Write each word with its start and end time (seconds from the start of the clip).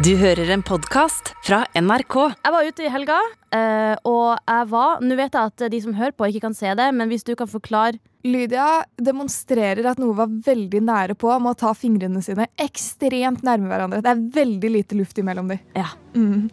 Du 0.00 0.14
hører 0.16 0.48
en 0.54 0.62
podkast 0.64 1.34
fra 1.44 1.58
NRK. 1.76 2.14
Jeg 2.32 2.52
var 2.54 2.64
ute 2.64 2.84
i 2.86 2.92
helga, 2.92 3.16
eh, 3.52 3.98
og 4.08 4.38
jeg 4.38 4.68
var 4.70 5.02
Nå 5.04 5.16
vet 5.18 5.34
jeg 5.36 5.50
at 5.50 5.64
de 5.74 5.80
som 5.84 5.96
hører 5.98 6.14
på, 6.16 6.24
ikke 6.30 6.46
kan 6.46 6.56
se 6.56 6.72
det, 6.72 6.86
men 6.96 7.10
hvis 7.10 7.26
du 7.26 7.34
kan 7.36 7.50
forklare 7.50 8.00
Lydia 8.24 8.82
demonstrerer 8.96 9.84
at 9.90 10.00
noe 10.00 10.16
var 10.16 10.32
veldig 10.46 10.80
nære 10.84 11.18
på 11.20 11.28
med 11.40 11.52
å 11.52 11.58
ta 11.66 11.74
fingrene 11.76 12.20
sine 12.24 12.48
ekstremt 12.60 13.44
nærme 13.44 13.68
hverandre. 13.68 14.00
Det 14.04 14.12
er 14.12 14.24
veldig 14.38 14.72
lite 14.72 14.96
luft 14.96 15.20
imellom 15.20 15.52
dem. 15.52 15.60
Ja. 15.76 15.88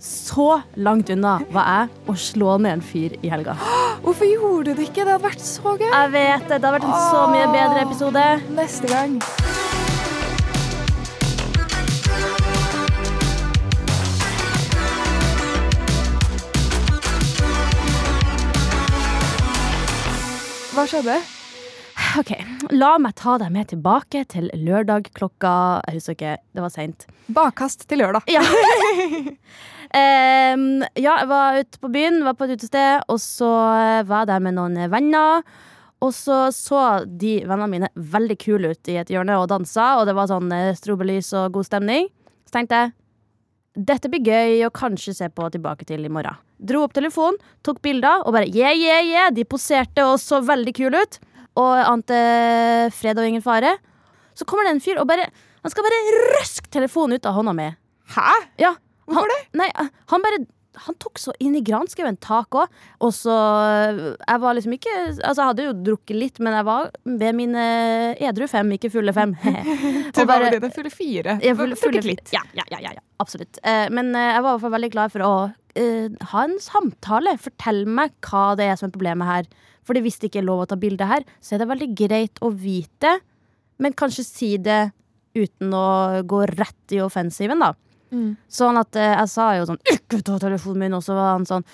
Så 0.03 0.61
langt 0.75 1.11
unna 1.11 1.37
var 1.51 1.71
jeg 1.71 2.07
å 2.07 2.17
slå 2.19 2.57
ned 2.63 2.77
en 2.77 2.83
fyr 2.83 3.15
i 3.19 3.31
helga. 3.31 3.55
Hvorfor 4.03 4.27
gjorde 4.27 4.73
du 4.73 4.81
det 4.81 4.89
ikke? 4.89 5.03
Det 5.03 5.15
hadde 5.17 5.27
vært 5.27 5.47
så 5.47 5.75
gøy. 5.75 5.87
Jeg 5.87 6.13
vet 6.15 6.47
det. 6.47 6.59
Det 6.59 6.59
hadde 6.59 6.75
vært 6.79 6.91
en 6.91 6.99
så 7.11 7.23
mye 7.35 7.47
bedre 7.55 7.87
episode. 7.87 8.27
Neste 8.59 8.91
gang. 8.91 9.19
Hva 20.77 20.83
skjedde? 20.85 21.13
Ok, 22.21 22.35
La 22.77 22.91
meg 23.01 23.15
ta 23.17 23.39
deg 23.41 23.49
med 23.49 23.65
tilbake 23.71 24.19
til 24.29 24.45
lørdag 24.53 25.07
klokka 25.17 25.53
Jeg 25.87 25.95
husker 25.95 26.13
ikke, 26.13 26.33
det 26.53 26.61
var 26.61 26.69
seint. 26.69 27.05
Bakkast 27.33 27.87
til 27.89 28.03
lørdag. 28.03 28.27
Ja. 28.29 28.43
um, 30.53 30.67
ja, 30.93 31.15
jeg 31.15 31.31
var 31.31 31.57
ute 31.57 31.81
på 31.81 31.89
byen, 31.95 32.19
var 32.27 32.37
på 32.37 32.45
et 32.45 32.59
utested, 32.59 33.01
og 33.09 33.17
så 33.23 33.49
var 34.05 34.21
jeg 34.21 34.29
der 34.29 34.45
med 34.45 34.57
noen 34.59 34.77
venner. 34.93 35.41
Og 36.05 36.13
så 36.13 36.43
så 36.53 36.83
de 37.09 37.39
vennene 37.41 37.71
mine 37.73 37.89
veldig 37.97 38.37
kule 38.45 38.75
ut 38.77 38.93
i 38.93 38.99
et 39.01 39.09
hjørne 39.09 39.39
og 39.41 39.49
dansa, 39.49 39.95
og 39.97 40.05
det 40.05 40.13
var 40.13 40.29
sånn 40.29 40.53
eh, 40.53 40.75
strobelys 40.77 41.33
og 41.41 41.57
god 41.57 41.71
stemning. 41.71 42.11
Så 42.45 42.59
tenkte 42.59 42.83
jeg 42.83 42.93
dette 43.77 44.09
blir 44.09 44.25
gøy 44.25 44.63
å 44.65 44.73
kanskje 44.73 45.13
se 45.13 45.29
på 45.29 45.47
tilbake 45.53 45.85
til 45.85 46.05
i 46.05 46.11
morgen. 46.11 46.37
Dro 46.57 46.81
opp 46.87 46.95
telefonen, 46.97 47.37
tok 47.61 47.83
bilder 47.85 48.23
og 48.25 48.33
bare 48.33 48.49
yeah, 48.49 48.73
yeah, 48.73 49.03
yeah. 49.05 49.27
De 49.33 49.45
poserte 49.45 50.01
og 50.07 50.17
så 50.21 50.41
veldig 50.45 50.73
kule 50.77 51.03
ut. 51.03 51.19
Og 51.57 51.73
ante 51.85 52.17
fred 52.97 53.17
og 53.17 53.29
ingen 53.29 53.45
fare. 53.45 53.75
Så 54.37 54.45
kommer 54.49 54.67
det 54.67 54.75
en 54.75 54.83
fyr 54.83 54.99
og 55.01 55.07
bare 55.09 55.29
Han 55.65 55.73
skal 55.73 55.83
bare 55.83 56.17
røske 56.37 56.69
telefonen 56.71 57.17
ut 57.17 57.25
av 57.27 57.37
hånda 57.37 57.53
mi. 57.57 57.71
Hæ? 58.13 58.27
Ja, 58.61 58.75
Hvorfor 59.07 59.31
det? 59.31 59.39
Nei, 59.55 59.67
han 60.11 60.23
bare 60.23 60.41
Han 60.85 60.97
tok 61.01 61.19
så 61.21 61.33
inn 61.43 61.55
i 61.57 61.63
granskauen 61.65 62.19
tak 62.21 62.55
òg. 62.57 62.77
Og 63.01 63.13
så 63.15 63.33
Jeg 63.33 64.41
var 64.43 64.57
liksom 64.57 64.75
ikke 64.77 64.95
Altså, 65.07 65.41
jeg 65.41 65.49
hadde 65.49 65.67
jo 65.67 65.75
drukket 65.89 66.17
litt, 66.17 66.39
men 66.43 66.55
jeg 66.57 66.67
var 66.67 66.91
ved 67.05 67.37
mine 67.37 67.67
edru 68.29 68.47
fem, 68.51 68.71
ikke 68.77 68.93
fulle 68.93 69.15
fem. 69.15 69.35
Du 70.17 70.23
var 70.25 70.45
ved 70.45 70.57
dine 70.57 70.71
fulle 70.73 70.93
fire. 70.93 71.37
jeg 71.43 71.57
full, 71.57 71.75
full, 71.75 71.97
Drukket 71.97 72.09
litt. 72.09 72.33
Ja, 72.35 72.43
ja, 72.57 72.65
ja, 72.73 72.81
ja, 72.89 72.95
ja 72.97 73.03
absolutt. 73.21 73.59
Eh, 73.63 73.87
men 73.93 74.13
eh, 74.15 74.33
jeg 74.33 74.43
var 74.43 74.49
i 74.49 74.55
hvert 74.55 74.65
fall 74.65 74.75
veldig 74.77 74.91
glad 74.93 75.13
for 75.13 75.25
å 75.25 75.31
uh, 75.47 76.19
ha 76.33 76.43
en 76.43 76.57
samtale. 76.63 77.37
Fortell 77.41 77.83
meg 77.89 78.13
hva 78.27 78.51
det 78.59 78.69
er 78.69 78.77
som 78.79 78.89
er 78.89 78.95
problemet 78.95 79.29
her. 79.29 79.49
Fordi 79.87 80.03
hvis 80.03 80.19
det 80.21 80.31
ikke 80.31 80.43
er 80.43 80.49
lov 80.49 80.65
å 80.65 80.69
ta 80.69 80.77
bilde 80.79 81.07
her, 81.07 81.25
så 81.41 81.55
er 81.55 81.63
det 81.63 81.71
veldig 81.71 81.89
greit 81.97 82.41
å 82.43 82.51
vite, 82.51 83.17
men 83.79 83.95
kanskje 83.95 84.25
si 84.25 84.49
det 84.59 84.89
uten 85.37 85.71
å 85.71 86.23
gå 86.27 86.41
rett 86.49 86.95
i 86.97 86.99
offensiven, 87.03 87.61
da. 87.61 87.71
Mm. 88.11 88.35
Sånn 88.47 88.79
at 88.79 88.95
eh, 88.95 89.13
jeg 89.13 89.29
sa 89.31 89.47
jo 89.57 89.65
sånn 89.67 89.79
'Ikke 89.83 90.21
ta 90.23 90.37
telefonen 90.39 90.79
min', 90.85 90.97
og 90.97 91.03
så 91.03 91.15
var 91.17 91.33
han 91.35 91.45
sånn 91.45 91.65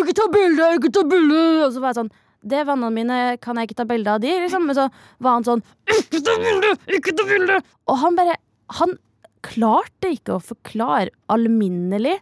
'Ikke 0.00 0.14
ta 0.16 0.28
bilde, 0.32 0.68
ikke 0.78 0.92
ta 0.92 1.02
bilde', 1.04 1.66
og 1.66 1.72
så 1.74 1.80
var 1.80 1.92
jeg 1.92 2.00
sånn 2.02 2.12
det 2.44 2.58
er 2.60 2.66
vennene 2.68 2.92
mine, 2.92 3.18
kan 3.40 3.56
jeg 3.56 3.70
ikke 3.70 3.78
ta 3.80 3.86
bilde 3.88 4.12
av 4.12 4.20
de? 4.20 4.28
Liksom? 4.28 4.66
Men 4.68 4.76
så 4.76 4.90
var 5.24 5.38
han 5.38 5.46
sånn 5.46 5.62
Ikke 5.88 6.20
ta 6.20 6.34
bilde! 6.36 6.74
Ikke 6.92 7.14
ta 7.16 7.24
bilde! 7.24 7.56
Og 7.88 7.96
han 8.02 8.18
bare 8.18 8.36
Han 8.80 8.98
klarte 9.44 10.10
ikke 10.12 10.36
å 10.36 10.44
forklare 10.44 11.12
alminnelig 11.32 12.18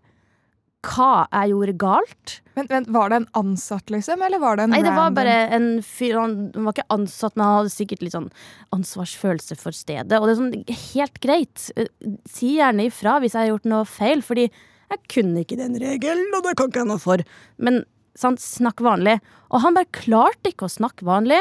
hva 0.82 1.26
jeg 1.30 1.52
gjorde 1.52 1.74
galt. 1.78 2.32
Men, 2.56 2.66
men, 2.68 2.86
Var 2.92 3.08
det 3.12 3.18
en 3.20 3.28
ansatt, 3.38 3.90
liksom? 3.90 4.22
Eller 4.26 4.42
var 4.42 4.58
det 4.58 4.66
en 4.66 4.74
Nei, 4.74 4.82
det 4.84 4.92
var 4.92 5.14
bare 5.16 5.36
en 5.56 5.68
fyr 5.86 6.18
Han 6.18 6.34
var 6.52 6.74
ikke 6.74 6.90
ansatt, 6.92 7.36
men 7.36 7.46
han 7.46 7.54
hadde 7.60 7.72
sikkert 7.72 8.02
litt 8.04 8.16
sånn 8.16 8.28
ansvarsfølelse 8.76 9.56
for 9.60 9.76
stedet. 9.76 10.18
Og 10.18 10.26
det 10.28 10.34
er 10.34 10.40
sånn 10.40 10.76
helt 10.82 11.22
greit. 11.24 11.70
Eh, 11.76 11.88
Si 12.28 12.56
gjerne 12.58 12.88
ifra 12.90 13.18
hvis 13.22 13.36
jeg 13.36 13.46
har 13.46 13.52
gjort 13.54 13.70
noe 13.72 13.88
feil, 13.88 14.24
fordi 14.26 14.48
jeg 14.50 15.00
kunne 15.08 15.44
ikke 15.46 15.56
den 15.56 15.78
regelen, 15.80 16.34
og 16.36 16.44
det 16.44 16.56
kan 16.58 16.68
ikke 16.68 16.82
jeg 16.82 16.90
noe 16.90 17.00
for. 17.00 17.22
Men 17.56 17.84
sant, 18.18 18.42
snakk 18.44 18.82
vanlig. 18.84 19.20
Og 19.48 19.62
han 19.64 19.78
bare 19.78 19.88
klarte 19.96 20.52
ikke 20.52 20.68
å 20.68 20.72
snakke 20.74 21.06
vanlig. 21.08 21.40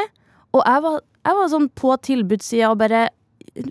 Og 0.56 0.62
jeg 0.64 0.84
var, 0.86 1.02
jeg 1.26 1.38
var 1.40 1.50
sånn 1.52 1.68
på 1.82 1.98
tilbudssida 2.08 2.72
og 2.72 2.80
bare 2.84 3.08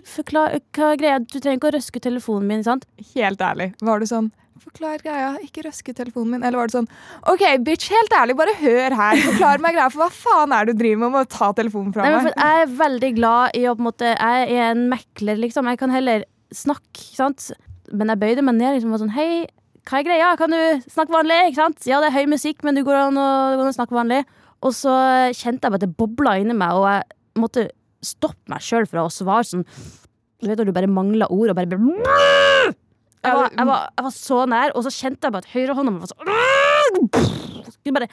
Forklar, 0.06 0.52
hva 0.76 0.92
er 0.92 0.98
greia? 1.00 1.18
Du 1.18 1.40
trenger 1.40 1.56
ikke 1.56 1.70
å 1.72 1.74
røske 1.74 2.00
telefonen 2.04 2.46
min, 2.46 2.60
sant? 2.62 2.84
Helt 3.16 3.40
ærlig. 3.42 3.72
Var 3.82 3.98
du 3.98 4.06
sånn 4.06 4.28
Forklar 4.62 5.00
greia, 5.02 5.30
ikke 5.42 5.64
røske 5.66 5.94
telefonen 5.96 6.36
min. 6.36 6.44
Eller 6.46 6.60
var 6.60 6.70
det 6.70 6.76
sånn 6.76 6.86
OK, 7.32 7.42
bitch, 7.66 7.88
helt 7.90 8.12
ærlig, 8.14 8.36
bare 8.38 8.54
hør 8.60 8.94
her. 8.98 9.22
Forklar 9.26 9.62
meg 9.64 9.74
greia, 9.76 9.88
for 9.90 10.04
hva 10.04 10.10
faen 10.14 10.54
er 10.54 10.68
det 10.68 10.76
du 10.76 10.82
driver 10.84 11.00
med 11.02 11.14
med 11.16 11.26
å 11.26 11.30
ta 11.34 11.48
telefonen 11.58 11.94
fra 11.96 12.06
Nei, 12.06 12.12
meg? 12.28 12.36
jeg 12.36 12.66
er 12.66 12.76
veldig 12.82 13.10
glad 13.18 13.58
i 13.58 13.64
å 13.66 13.74
på 13.74 13.82
en 13.82 13.88
måte 13.88 14.12
Jeg 14.12 14.46
er 14.54 14.68
en 14.70 14.84
mekler, 14.92 15.40
liksom. 15.42 15.70
Jeg 15.72 15.80
kan 15.82 15.94
heller 15.94 16.24
snakke, 16.54 17.02
sant. 17.16 17.48
Men 17.90 18.12
jeg 18.14 18.22
bøyde 18.22 18.44
meg 18.46 18.56
ned 18.60 18.76
liksom, 18.78 18.94
og 18.94 19.02
sånn 19.02 19.14
Hei, 19.16 19.28
hva 19.88 19.98
er 19.98 20.06
greia? 20.06 20.28
Kan 20.38 20.54
du 20.54 20.60
snakke 20.86 21.16
vanlig? 21.16 21.40
Ikke 21.50 21.58
sant? 21.64 21.82
Ja, 21.90 21.98
det 22.04 22.12
er 22.12 22.18
høy 22.20 22.30
musikk, 22.30 22.62
men 22.62 22.78
du 22.78 22.84
går 22.86 23.00
an 23.00 23.18
å, 23.18 23.28
går 23.58 23.64
an 23.66 23.72
å 23.72 23.78
snakke 23.80 23.96
vanlig. 23.98 24.20
Og 24.62 24.76
så 24.78 24.92
kjente 25.34 25.66
jeg 25.66 25.72
bare 25.74 25.80
at 25.80 25.86
det 25.88 25.96
bobla 25.98 26.36
inni 26.38 26.54
meg, 26.54 26.76
og 26.78 26.86
jeg 26.86 27.42
måtte 27.42 27.66
stoppe 28.02 28.50
meg 28.52 28.62
sjøl 28.62 28.86
fra 28.86 29.04
å 29.06 29.10
svare 29.10 29.46
sånn 29.46 29.66
Du 30.42 30.48
vet 30.50 30.58
når 30.58 30.70
du 30.70 30.74
bare 30.74 30.90
mangler 30.90 31.30
ord 31.30 31.52
og 31.52 31.58
bare 31.58 31.80
jeg 33.22 33.38
var, 33.38 33.50
jeg, 33.54 33.66
var, 33.68 33.88
jeg 33.96 34.06
var 34.08 34.14
så 34.16 34.38
nær, 34.50 34.72
og 34.74 34.86
så 34.86 34.92
kjente 34.94 35.28
jeg 35.28 35.34
bare 35.34 35.44
at 35.46 35.52
høyrehånda 35.52 35.92
mi 35.94 36.02
var 36.02 36.10
sånn 36.10 37.70
Skulle 37.70 37.96
bare 38.00 38.08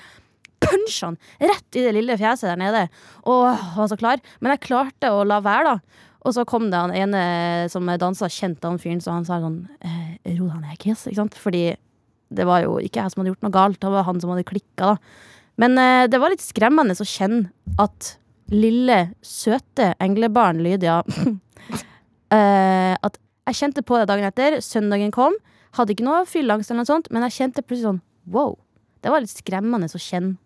punche 0.60 1.08
han 1.08 1.18
rett 1.40 1.80
i 1.80 1.86
det 1.86 1.96
lille 1.96 2.18
fjeset 2.20 2.50
der 2.52 2.60
nede. 2.60 2.86
Og 3.30 3.48
var 3.78 3.90
så 3.90 3.98
klar. 4.00 4.22
Men 4.40 4.54
jeg 4.54 4.66
klarte 4.68 5.12
å 5.16 5.24
la 5.28 5.40
være, 5.44 5.76
da. 5.76 6.06
Og 6.28 6.36
så 6.36 6.44
kom 6.48 6.68
det 6.68 6.82
han 6.82 6.92
ene 6.92 7.22
som 7.72 7.88
dansa, 7.88 8.28
kjente 8.28 8.68
han 8.68 8.80
fyren, 8.82 9.00
så 9.02 9.16
han 9.16 9.28
sa 9.28 9.40
sånn 9.40 9.62
eh, 9.80 10.36
Ro 10.36 10.50
deg 10.50 10.66
ned, 10.66 10.80
Kiss. 10.82 11.06
Ikke 11.08 11.22
sant? 11.22 11.38
Fordi 11.40 11.64
det 12.30 12.46
var 12.46 12.66
jo 12.66 12.76
ikke 12.84 13.02
jeg 13.02 13.14
som 13.14 13.24
hadde 13.24 13.34
gjort 13.34 13.48
noe 13.48 13.56
galt, 13.56 13.80
det 13.82 13.94
var 13.94 14.06
han 14.06 14.20
som 14.22 14.34
hadde 14.34 14.48
klikka, 14.48 14.94
da. 14.94 14.98
Men 15.60 15.80
eh, 15.82 16.08
det 16.12 16.20
var 16.22 16.32
litt 16.32 16.44
skremmende 16.44 16.96
å 16.96 17.08
kjenne 17.08 17.50
at 17.82 18.14
lille, 18.52 19.00
søte 19.26 19.94
englebarn 20.02 20.62
Lydia 20.66 21.00
eh, 22.36 22.94
At 22.98 23.20
jeg 23.48 23.60
kjente 23.62 23.86
på 23.86 23.98
det 24.00 24.10
dagen 24.10 24.28
etter. 24.28 24.60
Søndagen 24.64 25.14
kom. 25.16 25.38
Hadde 25.78 25.94
ikke 25.94 26.06
noe 26.06 26.26
fylleangst, 26.30 26.72
eller 26.72 26.84
noe 26.84 26.90
sånt, 26.90 27.10
men 27.14 27.26
jeg 27.28 27.38
kjente 27.38 27.64
plutselig 27.64 27.92
sånn 27.92 28.04
wow. 28.34 28.56
Det 29.00 29.12
var 29.14 29.24
litt 29.24 29.32
skremmende 29.32 29.88
å 29.88 30.02
kjenne 30.02 30.38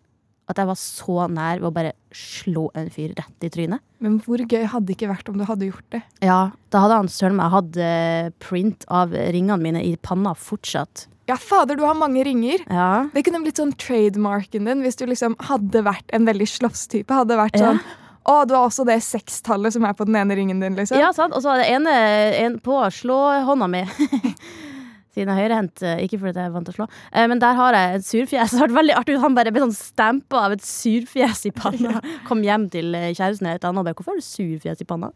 at 0.50 0.58
jeg 0.60 0.68
var 0.68 0.76
så 0.76 1.24
nær 1.32 1.60
ved 1.62 1.68
å 1.70 1.72
bare 1.72 1.94
slå 2.12 2.66
en 2.76 2.90
fyr 2.92 3.14
rett 3.16 3.46
i 3.46 3.48
trynet. 3.52 3.80
Men 4.04 4.18
hvor 4.20 4.42
gøy 4.44 4.66
hadde 4.68 4.90
det 4.90 4.98
ikke 4.98 5.08
vært 5.08 5.30
om 5.32 5.38
du 5.40 5.46
hadde 5.48 5.70
gjort 5.70 5.86
det? 5.94 6.02
Ja, 6.24 6.52
da 6.68 6.82
hadde 6.84 6.98
han 7.00 7.08
søren 7.08 7.38
meg 7.38 7.54
hatt 7.54 7.78
eh, 7.80 8.28
print 8.44 8.84
av 8.92 9.14
ringene 9.16 9.56
mine 9.62 9.80
i 9.80 9.94
panna 9.96 10.34
fortsatt. 10.36 11.06
Ja, 11.30 11.38
fader, 11.40 11.78
du 11.80 11.86
har 11.86 11.96
mange 11.96 12.20
ringer. 12.28 12.60
Ja. 12.68 13.06
Det 13.14 13.22
kunne 13.24 13.40
blitt 13.46 13.56
sånn 13.60 13.72
trademarken 13.80 14.68
din 14.68 14.84
hvis 14.84 15.00
du 15.00 15.06
liksom 15.08 15.38
hadde 15.48 15.80
vært 15.86 16.12
en 16.12 16.28
veldig 16.28 16.48
slåsstype. 16.58 17.08
Hadde 17.22 17.40
vært 17.40 17.56
Ja. 17.56 17.78
Å, 18.24 18.34
du 18.48 18.54
har 18.56 18.64
også 18.64 18.86
det 18.88 19.00
sekstallet 19.04 19.74
som 19.74 19.84
er 19.84 19.96
på 19.96 20.06
den 20.08 20.16
ene 20.16 20.36
ringen 20.38 20.62
din, 20.62 20.76
liksom. 20.78 20.96
Ja, 21.00 21.10
sant? 21.16 21.34
Og 21.36 21.44
så 21.44 21.50
var 21.52 21.60
det 21.60 21.68
ene 21.74 21.92
en 22.40 22.56
på 22.64 22.78
slåhånda 22.96 23.68
mi. 23.68 23.82
Siden 25.14 25.30
jeg 25.30 25.36
er 25.36 25.42
høyrehendt, 25.44 25.82
eh, 25.86 26.00
ikke 26.02 26.18
fordi 26.18 26.40
jeg 26.40 26.48
er 26.48 26.54
vant 26.54 26.66
til 26.66 26.74
å 26.74 26.78
slå. 26.80 26.86
Eh, 27.12 27.26
Men 27.30 27.42
der 27.42 27.54
har 27.54 27.76
jeg 27.76 27.98
et 28.00 28.06
surfjes. 28.08 28.54
Det 28.54 28.58
har 28.58 28.66
vært 28.66 28.78
veldig 28.80 28.96
artig. 28.98 29.18
Han 29.22 29.36
bare 29.36 29.52
ble 29.54 29.62
sånn 29.62 29.76
stampa 29.76 30.40
av 30.48 30.56
et 30.56 30.64
surfjes 30.66 31.44
i 31.46 31.52
panna. 31.54 32.00
Kom 32.28 32.42
hjem 32.42 32.66
til 32.72 32.96
eh, 32.98 33.12
kjæresten 33.14 33.52
et 33.52 33.62
annet 33.62 33.84
og 33.84 33.86
bare 33.86 33.94
'Hvorfor 33.94 34.16
har 34.16 34.22
du 34.22 34.26
surfjes 34.26 34.82
i 34.82 34.88
panna?' 34.88 35.12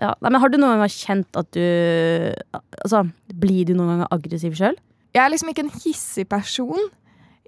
Ja. 0.00 0.14
Nei, 0.24 0.30
men 0.32 0.40
har 0.40 0.48
du 0.48 0.56
noen 0.56 0.80
gang 0.80 0.88
kjent 0.88 1.36
at 1.36 1.50
du 1.52 1.60
Altså, 2.80 3.02
blir 3.36 3.66
du 3.68 3.74
noen 3.76 3.90
ganger 3.92 4.08
aggressiv 4.16 4.56
sjøl? 4.56 4.78
Jeg 5.12 5.20
er 5.20 5.28
liksom 5.28 5.50
ikke 5.52 5.66
en 5.66 5.74
hissig 5.84 6.24
person. 6.30 6.80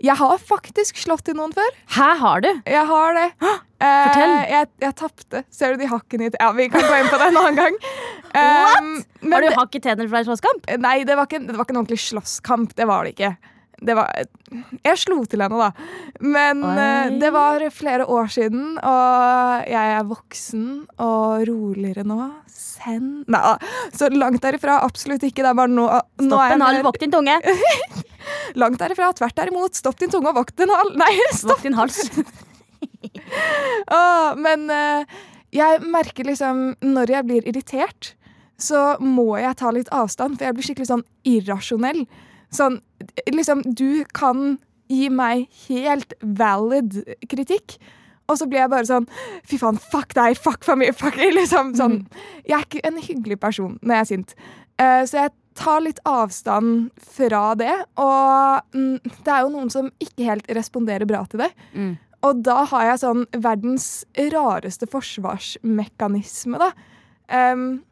Jeg 0.03 0.19
har 0.19 0.41
faktisk 0.43 0.99
slått 0.99 1.23
til 1.29 1.37
noen 1.39 1.53
før. 1.55 1.69
Hæ, 1.95 2.09
har 2.19 2.43
du? 2.43 2.49
Jeg 2.67 2.87
har 2.89 3.15
det. 3.15 3.29
Fortell. 3.43 4.33
Eh, 4.35 4.51
jeg 4.51 4.69
jeg 4.83 4.97
tapte. 4.99 5.43
Ser 5.55 5.75
du 5.75 5.83
de 5.85 5.91
hakkene 5.91 6.27
i 6.27 6.33
Ja, 6.41 6.51
vi 6.57 6.67
kan 6.73 6.83
gå 6.83 6.99
inn 6.99 7.11
på 7.11 7.21
det 7.21 7.31
en 7.31 7.41
annen 7.45 7.61
gang. 7.63 7.79
Um, 8.33 8.95
Har 9.29 9.45
du 9.45 9.51
hakk 9.53 9.75
i 9.77 9.81
tennene 9.85 10.09
fra 10.09 10.23
en 10.23 10.25
slåsskamp? 10.25 10.65
Nei, 10.81 11.03
det 11.05 11.19
var, 11.19 11.27
ikke, 11.29 11.43
det 11.45 11.53
var 11.53 11.67
ikke 11.67 11.75
en 11.75 11.81
ordentlig 11.83 11.99
slåsskamp. 12.01 12.71
Det 12.79 12.87
var 12.89 13.05
det 13.05 13.11
ikke. 13.13 13.29
Det 13.83 13.97
var, 13.99 14.09
jeg 14.87 15.01
slo 15.03 15.19
til 15.29 15.43
henne, 15.45 15.59
da. 15.59 16.23
Men 16.25 16.63
Oi. 16.65 16.71
eh, 16.81 17.11
det 17.21 17.29
var 17.35 17.67
flere 17.77 18.07
år 18.09 18.31
siden, 18.33 18.79
og 18.79 19.69
jeg 19.69 19.93
er 19.99 20.09
voksen 20.09 20.65
og 20.97 21.45
roligere 21.51 22.07
nå. 22.09 22.31
Send 22.53 23.29
Nei, 23.33 23.43
så 23.93 24.09
langt 24.17 24.41
derifra. 24.47 24.79
Absolutt 24.87 25.29
ikke. 25.29 25.45
Det 25.45 25.53
er 25.53 25.61
bare 25.61 25.75
nå, 25.77 25.91
Stopp 26.23 26.57
en 26.57 26.65
halv 26.71 26.89
din 27.03 27.13
tunge. 27.13 27.37
Langt 28.59 28.81
derifra. 28.83 29.13
Tvert 29.17 29.37
derimot. 29.39 29.77
Stopp 29.79 30.01
din 30.01 30.13
tunge 30.13 30.33
og 30.33 30.41
vokt 30.41 30.57
din 30.61 30.73
hals. 30.73 30.97
Nei, 31.01 31.13
stopp! 31.33 31.59
Vokt 31.59 31.69
din 31.69 31.79
hals. 31.79 32.01
Åh, 33.93 34.33
men 34.41 34.67
eh, 34.73 35.21
jeg 35.55 35.81
merker 35.89 36.27
liksom 36.29 36.75
Når 36.85 37.13
jeg 37.13 37.27
blir 37.29 37.47
irritert, 37.49 38.13
så 38.61 38.97
må 39.03 39.35
jeg 39.41 39.59
ta 39.59 39.73
litt 39.75 39.91
avstand, 39.95 40.37
for 40.37 40.47
jeg 40.47 40.57
blir 40.57 40.67
skikkelig 40.67 40.91
sånn 40.91 41.07
irrasjonell. 41.27 42.05
Sånn, 42.53 42.79
liksom, 43.33 43.65
du 43.67 44.05
kan 44.15 44.57
gi 44.93 45.09
meg 45.11 45.49
helt 45.67 46.15
valid 46.23 47.01
kritikk. 47.31 47.79
Og 48.31 48.39
så 48.39 48.47
blir 48.49 48.63
jeg 48.63 48.71
bare 48.73 48.89
sånn 48.89 49.09
Fy 49.49 49.59
faen, 49.61 49.81
fuck 49.93 50.15
deg, 50.17 50.39
fuck 50.39 50.63
familie, 50.67 50.95
fuck 50.97 51.19
liksom, 51.41 51.75
sånn. 51.79 52.03
Jeg 52.47 52.59
er 52.61 52.67
ikke 52.69 52.85
en 52.89 53.01
hyggelig 53.03 53.41
person 53.43 53.79
når 53.83 53.97
jeg 53.97 54.05
er 54.05 54.11
sint. 54.13 54.37
Uh, 54.81 55.03
så 55.09 55.25
jeg 55.25 55.35
tar 55.59 55.83
litt 55.85 56.01
avstand 56.09 56.91
fra 57.17 57.53
det. 57.59 57.75
Og 58.01 58.77
mm, 58.77 58.99
det 59.25 59.35
er 59.35 59.45
jo 59.45 59.53
noen 59.53 59.71
som 59.73 59.91
ikke 60.03 60.29
helt 60.31 60.51
responderer 60.57 61.09
bra 61.09 61.25
til 61.31 61.45
det. 61.45 61.53
Mm. 61.75 61.95
Og 62.23 62.43
da 62.47 62.61
har 62.71 62.91
jeg 62.93 63.03
sånn 63.03 63.25
verdens 63.43 63.89
rareste 64.33 64.87
forsvarsmekanisme, 64.91 66.61
da. 66.63 66.71
Um, 67.33 67.83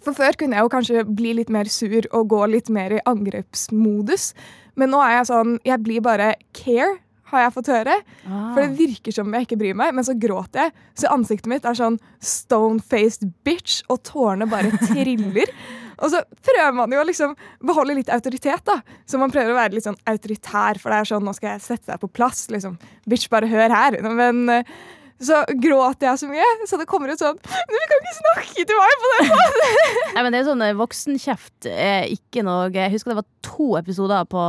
for 0.00 0.16
før 0.16 0.36
kunne 0.38 0.56
jeg 0.56 0.64
jo 0.64 0.72
kanskje 0.72 1.04
bli 1.04 1.34
litt 1.36 1.52
mer 1.52 1.68
sur 1.70 2.06
og 2.16 2.30
gå 2.32 2.40
litt 2.54 2.70
mer 2.72 2.96
i 2.96 3.04
angrepsmodus. 3.08 4.32
Men 4.80 4.94
nå 4.94 5.00
er 5.04 5.18
jeg 5.18 5.28
sånn 5.28 5.56
Jeg 5.66 5.82
blir 5.84 6.00
bare 6.04 6.32
care, 6.56 6.94
har 7.30 7.44
jeg 7.44 7.54
fått 7.54 7.70
høre. 7.70 7.96
Ah. 8.24 8.52
For 8.54 8.62
det 8.64 8.78
virker 8.78 9.14
som 9.14 9.34
jeg 9.36 9.46
ikke 9.46 9.60
bryr 9.60 9.76
meg, 9.78 9.92
men 9.94 10.06
så 10.06 10.16
gråter 10.18 10.66
jeg. 10.66 10.74
Så 10.98 11.12
ansiktet 11.12 11.50
mitt 11.52 11.68
er 11.68 11.78
sånn 11.78 12.00
stone-faced 12.24 13.28
bitch, 13.46 13.84
og 13.92 14.02
tårene 14.08 14.48
bare 14.50 14.72
triller. 14.88 15.52
Og 16.00 16.12
så 16.12 16.22
prøver 16.46 16.76
man 16.76 16.92
jo 16.94 17.00
å 17.02 17.08
liksom 17.08 17.34
beholde 17.66 17.98
litt 17.98 18.12
autoritet, 18.12 18.62
da. 18.66 18.78
Så 19.08 19.20
man 19.20 19.32
prøver 19.32 19.52
å 19.52 19.58
være 19.58 19.76
litt 19.76 19.86
sånn 19.88 19.98
autoritær, 20.08 20.80
for 20.80 20.92
det 20.92 21.02
er 21.02 21.10
sånn 21.12 21.26
nå 21.26 21.34
skal 21.36 21.54
jeg 21.54 21.66
sette 21.66 21.92
deg 21.92 22.00
på 22.02 22.10
plass. 22.20 22.46
liksom. 22.52 22.78
Bitch, 23.10 23.28
bare 23.32 23.50
hør 23.50 23.74
her. 23.74 23.98
Men 24.08 24.42
eh, 24.54 24.74
så 25.20 25.42
gråter 25.60 26.08
jeg 26.08 26.22
så 26.22 26.28
mye, 26.30 26.46
så 26.68 26.78
det 26.80 26.86
kommer 26.88 27.12
ut 27.12 27.20
sånn 27.20 27.36
Du 27.36 27.74
kan 27.76 27.98
ikke 27.98 28.14
snakke 28.16 28.62
til 28.64 28.78
meg 28.78 29.02
på 29.02 29.10
den 29.10 29.26
måten! 29.28 29.74
Nei, 30.14 30.22
men 30.22 30.32
det 30.32 30.38
er 30.38 30.46
sånn 30.48 30.62
eh, 30.64 30.76
Voksenkjeft 30.78 31.68
er 31.68 32.06
ikke 32.08 32.44
noe 32.46 32.70
Jeg 32.72 32.94
husker 32.94 33.12
det 33.12 33.18
var 33.18 33.28
to 33.44 33.74
episoder 33.76 34.24
på 34.32 34.44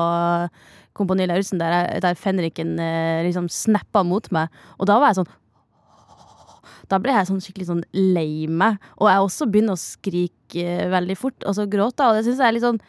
Kompani 0.96 1.28
Lauritzen 1.28 1.60
der, 1.60 2.00
der 2.04 2.16
fenriken 2.20 2.78
eh, 2.80 3.22
liksom 3.28 3.46
snappa 3.52 4.02
mot 4.04 4.26
meg. 4.36 4.52
Og 4.80 4.88
da 4.90 4.98
var 5.00 5.12
jeg 5.12 5.22
sånn 5.22 5.30
Da 6.92 7.00
ble 7.02 7.14
jeg 7.16 7.30
sånn 7.30 7.44
skikkelig 7.44 7.70
sånn 7.70 7.84
lei 7.96 8.48
meg. 8.52 8.82
Og 9.00 9.10
jeg 9.10 9.28
også 9.28 9.48
begynner 9.52 9.78
å 9.78 9.82
skrike 9.82 10.66
eh, 10.66 10.90
veldig 10.92 11.18
fort, 11.20 11.40
og 11.48 11.56
så 11.58 11.68
gråte 11.72 12.04
jeg. 12.04 12.12
Og 12.12 12.18
det 12.20 12.26
syns 12.28 12.42
jeg 12.44 12.48
er 12.50 12.58
litt 12.58 12.68
sånn 12.68 12.82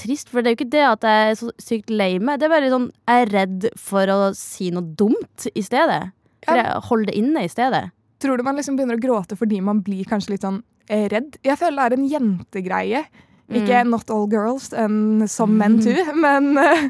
trist, 0.00 0.30
for 0.32 0.40
det 0.40 0.48
er 0.48 0.54
jo 0.54 0.60
ikke 0.62 0.72
det 0.72 0.84
at 0.88 1.04
jeg 1.04 1.30
er 1.30 1.34
så 1.42 1.50
sykt 1.60 1.92
lei 1.92 2.12
meg. 2.18 2.40
Det 2.40 2.48
er 2.48 2.54
bare 2.54 2.72
sånn 2.72 2.88
jeg 2.88 3.26
er 3.26 3.32
redd 3.34 3.66
for 3.80 4.12
å 4.12 4.20
si 4.36 4.70
noe 4.72 4.94
dumt 4.98 5.48
i 5.52 5.64
stedet. 5.64 6.12
For 6.46 6.56
Ja. 6.58 6.62
jeg 6.72 6.86
holder 6.88 7.12
det 7.12 7.18
inne 7.20 7.44
i 7.44 7.50
stedet. 7.52 7.82
Tror 8.22 8.38
du 8.38 8.42
man 8.46 8.56
liksom 8.56 8.78
begynner 8.78 8.96
å 8.96 9.02
gråte 9.02 9.36
fordi 9.36 9.60
man 9.60 9.82
blir 9.82 10.08
kanskje 10.08 10.34
litt 10.34 10.46
sånn 10.46 10.62
eh, 10.88 11.08
redd? 11.12 11.36
Jeg 11.44 11.58
føler 11.58 11.90
det 11.90 11.98
er 11.98 12.00
en 12.00 12.08
jentegreie. 12.10 13.04
Ikke 13.52 13.84
not 13.84 14.10
all 14.10 14.26
girls 14.30 14.72
and 14.72 15.28
some 15.30 15.58
men 15.58 15.80
too, 15.84 16.14
men 16.16 16.56
uh... 16.56 16.88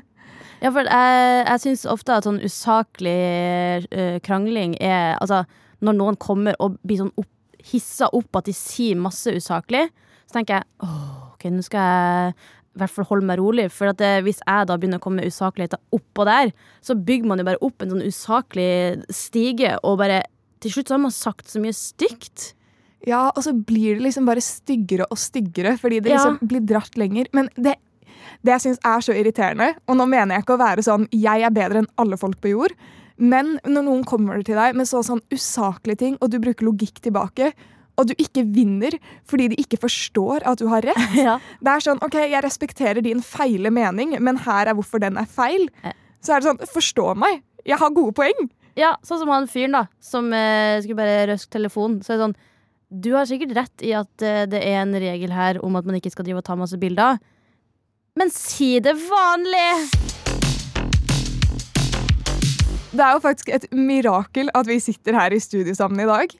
Ja, 0.62 0.70
for 0.70 0.86
jeg, 0.86 1.46
jeg 1.48 1.60
syns 1.64 1.82
ofte 1.90 2.14
at 2.14 2.26
sånn 2.28 2.38
usaklig 2.38 3.82
uh, 3.90 4.20
krangling 4.22 4.76
er 4.78 5.16
Altså, 5.18 5.42
når 5.82 5.98
noen 5.98 6.16
kommer 6.22 6.56
og 6.62 6.78
blir 6.86 7.02
sånn 7.02 7.12
opp, 7.18 7.28
hissa 7.72 8.08
opp 8.14 8.38
at 8.40 8.48
de 8.48 8.54
sier 8.56 8.98
masse 8.98 9.30
usaklig, 9.34 9.84
så 10.26 10.38
tenker 10.38 10.60
jeg 10.60 10.64
åh, 10.86 11.32
ok, 11.34 11.46
nå 11.52 11.62
skal 11.66 11.86
jeg 11.86 12.34
i 12.72 12.80
hvert 12.80 12.94
fall 12.94 13.04
holde 13.10 13.26
meg 13.28 13.36
rolig. 13.38 13.66
For 13.74 13.92
det, 13.92 14.12
hvis 14.24 14.40
jeg 14.40 14.66
da 14.70 14.78
begynner 14.80 14.96
å 15.02 15.04
komme 15.04 15.20
med 15.20 15.28
usakligheter 15.28 15.78
oppå 15.92 16.24
der, 16.24 16.54
så 16.80 16.96
bygger 16.96 17.28
man 17.28 17.42
jo 17.42 17.44
bare 17.50 17.60
opp 17.66 17.84
en 17.84 17.92
sånn 17.92 18.06
usaklig 18.08 19.02
stige, 19.12 19.74
og 19.84 19.98
bare 20.00 20.22
til 20.62 20.72
slutt 20.72 20.88
så 20.88 20.96
har 20.96 21.02
man 21.04 21.12
sagt 21.14 21.50
så 21.52 21.60
mye 21.60 21.74
stygt. 21.76 22.52
Ja, 23.04 23.26
og 23.34 23.42
så 23.44 23.52
blir 23.52 23.98
det 23.98 24.04
liksom 24.06 24.24
bare 24.30 24.40
styggere 24.46 25.08
og 25.10 25.18
styggere 25.18 25.74
fordi 25.80 26.00
det 26.00 26.12
Ja. 26.14 26.22
liksom 26.22 26.48
blir 26.48 26.62
dratt 26.70 26.96
lenger. 26.96 27.26
Men 27.34 27.48
det, 27.56 27.74
det 28.46 28.52
jeg 28.54 28.60
syns 28.64 28.78
er 28.86 29.00
så 29.04 29.12
irriterende, 29.18 29.72
og 29.90 29.96
nå 29.98 30.06
mener 30.08 30.36
jeg 30.36 30.44
ikke 30.46 30.54
å 30.56 30.62
være 30.62 30.84
sånn 30.86 31.08
jeg 31.12 31.42
er 31.42 31.50
bedre 31.50 31.82
enn 31.82 31.90
alle 31.98 32.16
folk 32.16 32.40
på 32.40 32.54
jord, 32.54 32.72
men 33.16 33.56
når 33.66 33.86
noen 33.86 34.04
kommer 34.08 34.42
til 34.46 34.58
deg 34.58 34.78
med 34.78 34.88
så 34.88 35.02
sånn 35.06 35.22
usaklige 35.32 36.00
ting, 36.04 36.18
og 36.20 36.32
du 36.32 36.38
bruker 36.42 36.66
logikk 36.66 37.02
tilbake, 37.04 37.52
og 38.00 38.08
du 38.08 38.14
ikke 38.16 38.44
vinner 38.48 38.96
fordi 39.28 39.50
de 39.52 39.58
ikke 39.60 39.80
forstår 39.82 40.46
at 40.48 40.62
du 40.62 40.68
har 40.72 40.84
rett 40.86 41.16
Ja. 41.26 41.36
Det 41.60 41.74
er 41.74 41.84
sånn, 41.84 42.00
ok, 42.04 42.16
jeg 42.24 42.44
respekterer 42.44 43.04
din 43.04 43.20
feile 43.24 43.72
mening, 43.74 44.16
men 44.24 44.40
her 44.46 44.70
er 44.70 44.78
hvorfor 44.78 45.02
den 45.02 45.20
er 45.20 45.28
feil. 45.28 45.68
Så 46.22 46.32
er 46.32 46.40
det 46.40 46.48
sånn, 46.48 46.62
forstå 46.72 47.12
meg. 47.20 47.42
Jeg 47.68 47.78
har 47.78 47.94
gode 47.94 48.14
poeng. 48.16 48.48
Ja, 48.78 48.94
sånn 49.04 49.20
som 49.20 49.32
han 49.32 49.48
fyren 49.50 49.76
da 49.76 49.82
Som 50.00 50.30
eh, 50.32 50.80
skulle 50.80 50.96
bare 50.96 51.26
røske 51.28 51.52
telefonen 51.52 51.98
Så 52.00 52.14
er 52.14 52.16
det 52.16 52.24
sånn 52.24 52.36
Du 53.04 53.10
har 53.12 53.28
sikkert 53.28 53.52
rett 53.58 53.84
i 53.84 53.92
at 53.96 54.24
eh, 54.24 54.46
det 54.48 54.62
er 54.64 54.80
en 54.80 54.96
regel 54.96 55.34
her 55.36 55.60
Om 55.60 55.76
at 55.76 55.88
man 55.88 55.98
ikke 55.98 56.14
skal 56.14 56.24
drive 56.24 56.40
og 56.40 56.46
ta 56.48 56.56
masse 56.56 56.80
bilder 56.80 57.20
Men 58.16 58.32
si 58.32 58.78
det 58.80 58.96
vanlig 58.96 60.21
Det 62.92 63.00
er 63.00 63.14
jo 63.16 63.22
faktisk 63.24 63.48
et 63.48 63.64
mirakel 63.72 64.50
at 64.52 64.68
vi 64.68 64.76
sitter 64.82 65.16
her 65.16 65.32
i 65.32 65.40
studio 65.40 65.72
sammen 65.76 66.02
i 66.04 66.08
dag. 66.08 66.34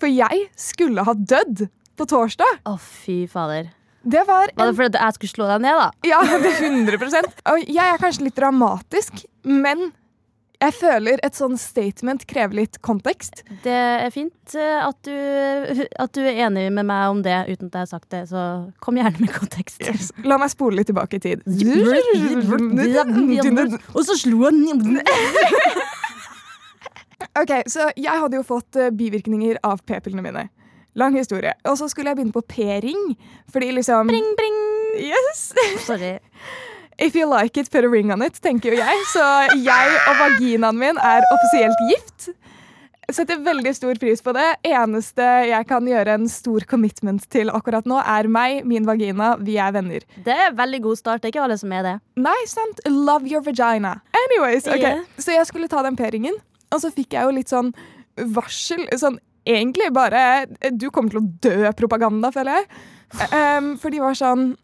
For 0.00 0.10
jeg 0.10 0.48
skulle 0.60 1.04
ha 1.06 1.14
dødd 1.16 1.64
på 1.96 2.06
torsdag. 2.10 2.60
Å 2.68 2.74
fy 2.82 3.24
fader 3.30 3.70
Det 4.04 4.20
var 4.28 4.50
Var 4.50 4.58
det 4.58 4.66
en, 4.66 4.76
fordi 4.76 5.00
jeg 5.00 5.16
skulle 5.16 5.32
slå 5.32 5.46
deg 5.48 5.62
ned 5.64 5.78
da? 5.80 5.86
Ja, 6.04 6.18
det 6.42 6.50
er 6.50 6.66
100 6.68 7.30
Og 7.52 7.62
jeg 7.64 7.86
er 7.86 8.02
kanskje 8.02 8.26
litt 8.26 8.36
dramatisk, 8.36 9.22
men 9.48 9.94
jeg 10.64 10.72
føler 10.76 11.20
et 11.26 11.36
sånn 11.36 11.56
statement 11.60 12.24
krever 12.30 12.54
litt 12.58 12.78
kontekst. 12.84 13.42
Det 13.64 13.74
er 13.74 14.10
fint 14.14 14.54
eh, 14.56 14.80
at 14.80 14.98
du, 15.06 15.14
at 16.00 16.12
du 16.16 16.22
er 16.24 16.34
enig 16.46 16.72
med 16.74 16.86
meg 16.88 17.02
om 17.12 17.20
det 17.24 17.36
Uten 17.48 17.66
at 17.68 17.74
jeg 17.76 17.82
har 17.82 17.90
sagt 17.90 18.08
det 18.14 18.22
Så 18.30 18.40
kom 18.84 18.96
gjerne 18.98 19.20
med 19.22 19.30
kontekst 19.34 19.82
La 20.24 20.36
meg 20.40 20.50
spole 20.52 20.76
litt 20.80 20.88
tilbake 20.90 21.14
i 21.18 21.22
tid. 21.24 21.38
Og 23.94 24.02
så 24.06 24.14
slo 24.20 24.38
han 24.46 24.56
Ok, 27.40 27.52
så 27.70 27.80
Jeg 27.98 28.16
hadde 28.24 28.36
jo 28.38 28.44
fått 28.46 28.72
eh, 28.78 28.92
bivirkninger 28.94 29.54
av 29.66 29.76
p-pillene 29.86 30.22
mine. 30.24 30.44
Lang 30.94 31.14
historie. 31.18 31.52
Og 31.66 31.74
så 31.80 31.88
skulle 31.90 32.10
jeg 32.12 32.18
begynne 32.20 32.36
på 32.36 32.44
p-ring. 32.46 33.02
Fordi 33.50 33.68
liksom 33.74 34.02
Bring, 34.12 34.28
bring 34.38 34.56
Yes! 35.02 35.40
Sorry 35.82 36.12
If 36.98 37.16
you 37.18 37.26
like 37.26 37.58
it, 37.60 37.70
put 37.70 37.84
a 37.84 37.88
ring 37.90 38.12
on 38.12 38.22
it, 38.22 38.38
tenker 38.42 38.74
jo 38.74 38.78
jeg. 38.78 39.04
Så 39.10 39.24
jeg 39.58 40.00
og 40.08 40.18
vaginaen 40.20 40.78
min 40.78 41.00
er 41.02 41.26
offisielt 41.34 41.80
gift. 41.90 42.28
Setter 43.12 43.40
veldig 43.44 43.72
stor 43.76 43.98
pris 44.00 44.22
på 44.24 44.32
det. 44.36 44.46
Eneste 44.64 45.26
jeg 45.50 45.68
kan 45.68 45.84
gjøre 45.88 46.14
en 46.16 46.28
stor 46.30 46.64
commitment 46.70 47.26
til 47.32 47.50
akkurat 47.52 47.84
nå, 47.88 47.98
er 48.00 48.30
meg, 48.32 48.62
min 48.68 48.86
vagina, 48.88 49.34
vi 49.42 49.58
er 49.60 49.74
venner. 49.74 50.06
Det 50.24 50.38
er 50.46 50.56
veldig 50.56 50.80
god 50.86 51.00
start 51.00 51.22
Det 51.22 51.28
er 51.28 51.34
ikke 51.34 51.44
alle 51.44 51.58
som 51.60 51.74
er 51.76 51.84
det 51.84 51.94
Nei, 52.24 52.38
sant? 52.48 52.80
Love 52.88 53.28
your 53.28 53.44
vagina. 53.44 53.98
Anyways, 54.24 54.70
ok. 54.70 54.80
Yeah. 54.80 55.04
Så 55.18 55.36
jeg 55.36 55.50
skulle 55.50 55.68
ta 55.68 55.82
den 55.84 55.98
p-ringen, 56.00 56.38
og 56.72 56.80
så 56.80 56.94
fikk 56.94 57.18
jeg 57.18 57.28
jo 57.28 57.36
litt 57.36 57.52
sånn 57.52 57.74
varsel. 58.34 58.86
Sånn 58.96 59.18
egentlig 59.44 59.90
bare 59.92 60.46
Du 60.72 60.88
kommer 60.90 61.12
til 61.12 61.20
å 61.20 61.28
dø-propaganda, 61.44 62.32
føler 62.32 62.62
jeg. 62.62 62.68
Um, 63.30 63.74
for 63.78 63.94
de 63.94 64.00
var 64.02 64.16
sånn 64.18 64.54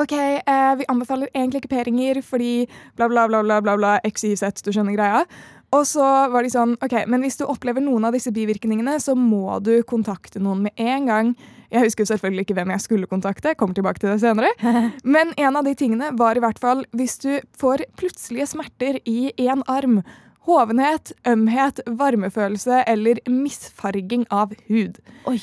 OK, 0.00 0.12
eh, 0.12 0.74
vi 0.78 0.88
anbefaler 0.88 1.28
egentlig 1.34 1.62
ikke 1.62 1.74
p-ringer 1.74 2.22
fordi 2.24 2.52
bla, 2.96 3.08
bla, 3.08 3.26
bla, 3.28 3.42
bla, 3.44 3.58
bla, 3.64 3.76
bla, 3.76 3.96
XYZ, 4.08 4.62
du 4.64 4.72
skjønner 4.72 4.96
greia. 4.96 5.24
Og 5.72 5.86
så 5.88 6.04
var 6.32 6.44
de 6.44 6.52
sånn 6.52 6.74
OK, 6.84 6.94
men 7.08 7.24
hvis 7.24 7.38
du 7.40 7.46
opplever 7.48 7.84
noen 7.84 8.04
av 8.04 8.16
disse 8.16 8.32
bivirkningene, 8.32 8.98
så 9.00 9.14
må 9.16 9.58
du 9.64 9.74
kontakte 9.88 10.40
noen 10.40 10.66
med 10.66 10.80
en 10.80 11.08
gang. 11.08 11.32
Jeg 11.72 11.86
husker 11.86 12.08
selvfølgelig 12.08 12.44
ikke 12.44 12.56
hvem 12.58 12.74
jeg 12.74 12.84
skulle 12.84 13.08
kontakte, 13.08 13.54
kommer 13.56 13.76
tilbake 13.76 14.02
til 14.02 14.12
det 14.12 14.20
senere. 14.20 14.52
Men 15.16 15.32
en 15.40 15.56
av 15.56 15.64
de 15.64 15.72
tingene 15.78 16.10
var 16.20 16.36
i 16.36 16.44
hvert 16.44 16.60
fall 16.60 16.84
hvis 16.92 17.16
du 17.24 17.30
får 17.56 17.86
plutselige 17.96 18.50
smerter 18.52 19.00
i 19.08 19.32
én 19.40 19.64
arm, 19.72 20.02
hovenhet, 20.44 21.14
ømhet, 21.24 21.80
varmefølelse 21.88 22.84
eller 22.92 23.24
misfarging 23.30 24.28
av 24.28 24.52
hud. 24.68 25.00
Oi 25.30 25.40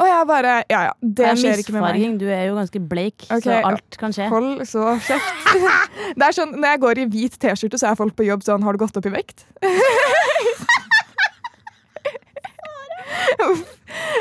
Og 0.00 0.06
jeg 0.08 0.26
bare 0.28 0.52
Ja 0.70 0.80
ja, 0.88 0.92
det 1.00 1.26
er 1.28 1.38
skjer 1.40 1.60
ikke 1.62 1.74
med 1.76 1.84
meg. 1.84 2.18
Du 2.20 2.26
er 2.28 2.46
jo 2.48 2.56
ganske 2.56 2.80
bleik, 2.90 3.26
okay, 3.28 3.40
så 3.44 3.58
alt 3.70 3.98
kan 4.00 4.14
skje. 4.16 4.28
Hold 4.32 4.64
så 4.68 4.96
kjeft. 5.06 5.34
Det 6.16 6.24
er 6.26 6.34
sånn, 6.34 6.52
Når 6.56 6.68
jeg 6.72 6.80
går 6.84 7.00
i 7.02 7.06
hvit 7.12 7.34
T-skjorte, 7.42 7.78
så 7.80 7.90
er 7.90 7.98
folk 7.98 8.14
på 8.18 8.26
jobb 8.26 8.42
sånn 8.46 8.64
Har 8.66 8.72
du 8.76 8.80
gått 8.82 8.96
opp 8.98 9.06
i 9.06 9.12
vekt? 9.14 9.44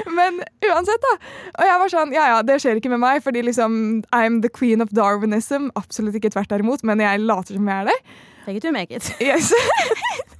Men 0.10 0.40
uansett, 0.66 1.02
da. 1.04 1.14
Og 1.60 1.68
jeg 1.68 1.78
var 1.82 1.92
sånn 1.94 2.16
Ja 2.16 2.26
ja, 2.34 2.40
det 2.46 2.58
skjer 2.64 2.80
ikke 2.80 2.92
med 2.92 3.02
meg, 3.04 3.22
fordi 3.26 3.44
liksom 3.46 3.72
I'm 4.16 4.42
the 4.46 4.52
queen 4.52 4.82
of 4.84 4.90
Darwinism. 4.96 5.70
Absolutt 5.80 6.18
ikke 6.20 6.34
tvert 6.34 6.52
derimot, 6.52 6.84
men 6.88 7.02
jeg 7.04 7.24
later 7.24 7.60
som 7.60 7.70
jeg 7.70 7.86
er 7.86 7.92
det. 7.92 8.00
Take 8.46 8.58
it 8.58 8.66
du 8.66 8.72
make 8.74 8.96
it. 8.96 9.14
Yes. 9.22 9.54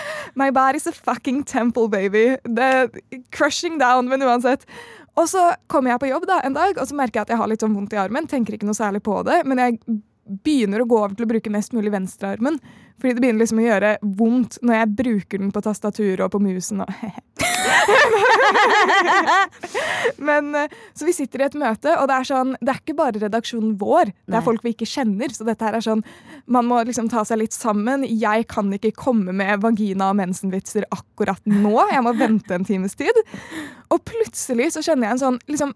My 0.40 0.50
body's 0.50 0.86
a 0.86 0.92
fucking 0.92 1.44
temple, 1.44 1.88
baby. 1.88 2.36
Det 2.44 2.90
crushing 3.32 3.78
down, 3.80 4.08
men 4.08 4.22
uansett. 4.22 4.66
Og 5.16 5.28
så 5.32 5.54
kommer 5.72 5.94
jeg 5.94 6.02
på 6.02 6.10
jobb 6.10 6.26
da, 6.28 6.42
en 6.44 6.56
dag, 6.56 6.76
og 6.76 6.88
så 6.88 6.96
merker 6.96 7.20
jeg 7.20 7.28
at 7.28 7.32
jeg 7.32 7.40
har 7.40 7.48
litt 7.48 7.64
sånn 7.64 7.76
vondt 7.76 7.94
i 7.96 8.00
armen. 8.00 8.28
Tenker 8.28 8.56
ikke 8.56 8.68
noe 8.68 8.76
særlig 8.76 9.00
på 9.06 9.22
det, 9.24 9.40
men 9.48 9.62
jeg 9.62 9.78
begynner 10.26 10.82
å 10.82 10.88
gå 10.90 10.96
over 10.98 11.14
til 11.14 11.26
å 11.26 11.30
bruke 11.30 11.52
mest 11.54 11.70
mulig 11.76 11.92
venstrearmen. 11.94 12.58
Fordi 12.96 13.12
det 13.14 13.22
begynner 13.22 13.42
liksom 13.42 13.60
å 13.60 13.66
gjøre 13.66 13.90
vondt 14.18 14.56
når 14.64 14.74
jeg 14.78 14.92
bruker 15.00 15.42
den 15.42 15.50
på 15.52 15.60
tastaturet 15.64 16.24
og 16.24 16.30
på 16.32 16.40
musen. 16.40 16.80
Og 16.80 16.88
Men 20.28 20.54
eh, 20.54 20.68
Så 20.94 21.06
vi 21.06 21.12
sitter 21.12 21.42
i 21.42 21.46
et 21.46 21.56
møte, 21.58 21.92
og 22.00 22.08
det 22.08 22.16
er 22.16 22.28
sånn 22.28 22.54
Det 22.60 22.72
er 22.72 22.80
ikke 22.80 22.96
bare 22.98 23.20
redaksjonen 23.20 23.74
vår, 23.80 24.12
det 24.12 24.32
Nei. 24.32 24.38
er 24.40 24.46
folk 24.46 24.64
vi 24.64 24.72
ikke 24.74 24.88
kjenner. 24.88 25.32
Så 25.34 25.46
dette 25.46 25.66
her 25.66 25.78
er 25.78 25.84
sånn 25.84 26.04
Man 26.50 26.68
må 26.70 26.80
liksom 26.86 27.10
ta 27.12 27.24
seg 27.28 27.42
litt 27.42 27.56
sammen. 27.56 28.06
Jeg 28.06 28.46
kan 28.52 28.72
ikke 28.72 28.94
komme 28.96 29.34
med 29.36 29.60
vagina- 29.64 30.10
og 30.12 30.18
mensenvitser 30.20 30.88
akkurat 30.94 31.42
nå. 31.48 31.74
Jeg 31.92 32.04
må 32.06 32.14
vente 32.16 32.56
en 32.56 32.66
times 32.66 32.96
tid. 32.98 33.22
Og 33.92 34.02
plutselig 34.08 34.72
så 34.76 34.84
kjenner 34.86 35.10
jeg 35.10 35.18
en 35.18 35.24
sånn 35.24 35.40
liksom 35.50 35.74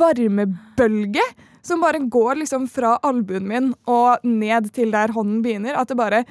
varmebølge 0.00 1.24
som 1.66 1.82
bare 1.82 2.02
går 2.10 2.42
liksom 2.42 2.68
fra 2.70 2.96
albuen 3.06 3.48
min 3.48 3.72
og 3.90 4.24
ned 4.26 4.70
til 4.76 4.92
der 4.94 5.12
hånden 5.16 5.42
begynner. 5.44 5.76
At 5.80 5.90
det 5.90 5.98
bare 6.00 6.24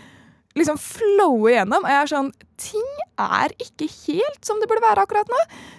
liksom 0.57 0.79
flower 0.81 1.53
gjennom. 1.53 1.86
Og 1.86 1.91
jeg 1.91 2.03
er 2.03 2.13
sånn 2.13 2.31
Ting 2.59 2.88
er 3.15 3.53
ikke 3.63 3.86
helt 3.88 4.43
som 4.43 4.57
det 4.59 4.67
burde 4.67 4.83
være 4.83 5.05
akkurat 5.05 5.29
nå. 5.31 5.38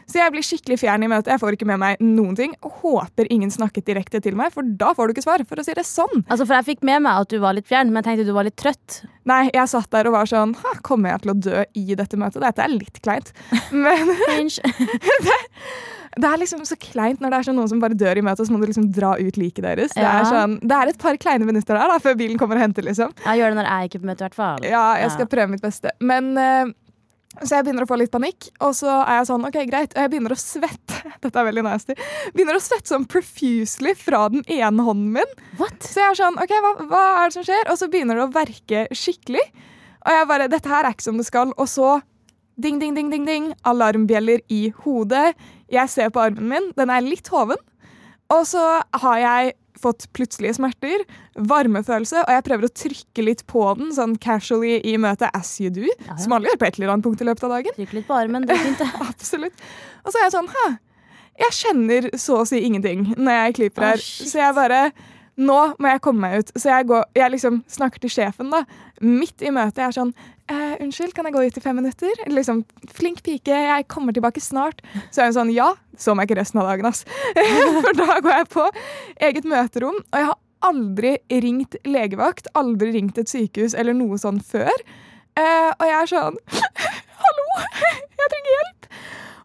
Så 0.09 0.16
jeg 0.16 0.33
blir 0.33 0.45
skikkelig 0.47 0.78
fjern 0.80 1.04
i 1.04 1.11
møtet. 1.12 1.28
Jeg 1.35 1.42
får 1.42 1.59
ikke 1.59 1.69
med 1.69 1.76
meg 1.83 2.00
noen 2.00 2.33
ting. 2.38 2.54
Og 2.64 2.78
håper 2.80 3.28
ingen 3.28 3.52
snakket 3.52 3.85
direkte 3.90 4.23
til 4.25 4.33
meg, 4.38 4.49
for 4.54 4.64
da 4.64 4.95
får 4.97 5.11
du 5.11 5.12
ikke 5.12 5.26
svar. 5.26 5.45
For 5.45 5.61
å 5.61 5.66
si 5.66 5.76
det 5.76 5.85
sånn. 5.85 6.25
Altså, 6.25 6.47
for 6.49 6.57
jeg 6.57 6.71
fikk 6.71 6.88
med 6.88 7.04
meg 7.04 7.21
at 7.26 7.35
du 7.35 7.37
var 7.45 7.59
litt 7.59 7.69
fjern, 7.69 7.92
men 7.92 8.00
jeg 8.00 8.09
tenkte 8.09 8.30
du 8.30 8.33
var 8.33 8.49
litt 8.49 8.57
trøtt. 8.57 9.02
Nei, 9.28 9.42
jeg 9.52 9.69
satt 9.69 9.92
der 9.92 10.09
og 10.09 10.16
var 10.16 10.33
sånn 10.33 10.57
«Hæ, 10.57 10.78
Kommer 10.87 11.12
jeg 11.12 11.26
til 11.26 11.35
å 11.35 11.38
dø 11.50 11.64
i 11.76 12.00
dette 12.00 12.16
møtet? 12.16 12.40
Dette 12.49 12.64
er 12.64 12.73
litt 12.73 13.04
kleint. 13.04 13.35
Men 13.76 14.16
det 16.19 16.26
er 16.26 16.40
liksom 16.40 16.64
så 16.67 16.75
kleint 16.81 17.21
når 17.23 17.31
det 17.31 17.38
er 17.38 17.47
sånn 17.47 17.59
noen 17.61 17.71
som 17.71 17.81
bare 17.83 17.95
dør 17.95 18.19
i 18.19 18.23
møtet, 18.26 18.49
så 18.49 18.52
må 18.52 18.59
du 18.59 18.67
liksom 18.67 18.88
dra 18.95 19.12
ut 19.21 19.37
liket 19.38 19.62
deres. 19.62 19.95
Det, 19.95 20.02
er 20.02 20.26
sånn, 20.26 20.57
det 20.59 20.75
er 20.75 20.90
et 20.90 20.99
par 20.99 21.14
kleine 21.23 21.47
minutter 21.47 21.79
der 21.79 21.93
da, 21.93 21.99
før 22.02 22.17
bilen 22.19 22.40
kommer 22.40 22.59
og 22.59 22.64
henter, 22.64 22.83
liksom. 22.87 23.14
Jeg 23.23 23.38
gjør 23.38 23.55
det 23.55 23.59
når 23.61 23.69
jeg 23.69 23.76
er 23.76 23.90
ikke 23.90 24.00
på 24.02 24.09
møte, 24.11 24.19
i 24.19 24.26
hvert 24.26 24.38
fall. 24.40 24.67
Ja, 24.67 24.85
jeg 24.99 25.12
skal 25.14 25.29
prøve 25.31 25.52
mitt 25.52 25.62
beste. 25.62 25.93
Men 26.02 26.33
uh, 26.35 26.73
Så 27.38 27.55
jeg 27.55 27.69
begynner 27.69 27.87
å 27.87 27.90
få 27.93 28.00
litt 28.00 28.11
panikk, 28.11 28.50
og 28.59 28.75
så 28.75 28.90
er 29.05 29.21
jeg 29.21 29.31
sånn 29.31 29.47
OK, 29.47 29.61
greit. 29.71 29.95
Og 29.95 30.02
jeg 30.02 30.12
begynner 30.17 30.35
å 30.35 30.40
svette. 30.43 30.99
Dette 31.23 31.31
er 31.31 31.47
veldig 31.52 31.67
nasty. 31.69 31.95
Begynner 32.35 32.59
å 32.59 32.64
svette 32.64 32.90
sånn 32.90 33.07
profusely 33.11 33.95
fra 33.95 34.25
den 34.35 34.43
ene 34.50 34.88
hånden 34.90 35.14
min. 35.21 35.35
What? 35.62 35.79
Så 35.87 36.02
jeg 36.02 36.09
er 36.11 36.21
sånn 36.25 36.43
OK, 36.43 36.57
hva, 36.67 36.75
hva 36.90 37.05
er 37.21 37.31
det 37.31 37.38
som 37.38 37.47
skjer? 37.47 37.71
Og 37.71 37.79
så 37.79 37.90
begynner 37.93 38.19
det 38.19 38.26
å 38.26 38.35
verke 38.35 38.87
skikkelig. 38.90 39.47
Og 40.00 40.17
jeg 40.17 40.31
bare 40.35 40.50
Dette 40.50 40.75
her 40.75 40.88
er 40.88 40.97
ikke 40.97 41.07
som 41.07 41.23
det 41.23 41.31
skal. 41.31 41.55
Og 41.55 41.71
så 41.71 42.00
ding, 42.61 42.83
ding, 42.83 42.99
ding, 42.99 43.14
ding, 43.14 43.25
ding. 43.29 43.52
Alarmbjeller 43.69 44.43
i 44.50 44.64
hodet. 44.83 45.31
Jeg 45.71 45.93
ser 45.93 46.12
på 46.15 46.23
armen 46.23 46.50
min. 46.50 46.71
Den 46.79 46.93
er 46.93 47.05
litt 47.05 47.29
hoven. 47.33 47.61
Og 48.31 48.47
så 48.47 48.62
har 49.03 49.19
jeg 49.23 49.55
fått 49.81 50.07
plutselige 50.17 50.59
smerter, 50.59 51.05
varmefølelse, 51.50 52.25
og 52.27 52.35
jeg 52.35 52.45
prøver 52.47 52.69
å 52.69 52.73
trykke 52.83 53.25
litt 53.25 53.47
på 53.49 53.62
den 53.79 53.95
sånn 53.97 54.17
casually 54.21 54.77
i 54.87 54.97
møtet 55.00 55.33
as 55.37 55.55
you 55.62 55.71
do, 55.73 55.87
ja. 55.89 56.19
som 56.21 56.35
alle 56.37 56.50
gjør 56.50 56.61
på 56.61 56.69
et 56.69 56.79
eller 56.79 56.93
annet 56.93 57.07
punkt 57.07 57.25
i 57.25 57.29
løpet 57.29 57.47
av 57.49 57.55
dagen. 57.57 57.77
Trykk 57.79 57.95
litt 57.97 58.09
på 58.11 58.19
armen, 58.19 58.45
det 58.45 58.57
er 58.57 58.67
fint. 58.67 58.85
Absolutt. 59.09 59.65
Og 60.05 60.12
så 60.12 60.21
er 60.21 60.27
jeg 60.27 60.37
sånn 60.37 60.50
Hæ, 60.53 60.67
jeg 61.41 61.57
kjenner 61.57 62.11
så 62.21 62.43
å 62.43 62.49
si 62.49 62.61
ingenting 62.67 63.07
når 63.17 63.39
jeg 63.39 63.57
klyper 63.61 63.89
her. 63.93 64.05
oh, 64.05 64.29
så 64.29 64.43
jeg 64.43 64.57
bare 64.59 64.83
Nå 65.40 65.58
må 65.78 65.92
jeg 65.92 66.02
komme 66.04 66.26
meg 66.26 66.42
ut. 66.42 66.50
Så 66.58 66.72
jeg, 66.72 66.87
går, 66.90 67.06
jeg 67.16 67.32
liksom 67.32 67.60
snakker 67.70 68.02
til 68.02 68.12
sjefen 68.12 68.50
da, 68.52 68.64
midt 69.04 69.42
i 69.44 69.52
møtet. 69.54 69.78
Jeg 69.80 69.87
er 69.87 69.96
sånn 69.96 70.12
eh, 70.50 70.75
Unnskyld, 70.82 71.14
kan 71.16 71.28
jeg 71.28 71.37
gå 71.37 71.44
ut 71.46 71.60
i 71.60 71.62
fem 71.64 71.78
minutter? 71.80 72.25
Liksom, 72.30 72.64
Flink 72.96 73.22
pike, 73.26 73.62
jeg 73.70 73.88
kommer 73.92 74.16
tilbake 74.16 74.42
snart. 74.44 74.82
Så 75.14 75.22
er 75.22 75.30
hun 75.30 75.38
sånn 75.38 75.54
Ja, 75.54 75.72
så 75.96 76.16
meg 76.18 76.28
ikke 76.28 76.40
resten 76.40 76.60
av 76.62 76.70
dagen, 76.72 76.90
ass. 76.90 77.04
For 77.84 77.96
da 77.96 78.18
går 78.18 78.37
jeg 78.40 78.50
på 78.56 78.66
eget 79.30 79.49
møterom, 79.49 80.02
og 80.10 80.18
jeg 80.18 80.30
har 80.32 80.40
aldri 80.70 81.14
ringt 81.40 81.78
legevakt, 81.88 82.50
aldri 82.58 82.92
ringt 82.99 83.20
et 83.20 83.30
sykehus 83.32 83.76
eller 83.78 83.96
noe 83.96 84.18
sånn 84.20 84.42
før. 84.44 84.75
Eh, 85.38 85.70
og 85.70 85.87
jeg 85.87 85.96
er 85.96 86.10
sånn 86.10 86.37
Hallo, 87.22 87.46
jeg 88.18 88.32
trenger 88.34 88.54
hjelp! 88.56 88.79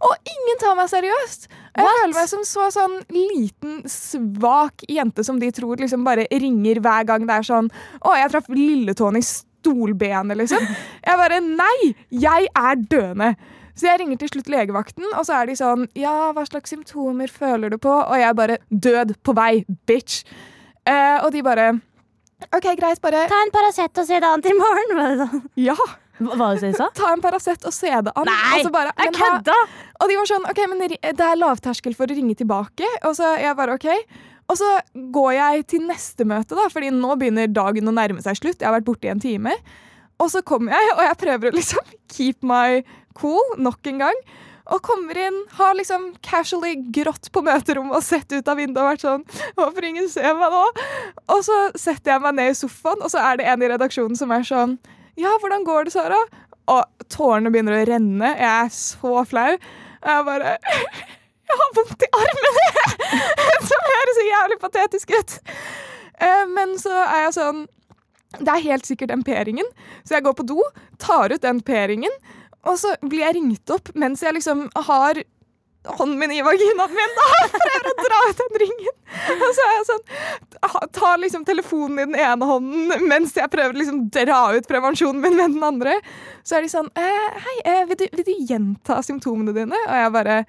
Og 0.03 0.13
ingen 0.31 0.59
tar 0.61 0.75
meg 0.77 0.89
seriøst. 0.91 1.47
Og 1.75 1.81
Jeg 1.83 1.97
føler 1.99 2.15
meg 2.17 2.29
som 2.31 2.43
så 2.47 2.67
sånn 2.73 2.95
liten, 3.13 3.81
svak 3.89 4.85
jente 4.91 5.23
som 5.27 5.39
de 5.39 5.51
tror 5.55 5.81
liksom 5.81 6.05
bare 6.07 6.27
ringer 6.31 6.79
hver 6.83 7.07
gang 7.07 7.25
det 7.27 7.35
er 7.39 7.47
sånn 7.47 7.67
Å, 7.99 8.13
jeg 8.19 8.31
traff 8.31 8.47
lilletåen 8.51 9.19
i 9.19 9.23
stolbenet, 9.25 10.37
liksom. 10.39 10.63
Jeg 11.07 11.19
bare 11.19 11.41
Nei! 11.43 11.93
Jeg 12.11 12.47
er 12.51 12.79
døende. 12.91 13.33
Så 13.75 13.89
jeg 13.89 13.99
ringer 13.99 14.19
til 14.21 14.29
slutt 14.31 14.47
legevakten, 14.51 15.03
og 15.19 15.25
så 15.27 15.41
er 15.41 15.49
de 15.49 15.57
sånn 15.59 15.87
Ja, 15.99 16.31
hva 16.35 16.45
slags 16.47 16.71
symptomer 16.71 17.31
føler 17.31 17.73
du 17.73 17.79
på? 17.81 17.91
Og 17.91 18.15
jeg 18.21 18.37
bare 18.39 18.59
Død 18.71 19.17
på 19.25 19.35
vei, 19.35 19.65
bitch. 19.89 20.23
Eh, 20.87 21.17
og 21.25 21.31
de 21.35 21.43
bare 21.43 21.73
OK, 22.53 22.65
greit, 22.77 22.99
bare 23.03 23.25
Ta 23.31 23.37
en 23.43 23.51
Paracet 23.53 23.99
og 24.01 24.07
se 24.07 24.19
det 24.19 24.27
an 24.27 24.43
til 24.43 24.55
i 24.55 24.59
morgen. 24.59 24.95
Var 24.99 25.11
det 25.11 25.27
sånn? 25.27 25.45
Ja! 25.65 25.75
Hva 26.15 26.35
var 26.39 26.55
det 26.55 26.69
du 26.71 26.77
sa? 26.77 26.87
Ta 26.95 27.09
en 27.11 27.23
Paracet 27.23 27.65
og 27.67 27.73
se 27.75 27.91
det 27.91 28.11
an. 28.15 28.27
Nei, 28.27 28.59
altså 28.59 28.71
bare, 28.71 28.93
jeg 29.01 29.15
kødda! 29.17 29.55
Og 30.01 30.11
de 30.11 30.17
var 30.19 30.29
sånn, 30.29 30.47
ok, 30.49 30.61
men 30.71 30.81
det 30.85 30.99
er 31.13 31.39
lavterskel 31.39 31.95
for 31.97 32.09
å 32.09 32.17
ringe 32.17 32.35
tilbake. 32.37 32.87
Og 33.07 33.15
så 33.17 33.35
jeg 33.39 33.57
bare, 33.57 33.77
ok. 33.79 33.89
Og 34.51 34.59
så 34.59 34.71
går 35.13 35.31
jeg 35.37 35.67
til 35.73 35.85
neste 35.87 36.27
møte, 36.27 36.57
da, 36.57 36.67
fordi 36.69 36.91
nå 36.93 37.15
begynner 37.17 37.49
dagen 37.49 37.89
å 37.89 37.95
nærme 37.95 38.21
seg 38.21 38.37
slutt. 38.37 38.59
Jeg 38.59 38.67
har 38.69 38.75
vært 38.75 38.87
borte 38.87 39.07
i 39.09 39.13
en 39.13 39.23
time. 39.23 39.55
Og 40.21 40.29
så 40.31 40.43
kommer 40.47 40.75
jeg, 40.75 40.91
og 40.95 41.03
jeg 41.07 41.21
prøver 41.23 41.49
å 41.49 41.55
liksom 41.55 41.95
keep 42.13 42.45
my 42.45 42.83
cool 43.19 43.55
nok 43.57 43.87
en 43.89 44.03
gang. 44.05 44.19
Og 44.73 44.81
kommer 44.81 45.17
inn, 45.21 45.35
har 45.59 45.75
liksom 45.77 46.07
casually 46.25 46.73
grått 46.93 47.29
på 47.33 47.43
møterommet 47.45 47.99
og 47.99 48.05
sett 48.05 48.31
ut 48.33 48.47
av 48.49 48.57
vinduet 48.57 48.81
og 48.81 48.87
vært 48.87 49.03
sånn 49.03 49.25
Håper 49.59 49.85
ingen 49.91 50.07
ser 50.09 50.33
meg 50.39 50.55
nå. 50.55 50.63
Og 51.35 51.43
så 51.45 51.57
setter 51.77 52.15
jeg 52.15 52.23
meg 52.23 52.33
ned 52.39 52.53
i 52.53 52.57
sofaen, 52.57 53.03
og 53.05 53.13
så 53.13 53.21
er 53.21 53.37
det 53.37 53.45
en 53.51 53.61
i 53.61 53.69
redaksjonen 53.69 54.17
som 54.17 54.33
er 54.33 54.47
sånn 54.47 54.79
Ja, 55.21 55.35
hvordan 55.43 55.67
går 55.67 55.85
det, 55.85 55.93
Sara? 55.93 56.17
Og 56.73 57.05
tårene 57.13 57.51
begynner 57.53 57.77
å 57.77 57.83
renne. 57.85 58.31
Jeg 58.33 58.49
er 58.49 58.71
så 58.73 59.21
flau. 59.29 59.51
Og 60.05 60.12
jeg 60.13 60.25
bare 60.29 60.55
Jeg 61.50 61.57
har 61.62 61.74
vondt 61.77 62.03
i 62.05 62.07
armen! 62.17 62.55
Som 63.69 63.83
høres 63.91 64.17
så 64.17 64.24
jævlig 64.25 64.55
patetisk 64.62 65.12
ut. 65.13 65.35
Eh, 66.17 66.45
Men 66.50 66.74
så 66.81 66.93
er 67.03 67.27
jeg 67.27 67.35
sånn 67.38 67.59
Det 68.39 68.50
er 68.50 68.63
helt 68.65 68.88
sikkert 68.89 69.12
den 69.13 69.21
P-ringen. 69.25 69.67
Så 70.03 70.17
jeg 70.17 70.25
går 70.25 70.35
på 70.39 70.47
do, 70.50 70.57
tar 71.00 71.33
ut 71.35 71.43
den 71.45 71.62
P-ringen, 71.65 72.12
og 72.65 72.79
så 72.81 72.95
blir 73.05 73.21
jeg 73.27 73.38
ringt 73.38 73.71
opp 73.71 73.91
mens 73.93 74.24
jeg 74.25 74.33
liksom 74.35 74.65
har 74.88 75.21
hånden 75.85 76.19
min 76.19 76.33
i 76.35 76.41
vaginaen 76.45 76.93
min 76.95 77.15
da, 77.17 77.25
og 77.45 77.55
prøver 77.55 77.89
å 77.91 77.95
dra 78.01 78.21
ut 78.29 78.43
den 78.43 78.61
ringen. 78.63 78.93
Og 79.35 79.49
så 79.55 79.65
er 79.65 79.73
jeg 79.77 79.87
sånn 79.87 80.05
Tar 80.95 81.19
liksom 81.21 81.45
telefonen 81.47 81.99
i 82.01 82.05
den 82.09 82.19
ene 82.19 82.47
hånden 82.49 83.05
mens 83.09 83.35
jeg 83.37 83.51
prøver 83.53 83.75
å 83.75 83.79
liksom 83.79 84.05
dra 84.13 84.39
ut 84.55 84.69
prevensjonen 84.69 85.21
min 85.23 85.37
med 85.37 85.57
den 85.57 85.65
andre. 85.65 85.97
Så 86.43 86.57
er 86.57 86.65
de 86.65 86.71
sånn 86.71 86.89
eh, 86.99 87.43
Hei, 87.45 87.57
eh, 87.63 87.83
vil, 87.89 87.99
du, 88.01 88.07
vil 88.17 88.27
du 88.27 88.33
gjenta 88.51 89.01
symptomene 89.05 89.53
dine? 89.55 89.77
Og 89.85 89.99
jeg 90.01 90.15
bare 90.15 90.39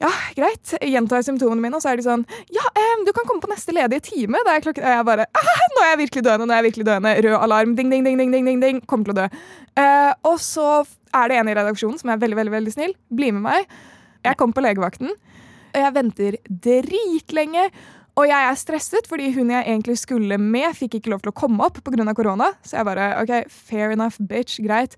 ja, 0.00 0.08
greit. 0.32 0.70
Gjentar 0.80 1.20
symptomene 1.22 1.60
mine, 1.60 1.76
og 1.76 1.84
så 1.84 1.90
er 1.90 2.00
de 2.00 2.06
sånn 2.06 2.22
Ja, 2.48 2.64
um, 2.72 3.02
du 3.04 3.12
kan 3.12 3.26
komme 3.28 3.42
på 3.44 3.50
neste 3.50 3.74
ledige 3.76 4.00
time. 4.08 4.40
Det 4.46 4.54
er 4.54 4.62
klokken 4.64 4.86
Og 4.86 4.94
jeg 4.96 5.06
bare 5.10 5.26
ah, 5.36 5.64
Nå 5.74 5.82
er 5.84 5.90
jeg 5.90 6.00
virkelig 6.06 6.24
døende, 6.24 6.46
nå 6.46 6.54
er 6.54 6.62
jeg 6.62 6.68
virkelig 6.70 6.86
døende. 6.88 7.12
Rød 7.26 7.36
alarm. 7.36 7.74
Ding, 7.76 7.92
ding, 7.92 8.06
ding, 8.06 8.16
ding, 8.16 8.32
ding, 8.32 8.48
ding, 8.48 8.62
ding. 8.64 8.80
Kommer 8.88 9.10
til 9.10 9.16
å 9.16 9.20
dø. 9.20 9.44
Uh, 9.76 10.12
og 10.32 10.40
så 10.40 10.70
er 11.20 11.28
det 11.28 11.40
en 11.40 11.52
i 11.52 11.56
redaksjonen 11.58 12.00
som 12.00 12.12
er 12.14 12.22
veldig, 12.22 12.38
veldig, 12.38 12.54
veldig 12.54 12.72
snill. 12.72 12.96
Bli 13.12 13.28
med 13.36 13.44
meg. 13.44 13.76
Jeg 14.26 14.38
kommer 14.38 14.56
på 14.56 14.64
legevakten. 14.64 15.14
Og 15.70 15.80
jeg 15.80 15.96
venter 15.96 16.38
dritlenge. 16.66 17.66
Og 18.18 18.26
jeg 18.28 18.46
er 18.50 18.58
stresset, 18.58 19.08
fordi 19.08 19.30
hun 19.36 19.52
jeg 19.54 19.64
egentlig 19.64 19.96
skulle 20.00 20.36
med, 20.40 20.74
fikk 20.76 20.98
ikke 20.98 21.12
lov 21.12 21.22
til 21.24 21.32
å 21.32 21.36
komme 21.40 21.64
opp 21.64 21.78
pga. 21.84 22.14
korona. 22.14 22.50
Så 22.62 22.76
jeg 22.76 22.88
bare 22.88 23.12
OK, 23.22 23.34
fair 23.48 23.94
enough, 23.94 24.18
bitch. 24.20 24.60
Greit. 24.60 24.96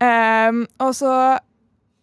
Um, 0.00 0.64
og 0.80 0.94
så 0.96 1.12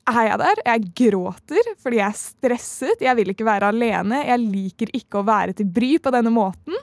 er 0.09 0.25
jeg 0.27 0.39
der. 0.41 0.63
Jeg 0.65 0.91
gråter 0.97 1.71
fordi 1.81 2.01
jeg 2.01 2.07
er 2.07 2.17
stresset. 2.17 3.05
Jeg 3.05 3.15
vil 3.19 3.33
ikke 3.33 3.47
være 3.47 3.71
alene. 3.73 4.23
Jeg 4.27 4.43
liker 4.43 4.91
ikke 4.93 5.21
å 5.21 5.27
være 5.27 5.55
til 5.57 5.69
bry 5.69 5.95
på 6.01 6.13
denne 6.13 6.33
måten. 6.33 6.75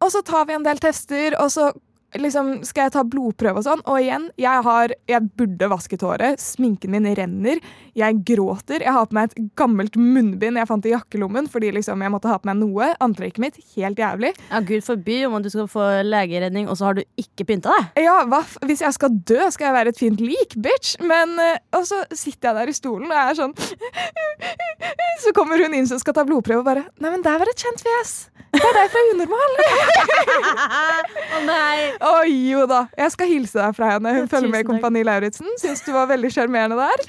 Og 0.00 0.12
så 0.12 0.22
tar 0.24 0.46
vi 0.48 0.56
en 0.56 0.64
del 0.64 0.80
tester, 0.80 1.36
og 1.40 1.50
så 1.52 1.70
liksom 2.18 2.64
skal 2.66 2.88
jeg 2.88 2.94
ta 2.96 3.04
blodprøve 3.06 3.60
og 3.60 3.66
sånn. 3.66 3.82
Og 3.90 4.00
igjen, 4.02 4.28
jeg, 4.40 4.64
har, 4.66 4.94
jeg 5.10 5.28
burde 5.38 5.68
vasket 5.70 6.02
håret. 6.06 6.40
Sminken 6.42 6.90
min 6.94 7.06
renner. 7.16 7.60
Jeg 7.98 8.20
gråter. 8.26 8.82
Jeg 8.84 8.94
har 8.96 9.06
på 9.10 9.16
meg 9.18 9.30
et 9.30 9.50
gammelt 9.58 9.96
munnbind 10.00 10.58
jeg 10.60 10.68
fant 10.70 10.86
i 10.88 10.94
jakkelommen 10.94 11.48
fordi 11.50 11.72
liksom 11.76 12.02
jeg 12.02 12.12
måtte 12.14 12.30
ha 12.32 12.38
på 12.40 12.50
meg 12.50 12.60
noe. 12.62 12.90
Antrekket 13.02 13.42
mitt, 13.42 13.60
helt 13.76 14.00
jævlig. 14.00 14.32
Ja, 14.50 14.62
Gud 14.66 14.84
forby 14.86 15.20
om 15.28 15.38
at 15.38 15.46
du 15.46 15.50
skal 15.52 15.68
få 15.70 15.86
legeredning, 16.06 16.68
og 16.70 16.78
så 16.80 16.90
har 16.90 16.98
du 16.98 17.04
ikke 17.20 17.46
pynta 17.48 17.74
deg. 17.76 18.02
Ja, 18.06 18.20
hva, 18.30 18.42
Hvis 18.66 18.82
jeg 18.84 18.96
skal 18.96 19.14
dø, 19.28 19.40
skal 19.52 19.70
jeg 19.70 19.78
være 19.78 19.94
et 19.94 20.00
fint 20.00 20.20
lik, 20.24 20.56
bitch. 20.60 20.96
Men, 21.04 21.36
eh, 21.38 21.58
Og 21.76 21.86
så 21.86 22.02
sitter 22.12 22.50
jeg 22.50 22.56
der 22.60 22.68
i 22.72 22.76
stolen 22.76 23.10
og 23.10 23.16
jeg 23.16 23.30
er 23.30 23.38
sånn 23.38 23.54
Så 25.22 25.32
kommer 25.36 25.60
hun 25.62 25.74
inn 25.76 25.86
som 25.88 26.00
skal 26.00 26.16
ta 26.16 26.24
blodprøve 26.26 26.62
og 26.62 26.66
bare 26.66 26.84
Nei, 27.00 27.10
men 27.12 27.22
der 27.24 27.38
var 27.40 27.48
et 27.50 27.60
kjent 27.60 27.82
fjes. 27.84 28.14
Det 28.50 28.62
er 28.66 28.74
deg 28.74 28.88
fra 28.90 29.02
Unormal. 29.12 29.52
Å 31.36 31.40
nei! 31.46 31.76
Å 32.00 32.12
jo 32.26 32.64
da. 32.70 32.84
Jeg 32.96 33.12
skal 33.12 33.28
hilse 33.28 33.58
deg 33.60 33.76
fra 33.76 33.90
henne. 33.94 34.14
Hun 34.16 34.24
Ja, 34.24 34.30
følger 34.32 34.50
med 34.54 34.64
i. 34.64 34.68
Kompani 34.70 35.02
Lauritzen. 35.04 35.50
Syns 35.60 35.82
du 35.84 35.92
var 35.92 36.06
veldig 36.08 36.30
sjarmerende 36.32 36.78
der. 36.80 37.04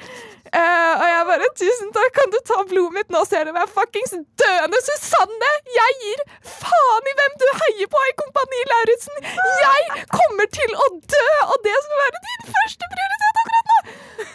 Eh, 0.52 0.94
og 1.00 1.04
jeg 1.08 1.28
bare 1.30 1.48
Tusen 1.56 1.92
takk, 1.96 2.12
kan 2.18 2.32
du 2.34 2.38
ta 2.44 2.58
blodet 2.68 2.96
mitt? 2.98 3.12
Nå 3.14 3.22
ser 3.30 3.48
du 3.48 3.54
meg 3.56 3.70
fuckings 3.72 4.12
døende, 4.42 4.80
Susanne! 4.84 5.52
Jeg 5.72 5.98
gir 6.02 6.24
faen 6.44 7.08
i 7.08 7.14
hvem 7.20 7.38
du 7.40 7.46
heier 7.62 7.90
på 7.92 8.02
i 8.10 8.16
Kompani 8.20 8.60
Lauritzen, 8.72 9.22
jeg 9.62 10.06
kommer 10.12 10.50
til 10.52 10.76
å 10.76 10.88
dø, 11.16 11.28
og 11.48 11.64
det 11.68 11.76
skal 11.86 12.02
være 12.04 12.24
din 12.28 12.50
første 12.50 12.92
prioritet 12.96 13.42
akkurat 13.44 13.72
nå! 13.72 13.80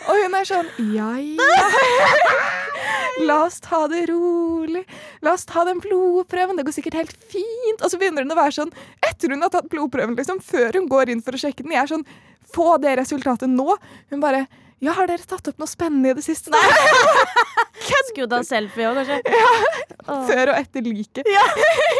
Og 0.06 0.22
hun 0.22 0.36
er 0.38 0.48
sånn 0.48 0.70
Ja, 0.94 1.10
ja. 1.20 2.40
La 3.26 3.38
oss 3.46 3.58
ta 3.64 3.82
det 3.90 4.06
rolig. 4.10 4.84
La 5.24 5.32
oss 5.36 5.46
ta 5.48 5.64
den 5.66 5.80
blodprøven. 5.82 6.58
Det 6.58 6.66
går 6.66 6.74
sikkert 6.76 6.98
helt 7.00 7.14
fint. 7.32 7.80
Og 7.80 7.88
så 7.90 7.98
begynner 7.98 8.26
hun 8.26 8.34
å 8.34 8.38
være 8.38 8.54
sånn 8.58 8.72
etter 9.08 9.32
hun 9.32 9.42
har 9.42 9.50
tatt 9.54 9.70
blodprøven, 9.72 10.14
liksom, 10.18 10.40
før 10.44 10.76
hun 10.78 10.88
går 10.90 11.12
inn 11.14 11.22
for 11.24 11.36
å 11.36 11.40
sjekke 11.40 11.64
den. 11.64 11.74
Jeg 11.76 11.84
er 11.84 11.92
sånn 11.96 12.06
Få 12.54 12.76
det 12.78 12.92
resultatet 13.00 13.50
nå. 13.50 13.74
Hun 14.12 14.20
bare 14.22 14.44
Ja, 14.84 14.92
har 14.92 15.08
dere 15.08 15.24
tatt 15.24 15.48
opp 15.48 15.60
noe 15.60 15.70
spennende 15.70 16.12
i 16.12 16.16
det 16.18 16.24
siste? 16.26 16.52
Skrudd 18.10 18.32
av 18.36 18.44
selfie 18.48 18.88
òg, 18.88 18.98
kanskje. 19.00 19.20
Åh. 20.06 20.22
Før 20.28 20.52
og 20.52 20.58
etter 20.58 20.84
liket. 20.84 21.28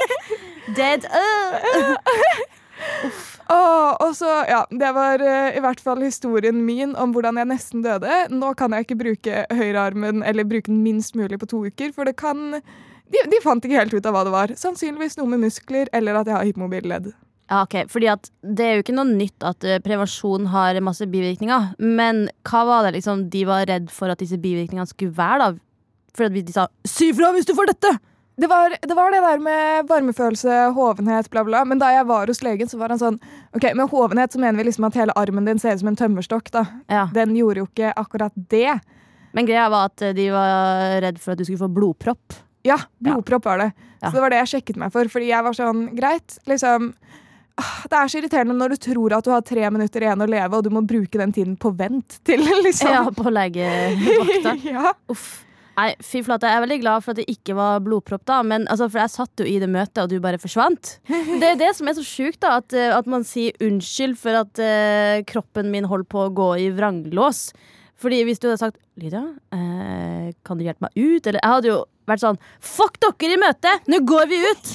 Dead. 0.76 1.06
Uh. 1.08 1.96
Åh, 3.48 3.92
og 4.02 4.12
så, 4.18 4.28
ja, 4.50 4.62
Det 4.70 4.90
var 4.96 5.22
uh, 5.22 5.56
i 5.56 5.62
hvert 5.64 5.80
fall 5.80 6.02
historien 6.04 6.58
min 6.66 6.92
om 7.00 7.14
hvordan 7.16 7.40
jeg 7.40 7.50
nesten 7.52 7.84
døde. 7.84 8.26
Nå 8.32 8.52
kan 8.58 8.76
jeg 8.76 8.86
ikke 8.86 9.00
bruke 9.04 9.44
høyrearmen 9.56 10.24
eller 10.26 10.48
bruke 10.48 10.68
den 10.68 10.82
minst 10.84 11.16
mulig 11.16 11.40
på 11.40 11.48
to 11.50 11.64
uker, 11.68 11.94
for 11.96 12.08
det 12.08 12.18
kan 12.20 12.58
de, 13.06 13.22
de 13.30 13.40
fant 13.44 13.64
ikke 13.64 13.78
helt 13.78 13.94
ut 13.94 14.08
av 14.08 14.16
hva 14.16 14.24
det 14.26 14.34
var. 14.34 14.56
Sannsynligvis 14.58 15.16
noe 15.20 15.30
med 15.32 15.46
muskler 15.46 15.88
eller 15.96 16.20
at 16.20 16.28
jeg 16.28 16.36
har 16.36 16.48
hypomobilledd. 16.48 17.12
Ja, 17.46 17.62
ok, 17.62 17.84
fordi 17.90 18.08
at 18.10 18.26
Det 18.42 18.64
er 18.64 18.74
jo 18.74 18.82
ikke 18.82 18.96
noe 18.96 19.06
nytt 19.06 19.44
at 19.46 19.64
eh, 19.64 19.78
prevensjon 19.82 20.48
har 20.50 20.78
masse 20.82 21.06
bivirkninger. 21.06 21.76
Men 21.78 22.26
hva 22.48 22.64
var 22.66 22.86
det 22.86 22.96
liksom 22.98 23.28
de 23.30 23.44
var 23.46 23.68
redd 23.70 23.88
for 23.94 24.10
at 24.10 24.22
disse 24.22 24.38
bivirkningene 24.38 24.88
skulle 24.90 25.14
være? 25.14 25.38
da? 25.44 25.50
For 26.16 26.26
at 26.26 26.34
de 26.34 26.52
sa 26.52 26.68
'si 26.84 27.12
fra 27.12 27.32
hvis 27.32 27.46
du 27.46 27.54
får 27.54 27.72
dette'! 27.72 27.98
Det 28.36 28.50
var, 28.50 28.74
det 28.82 28.94
var 28.94 29.10
det 29.10 29.22
der 29.24 29.38
med 29.40 29.88
varmefølelse, 29.88 30.74
hovenhet, 30.76 31.30
bla, 31.30 31.42
bla. 31.44 31.64
Men 31.64 31.78
da 31.78 31.88
jeg 31.88 32.04
var 32.04 32.26
hos 32.28 32.42
legen, 32.42 32.68
så 32.68 32.76
var 32.76 32.92
han 32.92 33.00
sånn 33.00 33.20
Ok, 33.56 33.64
med 33.72 33.88
hovenhet 33.88 34.32
så 34.32 34.38
mener 34.38 34.58
vi 34.58 34.66
liksom 34.68 34.84
at 34.84 34.94
hele 34.94 35.14
armen 35.16 35.46
din 35.46 35.58
ser 35.58 35.72
ut 35.72 35.80
som 35.80 35.88
en 35.88 35.96
tømmerstokk, 35.96 36.50
da. 36.52 36.66
Ja. 36.92 37.06
Den 37.14 37.32
gjorde 37.36 37.62
jo 37.62 37.68
ikke 37.70 37.94
akkurat 37.96 38.32
det. 38.34 38.80
Men 39.32 39.46
greia 39.48 39.70
var 39.72 39.88
at 39.88 40.02
eh, 40.02 40.12
de 40.12 40.28
var 40.34 41.00
redd 41.00 41.18
for 41.18 41.32
at 41.32 41.38
du 41.38 41.44
skulle 41.44 41.64
få 41.64 41.72
blodpropp. 41.72 42.36
Ja, 42.66 42.76
blodpropp 43.00 43.44
var 43.44 43.58
det. 43.58 43.70
Ja. 44.02 44.10
Så 44.10 44.18
det 44.18 44.24
var 44.26 44.30
det 44.34 44.42
jeg 44.42 44.52
sjekket 44.52 44.76
meg 44.76 44.92
for. 44.92 45.08
Fordi 45.08 45.30
jeg 45.30 45.46
var 45.46 45.56
sånn, 45.56 45.82
greit, 45.96 46.36
liksom 46.50 46.92
Det 47.56 47.96
er 47.96 48.10
så 48.12 48.20
irriterende 48.20 48.56
når 48.58 48.74
du 48.74 48.82
tror 48.90 49.16
at 49.16 49.24
du 49.24 49.32
har 49.32 49.44
tre 49.46 49.64
minutter 49.72 50.04
igjen 50.04 50.20
å 50.20 50.28
leve, 50.28 50.58
og 50.58 50.66
du 50.66 50.70
må 50.74 50.84
bruke 50.84 51.20
den 51.20 51.32
tiden 51.32 51.56
på 51.60 51.72
vent 51.78 52.18
til, 52.28 52.44
liksom. 52.66 52.92
Ja, 52.92 53.04
på 53.14 53.32
legevakta. 53.32 54.56
ja. 54.74 54.92
Uff. 55.12 55.42
Nei, 55.76 55.90
fy 56.00 56.22
flate. 56.24 56.48
Jeg 56.48 56.56
er 56.56 56.62
veldig 56.64 56.78
glad 56.80 57.04
for 57.04 57.12
at 57.12 57.18
det 57.20 57.26
ikke 57.28 57.56
var 57.56 57.82
blodpropp, 57.84 58.22
da. 58.28 58.38
Men, 58.48 58.64
altså, 58.72 58.88
for 58.88 59.02
jeg 59.02 59.12
satt 59.12 59.42
jo 59.42 59.48
i 59.48 59.58
det 59.60 59.68
møtet, 59.68 60.00
og 60.04 60.08
du 60.08 60.22
bare 60.24 60.40
forsvant. 60.40 60.94
Det 61.40 61.50
er 61.50 61.58
det 61.60 61.72
som 61.76 61.88
er 61.90 61.98
så 61.98 62.04
sjukt, 62.06 62.40
da. 62.44 62.54
At, 62.62 62.72
eh, 62.72 62.94
at 62.96 63.08
man 63.10 63.26
sier 63.28 63.56
unnskyld 63.60 64.16
for 64.20 64.40
at 64.40 64.62
uh, 64.62 65.20
kroppen 65.28 65.68
min 65.72 65.88
holder 65.88 66.08
på 66.08 66.24
å 66.24 66.32
gå 66.32 66.50
i 66.64 66.70
vranglås. 66.72 67.50
Fordi 68.00 68.22
hvis 68.28 68.40
du 68.40 68.48
hadde 68.48 68.60
sagt 68.60 68.80
Lydia, 69.00 69.22
eh, 69.52 70.32
kan 70.44 70.56
du 70.56 70.64
hjelpe 70.64 70.88
meg 70.88 70.96
ut? 70.96 71.26
Eller 71.26 71.40
jeg 71.40 71.52
hadde 71.52 71.70
jo 71.70 71.78
vært 72.08 72.22
sånn 72.24 72.40
Fuck 72.60 73.00
dere 73.02 73.36
i 73.36 73.40
møtet! 73.40 73.88
Nå 73.88 74.00
går 74.08 74.28
vi 74.32 74.40
ut! 74.44 74.72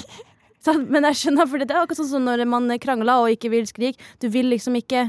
Sånn, 0.62 0.86
men 0.94 1.08
jeg 1.10 1.18
skjønner, 1.24 1.50
for 1.50 1.62
det 1.62 1.72
er 1.72 1.82
akkurat 1.82 2.01
sånn 2.03 2.12
som 2.12 2.27
når 2.27 2.46
man 2.50 2.70
krangler 2.82 3.24
og 3.24 3.34
ikke 3.34 3.50
vil 3.53 3.65
skrike. 3.70 3.98
Du 4.22 4.30
vil 4.30 4.51
liksom 4.51 4.77
ikke 4.77 5.08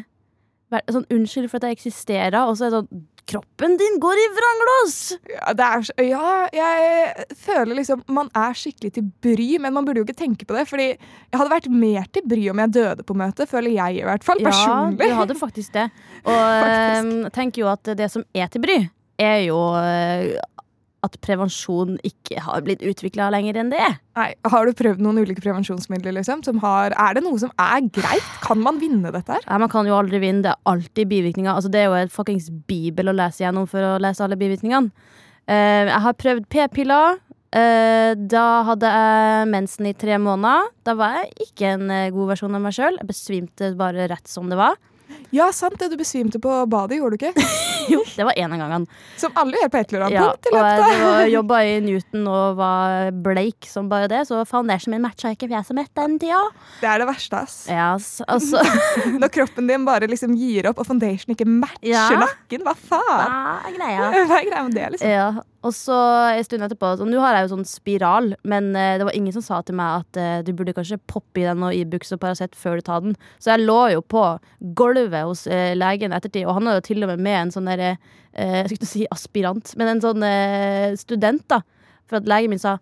være 0.73 0.95
sånn 0.97 1.09
Unnskyld 1.13 1.51
for 1.53 1.61
at 1.61 1.69
jeg 1.69 1.81
eksisterer, 1.81 2.39
og 2.47 2.57
så 2.57 2.69
er 2.69 2.73
det 2.73 2.83
sånn 2.83 3.09
Kroppen 3.33 3.77
din 3.79 4.01
går 4.03 4.19
i 4.19 4.25
vranglås! 4.35 4.95
Ja, 5.31 5.53
det 5.55 5.67
er, 5.67 5.91
ja, 6.09 6.31
jeg 6.57 7.27
føler 7.39 7.79
liksom 7.79 8.01
Man 8.11 8.27
er 8.35 8.57
skikkelig 8.59 8.91
til 8.97 9.05
bry, 9.23 9.47
men 9.63 9.77
man 9.77 9.87
burde 9.87 10.03
jo 10.03 10.07
ikke 10.09 10.19
tenke 10.19 10.49
på 10.49 10.57
det. 10.57 10.65
Fordi 10.67 10.89
jeg 10.89 11.39
hadde 11.39 11.53
vært 11.53 11.69
mer 11.71 12.09
til 12.11 12.27
bry 12.27 12.49
om 12.51 12.63
jeg 12.65 12.75
døde 12.75 13.07
på 13.07 13.17
møtet, 13.17 13.47
føler 13.51 13.77
jeg 13.77 14.01
i 14.01 14.09
hvert 14.09 14.27
fall. 14.27 14.43
Personlig. 14.43 15.07
Ja, 15.07 15.13
du 15.15 15.21
hadde 15.21 15.39
faktisk 15.39 15.77
det. 15.77 15.87
Og 16.25 16.35
Faktisk. 16.65 17.31
tenker 17.39 17.63
jo 17.63 17.71
at 17.71 17.95
det 18.03 18.11
som 18.11 18.27
er 18.35 18.51
til 18.51 18.65
bry, 18.65 18.81
er 19.23 19.39
jo 19.47 19.61
eh, 19.79 20.35
at 21.03 21.17
prevensjon 21.25 21.97
ikke 22.07 22.43
har 22.45 22.63
blitt 22.63 22.83
utvikla 22.87 23.27
lenger 23.35 23.59
enn 23.59 23.73
det. 23.73 23.89
Nei, 24.19 24.29
har 24.53 24.69
du 24.69 24.77
prøvd 24.79 25.03
noen 25.03 25.19
ulike 25.25 25.43
prevensjonsmidler? 25.43 26.15
liksom? 26.19 26.45
Som 26.47 26.61
har, 26.63 26.95
er 26.95 27.19
det 27.19 27.25
noe 27.27 27.41
som 27.43 27.51
er 27.61 27.83
greit? 27.91 28.29
Kan 28.45 28.63
man 28.63 28.79
vinne 28.83 29.11
dette 29.15 29.35
her? 29.35 29.43
Nei, 29.49 29.59
man 29.65 29.73
kan 29.73 29.89
jo 29.89 29.97
aldri 29.99 30.23
vinne, 30.23 30.45
det 30.47 30.53
er 30.53 30.71
alltid 30.71 31.11
bivirkninger. 31.11 31.51
Altså, 31.51 31.73
det 31.73 31.83
er 31.83 31.91
jo 31.91 31.99
et 31.99 32.15
fuckings 32.15 32.49
bibel 32.71 33.11
å 33.11 33.17
lese 33.19 33.43
gjennom 33.43 33.67
for 33.71 33.83
å 33.83 33.99
lese 34.03 34.23
alle 34.23 34.39
bivirkningene. 34.39 34.95
Uh, 35.51 35.91
jeg 35.91 36.01
har 36.07 36.19
prøvd 36.23 36.49
p-piller. 36.55 37.19
Uh, 37.53 38.15
da 38.17 38.47
hadde 38.71 38.95
jeg 38.95 39.51
mensen 39.51 39.91
i 39.91 39.97
tre 39.99 40.23
måneder. 40.23 40.71
Da 40.87 40.95
var 40.97 41.19
jeg 41.19 41.49
ikke 41.49 41.75
en 41.75 41.91
eh, 41.93 42.09
god 42.15 42.31
versjon 42.31 42.55
av 42.57 42.63
meg 42.65 42.79
sjøl. 42.79 42.97
Jeg 43.03 43.11
besvimte 43.11 43.75
bare 43.77 44.07
rett 44.13 44.31
som 44.31 44.47
det 44.49 44.61
var. 44.61 44.79
Ja, 45.33 45.47
sant 45.53 45.79
det. 45.81 45.89
Du 45.93 45.97
besvimte 46.01 46.39
på 46.43 46.53
badet, 46.71 46.99
gjorde 47.01 47.17
du 47.19 47.27
ikke? 47.27 47.35
Jo, 47.91 47.99
det 48.15 48.23
var 48.23 48.37
en 48.39 48.53
av 48.55 48.61
gangene. 48.61 48.87
Som 49.19 49.33
alle 49.35 49.59
gjør 49.59 49.71
på 49.73 49.79
et 49.81 49.91
eller 49.93 50.05
annet 50.07 50.15
Ja, 50.15 50.27
punkt 50.31 50.47
i 50.47 50.53
løpet 50.55 50.83
av 51.03 51.23
jobba 51.37 51.57
i 51.67 51.73
Newton 51.83 52.29
og 52.31 52.53
var 52.61 53.09
bleik 53.25 53.67
som 53.67 53.89
bare 53.91 54.07
det, 54.13 54.21
så 54.29 54.45
foundationen 54.47 54.95
min 55.01 55.03
matcha 55.03 55.33
ikke 55.35 55.49
fjeset 55.51 55.75
mitt 55.75 55.91
den 55.99 56.15
tida. 56.23 56.39
Det 56.79 56.87
er 56.93 57.03
det 57.03 57.09
verste, 57.11 57.41
ass. 57.43 57.57
Ja, 57.67 57.89
altså 58.31 58.63
Når 59.23 59.33
kroppen 59.35 59.67
din 59.67 59.83
bare 59.89 60.07
liksom 60.07 60.37
gir 60.39 60.71
opp, 60.71 60.79
og 60.79 60.87
foundation 60.93 61.35
ikke 61.35 61.49
matcher 61.51 61.91
Ja. 61.91 62.07
nakken. 62.23 62.63
Hva 62.69 62.77
faen? 62.79 63.03
Hva 63.19 63.57
er 63.67 63.75
greia? 63.81 64.13
Hva 64.31 64.39
er 64.39 64.47
greia 64.53 64.63
med 64.69 64.79
det, 64.79 64.87
liksom? 64.95 65.11
Ja, 65.11 65.27
og 65.63 65.75
så 65.77 65.97
en 66.35 66.47
stund 66.47 66.65
etterpå 66.67 66.93
så 66.99 67.07
Nå 67.07 67.21
har 67.23 67.37
jeg 67.37 67.47
jo 67.47 67.53
sånn 67.53 67.69
spiral, 67.69 68.33
men 68.49 68.73
eh, 68.79 68.97
det 68.99 69.07
var 69.07 69.17
ingen 69.17 69.35
som 69.37 69.45
sa 69.47 69.61
til 69.63 69.77
meg 69.79 70.03
at 70.03 70.19
eh, 70.19 70.45
du 70.47 70.51
burde 70.59 70.75
kanskje 70.75 71.01
poppe 71.11 71.43
i 71.43 71.47
den 71.47 71.63
og 71.63 71.77
Ibux 71.77 72.15
og 72.17 72.23
Paracet 72.23 72.57
før 72.59 72.81
du 72.81 72.87
tar 72.87 73.05
den. 73.05 73.15
Så 73.39 73.53
jeg 73.53 73.67
lå 73.67 73.79
jo 73.95 74.03
på 74.03 74.25
gulvet 74.79 75.29
hos 75.29 75.47
eh, 75.47 75.73
legen 75.79 76.15
ettertid, 76.17 76.49
og 76.49 76.59
han 76.59 76.71
hadde 76.71 76.83
jo 76.83 76.89
til 76.91 77.07
og 77.07 77.13
med 77.13 77.23
med 77.23 77.39
en 77.39 77.55
sånn 77.55 77.71
derre 77.71 77.93
eh, 77.95 78.63
Jeg 78.63 78.73
skulle 78.73 78.81
ikke 78.81 78.93
si 78.95 79.07
aspirant, 79.15 79.75
men 79.79 79.95
en 79.95 80.03
sånn 80.03 80.27
eh, 80.27 80.97
student, 80.99 81.47
da. 81.53 81.63
For 82.11 82.19
at 82.19 82.29
legen 82.29 82.53
min 82.53 82.63
sa 82.63 82.79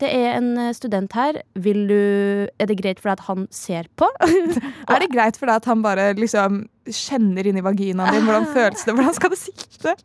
det 0.00 0.08
er 0.16 0.38
en 0.38 0.54
eh, 0.56 0.72
student 0.76 1.12
her. 1.12 1.42
Vil 1.60 1.84
du 1.90 2.00
Er 2.58 2.70
det 2.70 2.78
greit 2.80 3.00
for 3.02 3.10
deg 3.10 3.18
at 3.18 3.26
han 3.28 3.46
ser 3.52 3.88
på? 4.00 4.08
Er 4.90 5.02
det 5.02 5.12
greit 5.12 5.36
for 5.36 5.50
deg 5.50 5.60
at 5.60 5.68
han 5.68 5.82
bare 5.84 6.12
liksom 6.16 6.64
kjenner 6.88 7.46
inn 7.46 7.60
i 7.60 7.64
vaginaen 7.64 8.14
din? 8.14 8.28
Hvordan 8.28 8.48
føles 8.56 8.86
det? 8.86 8.94
Hvordan 8.96 9.16
skal 9.18 9.34
det 9.34 9.40
sikte? 9.42 9.96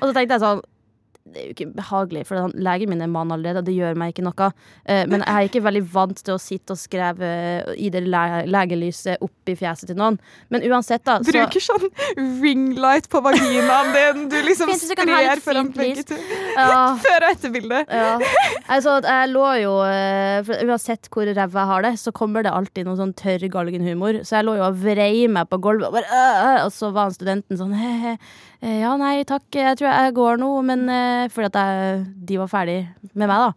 Og 0.00 0.08
så 0.08 0.12
tenkte 0.12 0.36
jeg 0.36 0.44
sånn 0.44 0.64
Det 1.26 1.40
er 1.42 1.46
jo 1.48 1.54
ikke 1.56 1.66
behagelig, 1.74 2.22
for 2.28 2.52
legen 2.54 2.90
min 2.92 3.02
er 3.02 3.10
mann 3.10 3.32
allerede, 3.34 3.62
og 3.62 3.66
det 3.66 3.74
gjør 3.74 3.96
meg 3.98 4.12
ikke 4.12 4.24
noe. 4.26 4.50
Eh, 4.86 5.02
men 5.10 5.24
jeg 5.24 5.34
er 5.34 5.48
ikke 5.48 5.62
veldig 5.64 5.82
vant 5.92 6.20
til 6.22 6.36
å 6.36 6.40
sitte 6.40 6.76
og 6.76 6.78
skrive 6.78 7.30
i 7.74 7.90
det 7.90 8.04
legelyset 8.06 9.22
opp 9.24 9.50
i 9.50 9.56
fjeset 9.58 9.90
til 9.90 9.98
noen. 9.98 10.18
Men 10.54 10.64
uansett, 10.70 11.02
da. 11.06 11.18
Så, 11.24 11.34
Bruker 11.34 11.64
sånn 11.64 11.88
ringlight 12.42 13.08
på 13.10 13.22
vaginaen 13.24 13.92
din. 13.96 14.22
Du 14.30 14.38
liksom 14.48 14.70
sprer 14.78 15.42
foran 15.42 15.72
begge 15.74 16.06
to. 16.12 16.18
ja, 16.54 16.94
Før- 17.06 17.26
og 17.26 17.34
etterbildet. 17.34 17.90
ja. 17.90 18.14
Altså, 18.72 18.96
jeg 19.04 19.30
lå 19.30 19.44
jo 19.62 19.74
eh, 19.86 20.48
Uansett 20.66 21.06
hvor 21.12 21.26
ræva 21.26 21.62
jeg 21.62 21.70
har 21.70 21.84
det, 21.86 21.92
så 22.00 22.12
kommer 22.14 22.42
det 22.46 22.54
alltid 22.54 22.86
noe 22.88 22.98
sånn 22.98 23.14
tørr 23.18 23.44
galgenhumor. 23.52 24.22
Så 24.26 24.38
jeg 24.38 24.46
lå 24.48 24.56
jo 24.58 24.66
og 24.66 24.78
vrei 24.82 25.26
meg 25.30 25.50
på 25.50 25.58
gulvet, 25.62 25.88
og, 25.90 25.98
bare, 25.98 26.06
øh, 26.10 26.42
øh, 26.46 26.58
og 26.66 26.72
så 26.74 26.90
var 26.94 27.08
han 27.08 27.16
studenten 27.16 27.58
sånn 27.60 27.74
he-he. 27.78 28.16
Eh, 28.60 28.78
Ja, 28.82 28.94
nei, 29.00 29.24
takk, 29.28 29.46
jeg 29.54 29.78
tror 29.80 29.90
jeg 29.90 30.14
går 30.16 30.40
nå, 30.42 30.50
men 30.68 30.86
eh, 30.92 31.26
fordi 31.32 31.50
at 31.52 31.58
jeg, 31.60 32.00
de 32.30 32.38
var 32.42 32.50
ferdig 32.52 32.78
med 33.12 33.26
meg, 33.26 33.36
da. 33.36 33.52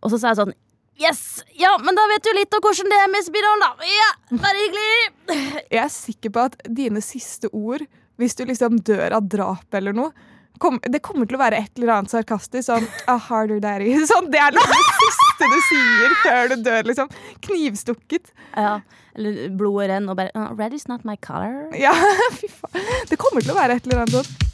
Og 0.00 0.12
så 0.12 0.20
sa 0.20 0.32
jeg 0.32 0.40
sånn 0.42 0.56
Yes! 1.00 1.20
Ja, 1.56 1.70
men 1.80 1.96
da 1.96 2.02
vet 2.10 2.26
du 2.26 2.34
litt 2.36 2.52
om 2.52 2.60
hvordan 2.60 2.90
det 2.92 2.98
er 3.00 3.08
med 3.08 3.24
spiral, 3.24 3.62
da. 3.62 3.70
Ja, 3.88 4.08
Bare 4.36 4.58
hyggelig. 4.58 4.90
Jeg 5.72 5.80
er 5.80 5.92
sikker 5.94 6.34
på 6.34 6.42
at 6.50 6.58
dine 6.68 7.00
siste 7.00 7.48
ord, 7.56 7.86
hvis 8.20 8.36
du 8.36 8.42
liksom 8.44 8.82
dør 8.84 9.16
av 9.16 9.30
drap 9.32 9.78
eller 9.80 9.96
noe 9.96 10.12
kom, 10.60 10.76
Det 10.92 11.00
kommer 11.00 11.24
til 11.24 11.38
å 11.38 11.40
være 11.40 11.56
et 11.64 11.78
eller 11.80 11.94
annet 11.94 12.12
sarkastisk. 12.12 12.66
Sånn 12.68 12.84
A 13.08 13.16
harder 13.30 13.62
daddy. 13.64 13.94
Sånn, 14.10 14.28
det 14.28 14.42
er 14.44 14.52
liksom 14.52 14.76
det 14.76 15.08
siste 15.08 15.48
du 15.48 15.58
sier 15.70 16.16
før 16.20 16.52
du 16.52 16.56
dør. 16.66 16.82
liksom 16.90 17.14
Knivstukket. 17.48 18.34
Ja, 18.52 18.74
eller 19.16 19.48
blodet 19.58 19.90
renner 19.90 20.12
og 20.12 20.20
bare 20.20 20.34
uh, 20.36 20.52
Red 20.58 20.76
is 20.76 20.86
not 20.88 21.04
my 21.04 21.16
color. 21.22 21.70
Ja, 21.78 21.94
fy 22.38 22.50
faen. 22.50 22.86
Det 23.10 23.18
kommer 23.20 23.44
til 23.44 23.54
å 23.54 23.58
være 23.58 23.78
et 23.78 23.88
eller 23.88 24.04
annet 24.04 24.20
sånt. 24.20 24.46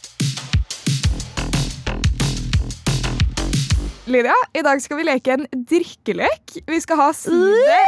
Lydia, 4.06 4.36
i 4.54 4.62
dag 4.62 4.78
skal 4.78 5.00
vi 5.00 5.04
leke 5.08 5.34
en 5.34 5.48
drikkelek. 5.66 6.60
Vi 6.70 6.76
skal 6.78 7.00
ha 7.00 7.08
side 7.16 7.80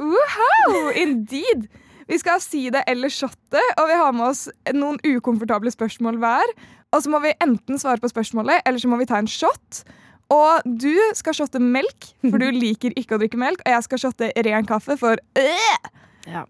Wow, 0.00 0.88
Indeed! 0.96 1.66
Vi 2.08 2.18
skal 2.18 2.38
ha 2.38 2.42
side 2.42 2.80
eller 2.90 3.12
shotte, 3.12 3.60
og 3.78 3.90
vi 3.90 3.98
har 4.00 4.14
med 4.16 4.32
oss 4.32 4.46
noen 4.74 4.96
ukomfortable 5.04 5.70
spørsmål 5.70 6.16
hver. 6.22 6.54
Og 6.90 7.04
så 7.04 7.12
må 7.12 7.20
vi 7.22 7.36
enten 7.44 7.78
svare 7.78 8.02
på 8.02 8.10
spørsmålet, 8.10 8.64
eller 8.66 8.82
så 8.82 8.88
må 8.90 8.98
vi 8.98 9.06
ta 9.06 9.20
en 9.20 9.30
shot. 9.30 9.84
Og 10.30 10.62
du 10.64 10.94
skal 11.18 11.34
shotte 11.34 11.60
melk, 11.62 12.12
for 12.22 12.38
du 12.38 12.48
liker 12.64 12.94
ikke 12.98 13.16
å 13.16 13.20
drikke 13.22 13.40
melk. 13.40 13.64
Og 13.66 13.74
jeg 13.74 13.86
skal 13.88 14.02
shotte 14.04 14.30
ren 14.46 14.68
kaffe, 14.68 14.96
for 15.00 15.18
øh! 15.18 15.90
Ja. 16.30 16.44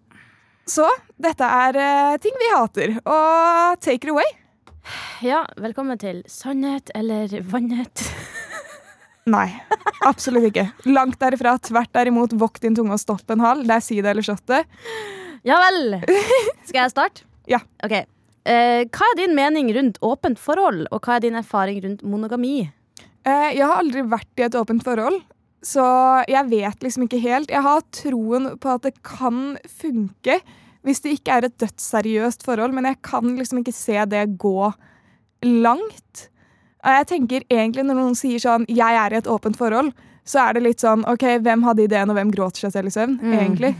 Så 0.69 0.87
dette 1.21 1.47
er 1.47 1.79
eh, 1.81 2.19
ting 2.23 2.37
vi 2.38 2.51
hater. 2.53 2.93
Og 3.03 3.81
take 3.83 4.05
it 4.05 4.12
away. 4.12 4.29
ja, 5.25 5.45
velkommen 5.61 5.99
til 6.01 6.23
Sannhet 6.31 6.93
eller 6.95 7.33
vannhet. 7.51 8.05
Nei, 9.31 9.49
absolutt 10.09 10.49
ikke. 10.51 10.66
Langt 10.88 11.21
derifra. 11.21 11.57
Tvert 11.62 11.93
derimot, 11.95 12.37
vokt 12.40 12.62
din 12.64 12.77
tunge 12.77 12.97
og 12.97 13.03
stopp 13.03 13.31
en 13.33 13.43
hal. 13.45 13.64
Det 13.66 13.77
er 13.77 13.85
si 13.85 13.99
det 14.01 14.12
eller 14.14 14.27
shotte. 14.27 14.62
Ja 15.47 15.57
vel. 15.62 15.99
Skal 16.69 16.85
jeg 16.85 16.95
starte? 16.97 17.27
Ja. 17.51 17.59
Ok. 17.83 17.95
Eh, 18.47 18.85
hva 18.95 19.07
er 19.09 19.16
din 19.19 19.33
mening 19.35 19.73
rundt 19.75 19.97
åpent 20.07 20.38
forhold, 20.38 20.85
og 20.95 21.01
hva 21.03 21.16
er 21.16 21.25
din 21.25 21.38
erfaring 21.40 21.81
rundt 21.83 22.05
monogami? 22.07 22.69
Eh, 23.28 23.50
jeg 23.59 23.66
har 23.66 23.80
aldri 23.80 24.04
vært 24.09 24.40
i 24.40 24.46
et 24.46 24.56
åpent 24.56 24.85
forhold, 24.85 25.20
så 25.61 25.85
jeg 26.30 26.48
vet 26.48 26.85
liksom 26.85 27.04
ikke 27.04 27.20
helt. 27.20 27.52
Jeg 27.52 27.64
har 27.66 27.85
troen 27.92 28.54
på 28.61 28.72
at 28.72 28.87
det 28.87 28.94
kan 29.04 29.59
funke 29.68 30.40
hvis 30.87 31.02
det 31.04 31.18
ikke 31.18 31.35
er 31.37 31.44
et 31.44 31.59
dødsseriøst 31.61 32.44
forhold, 32.46 32.72
men 32.72 32.88
jeg 32.88 32.96
kan 33.04 33.35
liksom 33.37 33.61
ikke 33.61 33.74
se 33.76 33.98
det 34.09 34.22
gå 34.40 34.70
langt. 35.44 36.28
Jeg 36.80 37.06
tenker 37.11 37.44
egentlig 37.52 37.85
Når 37.85 37.98
noen 37.98 38.14
sier 38.16 38.40
sånn 38.40 38.64
'jeg 38.64 38.96
er 38.96 39.12
i 39.12 39.18
et 39.18 39.28
åpent 39.28 39.56
forhold', 39.56 39.92
så 40.24 40.48
er 40.48 40.54
det 40.54 40.62
litt 40.62 40.80
sånn 40.80 41.04
OK, 41.09 41.24
hvem 41.42 41.62
hadde 41.62 41.85
ideen, 41.85 42.09
og 42.09 42.16
hvem 42.16 42.30
gråter 42.33 42.64
seg 42.64 42.72
selv 42.72 42.87
i 42.87 42.94
søvn? 42.94 43.18
Mm. 43.20 43.33
Egentlig. 43.37 43.72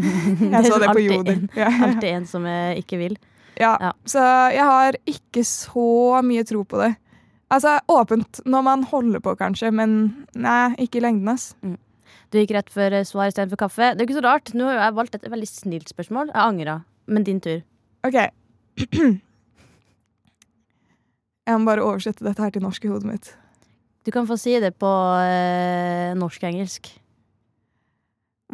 Jeg 0.54 0.66
så 0.66 0.78
det 0.78 0.88
på 0.90 1.02
joden 1.02 1.16
Jodel. 1.16 1.48
Ja. 1.56 1.70
Alltid 1.86 2.10
en 2.10 2.26
som 2.26 2.46
eh, 2.46 2.78
ikke 2.78 2.98
vil. 2.98 3.16
Ja, 3.58 3.76
Ja. 3.80 3.92
Så 4.04 4.18
jeg 4.52 4.64
har 4.64 4.96
ikke 5.06 5.44
så 5.46 6.20
mye 6.26 6.44
tro 6.44 6.64
på 6.64 6.80
det. 6.82 6.96
Altså, 7.54 7.76
Åpent 7.92 8.40
når 8.50 8.64
man 8.66 8.84
holder 8.90 9.22
på, 9.22 9.34
kanskje, 9.38 9.70
men 9.74 9.98
nei, 10.34 10.74
ikke 10.82 10.98
i 10.98 11.04
lengden. 11.04 11.28
ass. 11.30 11.52
Du 12.32 12.40
gikk 12.40 12.54
rett 12.56 12.72
for 12.72 12.90
eh, 12.90 13.06
svar 13.06 13.30
istedenfor 13.30 13.60
kaffe. 13.60 13.92
Det 13.94 14.02
er 14.02 14.08
ikke 14.08 14.18
så 14.18 14.24
rart. 14.26 14.50
Nå 14.58 14.66
har 14.66 14.80
jeg 14.80 14.96
valgt 14.96 15.14
et 15.18 15.28
veldig 15.30 15.46
snilt 15.50 15.92
spørsmål. 15.92 16.32
Jeg 16.32 16.42
angrer. 16.42 16.82
Men 17.06 17.26
din 17.26 17.40
tur. 17.44 17.62
OK. 18.06 18.18
Jeg 21.44 21.60
må 21.60 21.68
bare 21.68 21.84
oversette 21.84 22.24
dette 22.24 22.40
her 22.40 22.52
til 22.54 22.62
norsk 22.64 22.86
i 22.86 22.88
hodet 22.88 23.04
mitt. 23.04 23.26
Du 24.08 24.10
kan 24.12 24.24
få 24.24 24.38
si 24.40 24.54
det 24.60 24.70
på 24.80 24.88
eh, 25.20 26.14
norsk-engelsk. 26.16 26.88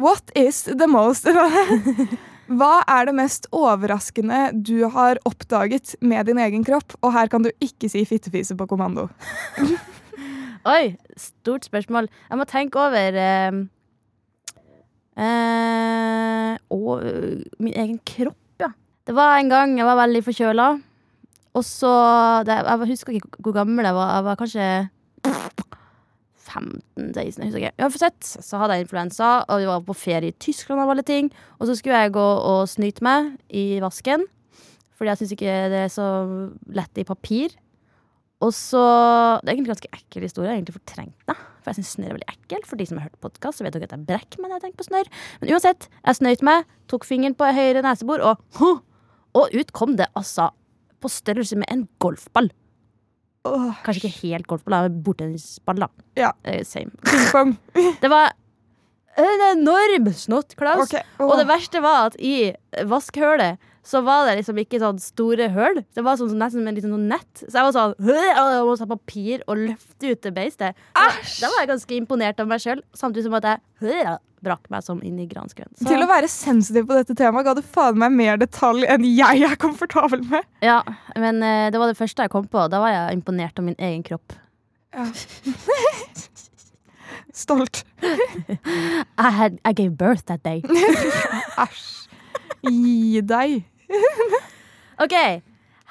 What 0.01 0.31
is 0.35 0.65
the 0.67 0.87
most 0.91 1.27
Hva 2.49 2.81
er 2.89 3.07
det 3.07 3.13
mest 3.15 3.47
overraskende 3.55 4.49
du 4.57 4.87
har 4.91 5.19
oppdaget 5.27 5.95
med 6.01 6.25
din 6.27 6.39
egen 6.41 6.65
kropp? 6.67 6.95
Og 7.01 7.13
her 7.15 7.29
kan 7.31 7.45
du 7.45 7.51
ikke 7.63 7.89
si 7.91 8.03
fittefise 8.07 8.57
på 8.57 8.67
kommando. 8.67 9.07
Oi, 10.71 10.95
stort 11.17 11.65
spørsmål. 11.65 12.09
Jeg 12.29 12.37
må 12.37 12.45
tenke 12.49 12.81
over 12.81 13.17
eh, 13.17 13.61
eh, 15.17 16.53
og, 16.69 16.91
øh, 17.01 17.41
min 17.59 17.73
egen 17.73 17.99
kropp, 18.05 18.37
ja. 18.61 18.69
Det 19.07 19.15
var 19.17 19.37
en 19.37 19.49
gang 19.49 19.77
jeg 19.77 19.87
var 19.87 20.01
veldig 20.03 20.23
forkjøla. 20.27 20.67
Og 21.57 21.65
så 21.67 21.91
det, 22.47 22.55
Jeg 22.63 22.87
husker 22.93 23.13
ikke 23.17 23.41
hvor 23.43 23.55
gammel 23.55 23.85
jeg 23.85 23.95
var. 23.95 24.15
Jeg 24.15 24.23
var 24.23 24.35
kanskje 24.39 24.67
15-16, 26.51 27.39
jeg 27.39 27.47
husker 27.47 27.63
ikke. 27.63 27.73
Uansett 27.87 28.29
så 28.45 28.59
hadde 28.61 28.77
jeg 28.77 28.85
influensa, 28.85 29.31
og 29.47 29.61
vi 29.61 29.69
var 29.69 29.83
på 29.87 29.95
ferie 29.97 30.31
i 30.33 30.37
Tyskland 30.43 30.83
av 30.83 30.91
alle 30.93 31.05
ting. 31.07 31.31
Og 31.59 31.69
så 31.69 31.77
skulle 31.79 32.03
jeg 32.03 32.13
gå 32.15 32.27
og 32.51 32.69
snyte 32.71 33.05
meg 33.05 33.33
i 33.47 33.65
vasken, 33.83 34.27
fordi 34.95 35.11
jeg 35.11 35.21
syns 35.21 35.35
ikke 35.37 35.57
det 35.73 35.83
er 35.87 35.93
så 35.93 36.07
lett 36.77 37.01
i 37.01 37.07
papir. 37.07 37.55
Og 38.41 38.53
så 38.57 38.81
Det 39.41 39.49
er 39.49 39.55
egentlig 39.55 39.69
en 39.69 39.75
ganske 39.75 39.93
ekkel 39.93 40.23
historie. 40.25 40.49
Jeg 40.49 40.53
har 40.53 40.59
egentlig 40.59 40.77
fortrengt 40.79 41.27
det. 41.29 41.35
For 41.61 41.69
jeg 41.69 41.77
syns 41.77 41.91
snørr 41.95 42.09
er 42.09 42.15
veldig 42.17 42.31
ekkelt. 42.33 42.69
For 42.69 42.79
de 42.79 42.85
som 42.89 42.97
har 42.97 43.09
hørt 43.09 43.21
podkast, 43.21 43.61
vet 43.61 43.73
dere 43.75 43.85
at 43.85 43.93
jeg 43.93 44.05
brekker 44.07 44.41
meg 44.41 44.49
når 44.49 44.57
jeg 44.57 44.63
tenker 44.65 44.81
på 44.81 44.87
snørr. 44.89 45.11
Men 45.41 45.51
uansett, 45.53 45.89
jeg 46.05 46.17
snøyt 46.17 46.45
meg, 46.45 46.71
tok 46.89 47.05
fingeren 47.05 47.37
på 47.37 47.49
høyre 47.53 47.83
nesebor, 47.85 48.23
og 48.25 48.81
Og 49.33 49.53
ut 49.55 49.69
kom 49.71 49.95
det 49.95 50.09
altså 50.11 50.49
på 51.01 51.07
størrelse 51.07 51.55
med 51.55 51.69
en 51.71 51.85
golfball. 52.03 52.49
Åh, 53.47 53.71
Kanskje 53.85 54.05
ikke 54.05 54.27
helt 54.27 54.47
golfball, 54.49 54.91
bordtennisball, 55.05 55.81
da. 55.81 55.89
Ja. 56.19 56.31
Uh, 56.45 56.61
same. 56.67 56.93
Ping-pong. 57.07 57.55
Det 58.03 58.11
var 58.11 58.35
en 59.19 59.43
enorm 59.49 60.07
snott, 60.15 60.55
Klaus. 60.59 60.93
Oh. 61.19 61.27
Og 61.27 61.35
det 61.41 61.47
verste 61.49 61.81
var 61.83 62.11
at 62.11 62.15
i 62.21 62.53
vaskehølet 62.87 63.59
så 63.83 64.01
var 64.05 64.27
det 64.29 64.37
liksom 64.39 64.59
ikke 64.61 64.79
sånn 64.81 64.99
store 65.01 65.47
høl. 65.55 65.81
Det 65.95 66.03
var 66.05 66.19
sånn, 66.19 66.29
sånn 66.31 66.41
nesten 66.41 66.61
som 66.61 66.69
en 66.69 66.77
liten 66.77 66.93
sånn 66.93 67.07
nett. 67.09 67.31
Så 67.41 67.49
jeg 67.49 67.65
var 67.65 67.75
sånn 67.75 67.95
og 67.97 68.11
jeg 68.11 68.65
måtte 68.67 68.83
ta 68.83 68.89
papir 68.91 69.45
og 69.47 69.63
løfte 69.63 70.11
ut 70.11 70.21
det 70.27 70.33
beistet. 70.35 70.83
Da 70.93 71.49
var 71.49 71.63
jeg 71.63 71.71
ganske 71.71 71.97
imponert 71.97 72.43
av 72.43 72.51
meg 72.51 72.61
sjøl, 72.61 72.83
samtidig 72.97 73.25
som 73.25 73.39
at 73.39 73.49
jeg 73.49 74.19
brakk 74.41 74.69
meg 74.73 74.83
som 74.85 75.01
inn 75.05 75.19
i 75.21 75.27
granskauen. 75.29 75.69
Til 75.85 76.01
å 76.01 76.09
være 76.09 76.29
sensitiv 76.31 76.87
på 76.89 76.97
dette 76.97 77.15
temaet 77.17 77.45
ga 77.45 77.53
du 77.57 77.61
faen 77.65 77.99
meg 78.01 78.13
mer 78.15 78.39
detalj 78.41 78.87
enn 78.89 79.05
jeg 79.05 79.43
er 79.45 79.57
komfortabel 79.61 80.23
med. 80.31 80.47
Ja, 80.65 80.81
men 81.19 81.41
eh, 81.45 81.69
det 81.73 81.81
var 81.81 81.91
det 81.91 81.99
første 81.99 82.25
jeg 82.25 82.33
kom 82.33 82.47
på. 82.49 82.65
Da 82.71 82.81
var 82.81 82.93
jeg 82.93 83.19
imponert 83.19 83.61
av 83.61 83.67
min 83.69 83.77
egen 83.77 84.05
kropp. 84.07 84.37
Stolt. 87.33 87.83
I, 89.17 89.29
had, 89.31 89.59
I 89.63 89.73
gave 89.73 89.97
birth 89.97 90.25
that 90.25 90.43
day. 90.43 90.61
Æsj. 91.65 92.07
Gi 92.61 93.21
deg. 93.25 93.63
OK, 95.03 95.15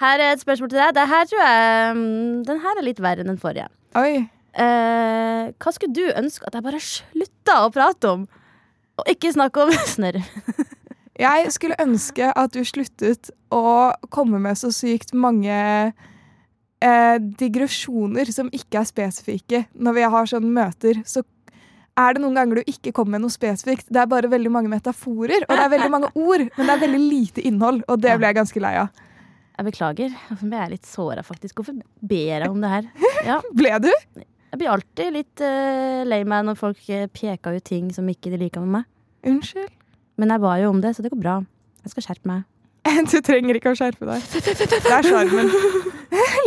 her 0.00 0.22
er 0.22 0.34
et 0.34 0.42
spørsmål 0.42 0.72
til 0.72 0.80
deg. 0.80 0.92
Det 0.96 1.06
her 1.10 1.30
tror 1.30 1.42
jeg 1.44 1.96
mm, 1.96 2.42
Den 2.48 2.60
her 2.64 2.78
er 2.78 2.86
litt 2.86 3.02
verre 3.02 3.24
enn 3.24 3.32
den 3.32 3.40
forrige. 3.40 3.68
Oi. 3.98 4.26
Eh, 4.50 5.50
hva 5.54 5.72
skulle 5.74 5.94
du 5.94 6.06
ønske 6.18 6.46
at 6.48 6.56
jeg 6.56 6.66
bare 6.66 6.82
slutta 6.82 7.60
å 7.64 7.72
prate 7.74 8.14
om? 8.14 8.28
Og 9.00 9.10
ikke 9.10 9.32
snakke 9.34 9.66
om 9.66 9.74
snørr. 9.94 10.20
Jeg 11.20 11.50
skulle 11.52 11.76
ønske 11.82 12.30
at 12.32 12.54
du 12.54 12.62
sluttet 12.64 13.28
å 13.52 13.92
komme 14.12 14.40
med 14.40 14.56
så 14.56 14.70
sykt 14.72 15.12
mange 15.12 15.52
eh, 16.80 17.16
digresjoner 17.42 18.30
som 18.32 18.48
ikke 18.56 18.80
er 18.80 18.88
spesifikke. 18.88 19.64
Når 19.74 19.98
vi 19.98 20.06
har 20.14 20.30
sånne 20.30 20.54
møter, 20.54 21.02
så 21.04 21.22
er 21.98 22.16
det 22.16 22.22
noen 22.22 22.36
ganger 22.38 22.60
du 22.60 22.70
ikke 22.70 22.92
kommer 22.96 23.16
med 23.16 23.24
noe 23.26 23.34
spesifikt. 23.34 23.88
Det 23.90 24.00
er 24.02 24.08
bare 24.10 24.30
veldig 24.30 24.52
mange 24.52 24.70
metaforer, 24.72 25.44
og 25.46 25.54
det 25.56 25.62
er 25.64 25.72
veldig 25.74 25.90
mange 25.92 26.10
ord, 26.26 26.46
men 26.56 26.66
det 26.66 26.74
er 26.74 26.82
veldig 26.86 27.00
lite 27.02 27.44
innhold, 27.46 27.82
og 27.88 28.02
det 28.02 28.16
ble 28.20 28.30
jeg 28.30 28.38
ganske 28.40 28.62
lei 28.64 28.74
av. 28.84 29.06
Jeg 29.60 29.66
beklager. 29.66 30.12
Jeg 30.40 30.56
er 30.56 30.70
litt 30.72 30.88
såra, 30.88 31.24
faktisk? 31.26 31.58
Hvorfor 31.60 31.76
ber 32.08 32.44
jeg 32.46 32.48
om 32.48 32.62
det 32.62 32.70
her? 32.72 32.86
Ja, 33.26 33.40
Ble 33.60 33.74
du? 33.84 33.90
jeg 34.50 34.58
blir 34.58 34.70
alltid 34.72 35.12
litt 35.14 35.42
uh, 35.44 36.00
lei 36.08 36.24
meg 36.26 36.46
når 36.48 36.56
folk 36.58 36.80
uh, 36.88 37.04
peker 37.14 37.58
ut 37.58 37.66
ting 37.68 37.90
som 37.94 38.08
ikke 38.10 38.32
de 38.32 38.40
liker 38.40 38.64
med 38.64 38.80
meg. 38.80 38.88
Unnskyld. 39.30 39.68
Men 40.18 40.32
jeg 40.34 40.42
ba 40.42 40.54
jo 40.62 40.72
om 40.72 40.80
det, 40.82 40.94
så 40.96 41.04
det 41.04 41.12
går 41.12 41.20
bra. 41.20 41.36
Jeg 41.84 41.94
skal 41.94 42.08
skjerpe 42.08 42.32
meg. 42.32 42.48
Du 43.12 43.20
trenger 43.22 43.58
ikke 43.60 43.74
å 43.74 43.78
skjerpe 43.78 44.08
deg. 44.08 44.24
Det 44.40 44.94
er 44.96 45.06
sjarmen. 45.06 45.52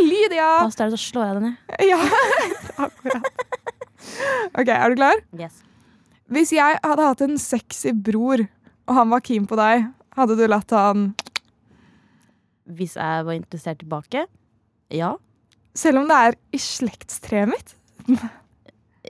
Lydia! 0.04 0.48
Pass 0.66 0.76
deg, 0.76 0.92
så 0.92 1.00
slår 1.00 1.30
jeg 1.30 1.38
deg 1.38 1.46
ned. 1.46 1.86
Ja, 1.86 2.00
akkurat. 2.84 3.62
OK, 4.54 4.70
er 4.70 4.92
du 4.92 4.98
klar? 4.98 5.20
Yes. 5.38 5.60
Hvis 6.32 6.54
jeg 6.56 6.78
hadde 6.84 7.08
hatt 7.10 7.24
en 7.24 7.36
sexy 7.40 7.92
bror, 7.92 8.44
og 8.88 8.96
han 8.98 9.10
var 9.12 9.22
keen 9.24 9.48
på 9.48 9.58
deg, 9.58 9.88
hadde 10.16 10.36
du 10.38 10.44
latt 10.48 10.70
han 10.76 11.10
Hvis 12.64 12.94
jeg 12.96 13.26
var 13.26 13.34
interessert 13.36 13.80
tilbake? 13.82 14.24
Ja. 14.94 15.14
Selv 15.76 16.00
om 16.02 16.08
det 16.08 16.16
er 16.28 16.38
i 16.54 16.60
slektstreet 16.62 17.50
mitt? 17.50 17.76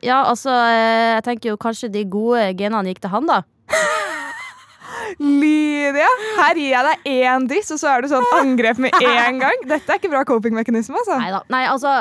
Ja, 0.03 0.25
altså, 0.27 0.51
eh, 0.51 1.15
jeg 1.15 1.23
tenker 1.23 1.53
jo 1.53 1.59
kanskje 1.61 1.87
de 1.95 2.01
gode 2.11 2.41
genene 2.59 2.91
gikk 2.91 2.99
til 3.05 3.13
han, 3.13 3.29
da. 3.31 3.37
Lydia, 5.23 6.09
her 6.41 6.59
gir 6.59 6.73
jeg 6.73 6.89
deg 6.89 7.07
én 7.13 7.47
diss, 7.49 7.71
og 7.71 7.79
så 7.79 7.93
er 7.93 8.03
du 8.03 8.11
sånn 8.11 8.27
angrep 8.41 8.81
med 8.83 8.97
en 9.13 9.39
gang. 9.39 9.63
Dette 9.71 9.87
er 9.95 10.01
ikke 10.01 10.11
bra 10.11 10.25
coping-mekanisme, 10.27 10.99
altså. 10.99 11.21
Neida. 11.23 11.45
Nei, 11.55 11.63
altså 11.71 11.95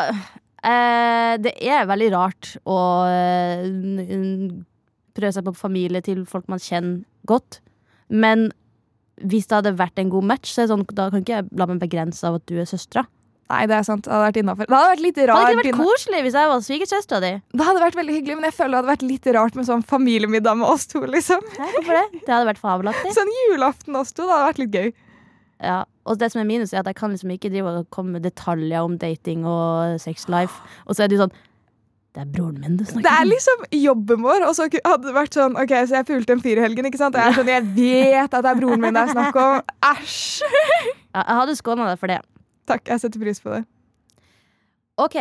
Det 0.64 1.54
er 1.60 1.88
veldig 1.90 2.10
rart 2.14 2.54
å 2.64 2.78
eh, 3.12 3.66
prøve 5.14 5.34
seg 5.36 5.48
på 5.48 5.56
familie 5.58 6.02
til 6.06 6.24
folk 6.30 6.48
man 6.52 6.62
kjenner 6.64 7.02
godt. 7.30 7.60
Men 8.14 8.52
hvis 9.24 9.46
det 9.50 9.60
hadde 9.60 9.76
vært 9.78 10.00
en 10.02 10.10
god 10.14 10.26
match, 10.32 10.54
så 10.54 10.64
er 10.64 10.72
sånn, 10.72 10.86
da 10.96 11.10
kan 11.12 11.22
ikke 11.24 11.36
jeg 11.42 11.52
la 11.60 11.68
meg 11.70 11.82
begrense 11.84 12.24
av 12.28 12.40
at 12.40 12.48
du 12.50 12.56
er 12.60 12.70
søstera. 12.70 13.06
Nei, 13.52 13.66
det 13.70 13.76
er 13.76 13.84
sant. 13.86 14.06
Det 14.08 14.10
hadde 14.10 14.24
vært 14.32 14.38
innafor. 14.40 14.66
Det 14.70 14.74
hadde 14.74 14.92
vært 14.94 15.04
litt 15.04 15.18
Hadde 15.20 15.30
rart. 15.30 15.52
ikke 15.52 15.64
det 15.68 15.74
vært 15.74 15.84
koselig 15.92 16.22
hvis 16.26 16.38
jeg 16.40 16.50
var 16.50 16.62
svigersøstera 16.66 17.20
di? 17.22 17.32
Det 17.60 17.68
hadde 17.68 17.82
vært 17.84 17.98
veldig 18.00 18.16
hyggelig, 18.16 18.38
men 18.40 18.48
jeg 18.48 18.56
føler 18.58 18.72
det 18.74 18.80
hadde 18.80 18.92
vært 18.94 19.06
litt 19.12 19.28
rart 19.38 19.58
med 19.60 19.68
sånn 19.68 19.84
familiemiddag 19.86 20.58
med 20.58 20.70
oss 20.72 20.88
to, 20.90 21.02
liksom. 21.06 21.44
Nei, 21.60 21.68
hvorfor 21.76 22.00
det? 22.00 22.22
Det 22.24 22.32
hadde 22.34 22.48
vært 22.50 22.62
fabelaktig. 22.64 23.12
Sånn 23.14 23.34
julaften 23.44 24.00
oss 24.00 24.16
to, 24.16 24.24
det 24.26 24.34
hadde 24.34 24.48
vært 24.48 24.62
litt 24.64 24.78
gøy. 24.80 24.90
Ja, 25.64 25.80
og 26.04 26.20
det 26.20 26.28
som 26.34 26.42
er 26.42 26.48
minus, 26.50 26.74
er 26.74 26.82
at 26.82 26.90
jeg 26.92 26.98
kan 27.00 27.14
liksom 27.14 27.32
ikke 27.32 27.50
drive 27.54 27.72
og 27.80 27.90
komme 27.94 28.18
med 28.18 28.26
detaljer 28.28 28.84
om 28.84 28.98
dating 29.00 29.46
og 29.48 29.96
sex 30.04 30.28
life. 30.28 30.60
Og 30.86 30.98
så 30.98 31.06
er 31.06 31.12
det 31.12 31.16
jo 31.18 31.24
sånn 31.24 31.36
Det 32.14 32.22
er 32.22 32.28
broren 32.30 32.60
min 32.62 32.76
du 32.78 32.84
snakker 32.84 33.00
om. 33.00 33.06
Det 33.08 33.14
er 33.16 33.26
liksom 33.30 33.64
jobben 33.80 34.20
vår, 34.22 34.44
og 34.46 34.52
så 34.54 34.68
hadde 34.70 35.08
det 35.08 35.14
vært 35.16 35.38
sånn 35.38 35.56
OK, 35.58 35.72
så 35.88 35.96
jeg 35.98 36.08
pulte 36.12 36.36
en 36.36 36.44
fyr 36.44 36.60
i 36.60 36.66
helgen, 36.66 36.86
ikke 36.90 37.00
sant? 37.00 37.16
Og 37.16 37.24
jeg 37.24 37.32
er 37.32 37.38
sånn, 37.40 37.50
jeg 37.50 37.70
vet 37.80 38.36
at 38.38 38.44
det 38.46 38.52
er 38.52 38.60
broren 38.60 38.84
min 38.84 38.94
det 38.94 39.02
er 39.08 39.14
snakk 39.16 39.40
om. 39.42 39.64
Æsj! 39.94 40.44
Ja, 41.14 41.24
jeg 41.24 41.40
hadde 41.40 41.56
skåna 41.58 41.88
deg 41.90 42.04
for 42.04 42.14
det. 42.14 42.20
Takk, 42.70 42.86
jeg 42.92 43.02
setter 43.02 43.24
pris 43.24 43.42
på 43.42 43.56
det. 43.56 43.64
OK. 45.02 45.18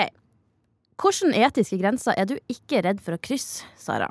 Hvilke 1.02 1.32
etiske 1.46 1.78
grenser 1.80 2.18
er 2.20 2.28
du 2.28 2.36
ikke 2.52 2.82
redd 2.84 3.00
for 3.02 3.16
å 3.16 3.22
krysse, 3.24 3.64
Sara? 3.80 4.10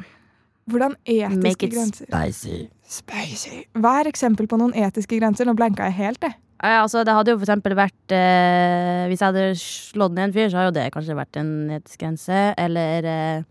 Hvordan 0.72 0.96
etiske 1.06 1.28
grenser? 1.30 1.46
Make 1.46 1.67
it 1.67 1.76
grenser 1.76 2.10
Spicy. 2.10 2.58
Spicy. 2.91 3.63
Hva 3.80 4.01
er 4.01 4.10
eksempel 4.12 4.49
på 4.51 4.60
noen 4.60 4.73
etiske 4.75 5.19
grenser? 5.19 5.47
Nå 5.47 5.56
blanka 5.56 5.88
jeg 5.88 5.97
helt, 6.01 6.21
det. 6.23 6.34
Ja, 6.62 6.84
altså, 6.84 7.06
det 7.08 7.13
hadde 7.15 7.34
jo 7.34 7.39
for 7.39 7.47
eksempel 7.47 7.73
vært 7.73 8.13
eh, 8.13 9.08
Hvis 9.10 9.23
jeg 9.23 9.32
hadde 9.32 9.45
slått 9.58 10.13
ned 10.13 10.27
en 10.27 10.36
fyr, 10.36 10.51
så 10.51 10.60
hadde 10.60 10.69
jo 10.69 10.75
det 10.75 10.91
kanskje 10.93 11.17
vært 11.17 11.39
en 11.41 11.54
etisk 11.77 12.04
grense. 12.04 12.41
Eller 12.62 13.08
eh, 13.10 13.47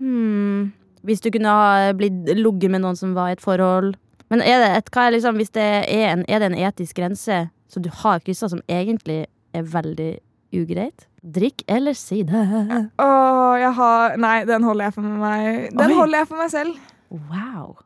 hmm, 0.00 0.70
Hvis 1.04 1.20
du 1.20 1.28
kunne 1.34 1.52
ha 1.58 1.92
blitt 1.98 2.32
ligget 2.38 2.72
med 2.72 2.84
noen 2.86 2.96
som 2.96 3.12
var 3.18 3.32
i 3.32 3.36
et 3.36 3.44
forhold. 3.44 3.92
Men 4.32 4.40
er 4.40 4.62
det, 4.62 4.70
et, 4.78 4.90
er 4.96 5.12
liksom, 5.12 5.36
hvis 5.36 5.52
det 5.52 5.68
er, 5.82 6.06
en, 6.14 6.24
er 6.24 6.40
det 6.40 6.48
en 6.48 6.60
etisk 6.70 6.96
grense 6.96 7.42
som 7.68 7.84
du 7.84 7.90
har 8.00 8.22
kryssa, 8.24 8.48
som 8.48 8.62
egentlig 8.64 9.26
er 9.52 9.66
veldig 9.68 10.12
ugreit? 10.56 11.04
Drikk 11.20 11.66
eller 11.68 11.92
si 11.98 12.22
det. 12.26 12.40
Åh, 13.02 13.52
jeg 13.60 13.76
har 13.76 14.16
Nei, 14.16 14.36
den 14.48 14.64
holder 14.64 14.88
jeg 14.88 14.96
for 14.96 15.20
meg. 15.20 15.68
Den 15.76 15.90
Oi. 15.90 15.98
holder 16.00 16.22
jeg 16.22 16.30
for 16.32 16.40
meg 16.40 16.54
selv. 16.54 16.80
Wow. 17.12 17.76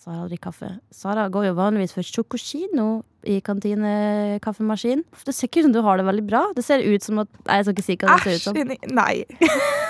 Sara 0.00 0.22
drikker 0.24 0.46
kaffe. 0.48 0.68
Sara 0.96 1.26
går 1.28 1.50
jo 1.50 1.56
vanligvis 1.58 1.92
for 1.92 2.06
Chocosino 2.06 3.02
i 3.28 3.34
kantinekaffemaskin. 3.44 5.02
Det 5.26 5.34
ser 5.36 5.50
ikke 5.50 5.60
ut 5.60 5.66
som 5.68 5.74
du 5.74 5.82
har 5.84 6.00
det 6.00 6.06
veldig 6.08 6.24
bra. 6.24 6.40
Det 6.56 6.64
ser 6.64 6.80
ut 6.86 7.04
som 7.04 7.20
at 7.20 7.28
Nei, 7.44 7.58
Jeg 7.58 7.66
skal 7.66 7.74
ikke 7.76 7.84
si 7.84 7.96
hva 8.00 8.14
det 8.14 8.24
ser 8.24 8.38
ut 8.38 8.46
som. 8.46 8.56
Æsj! 8.56 8.94
Nei. 8.96 9.24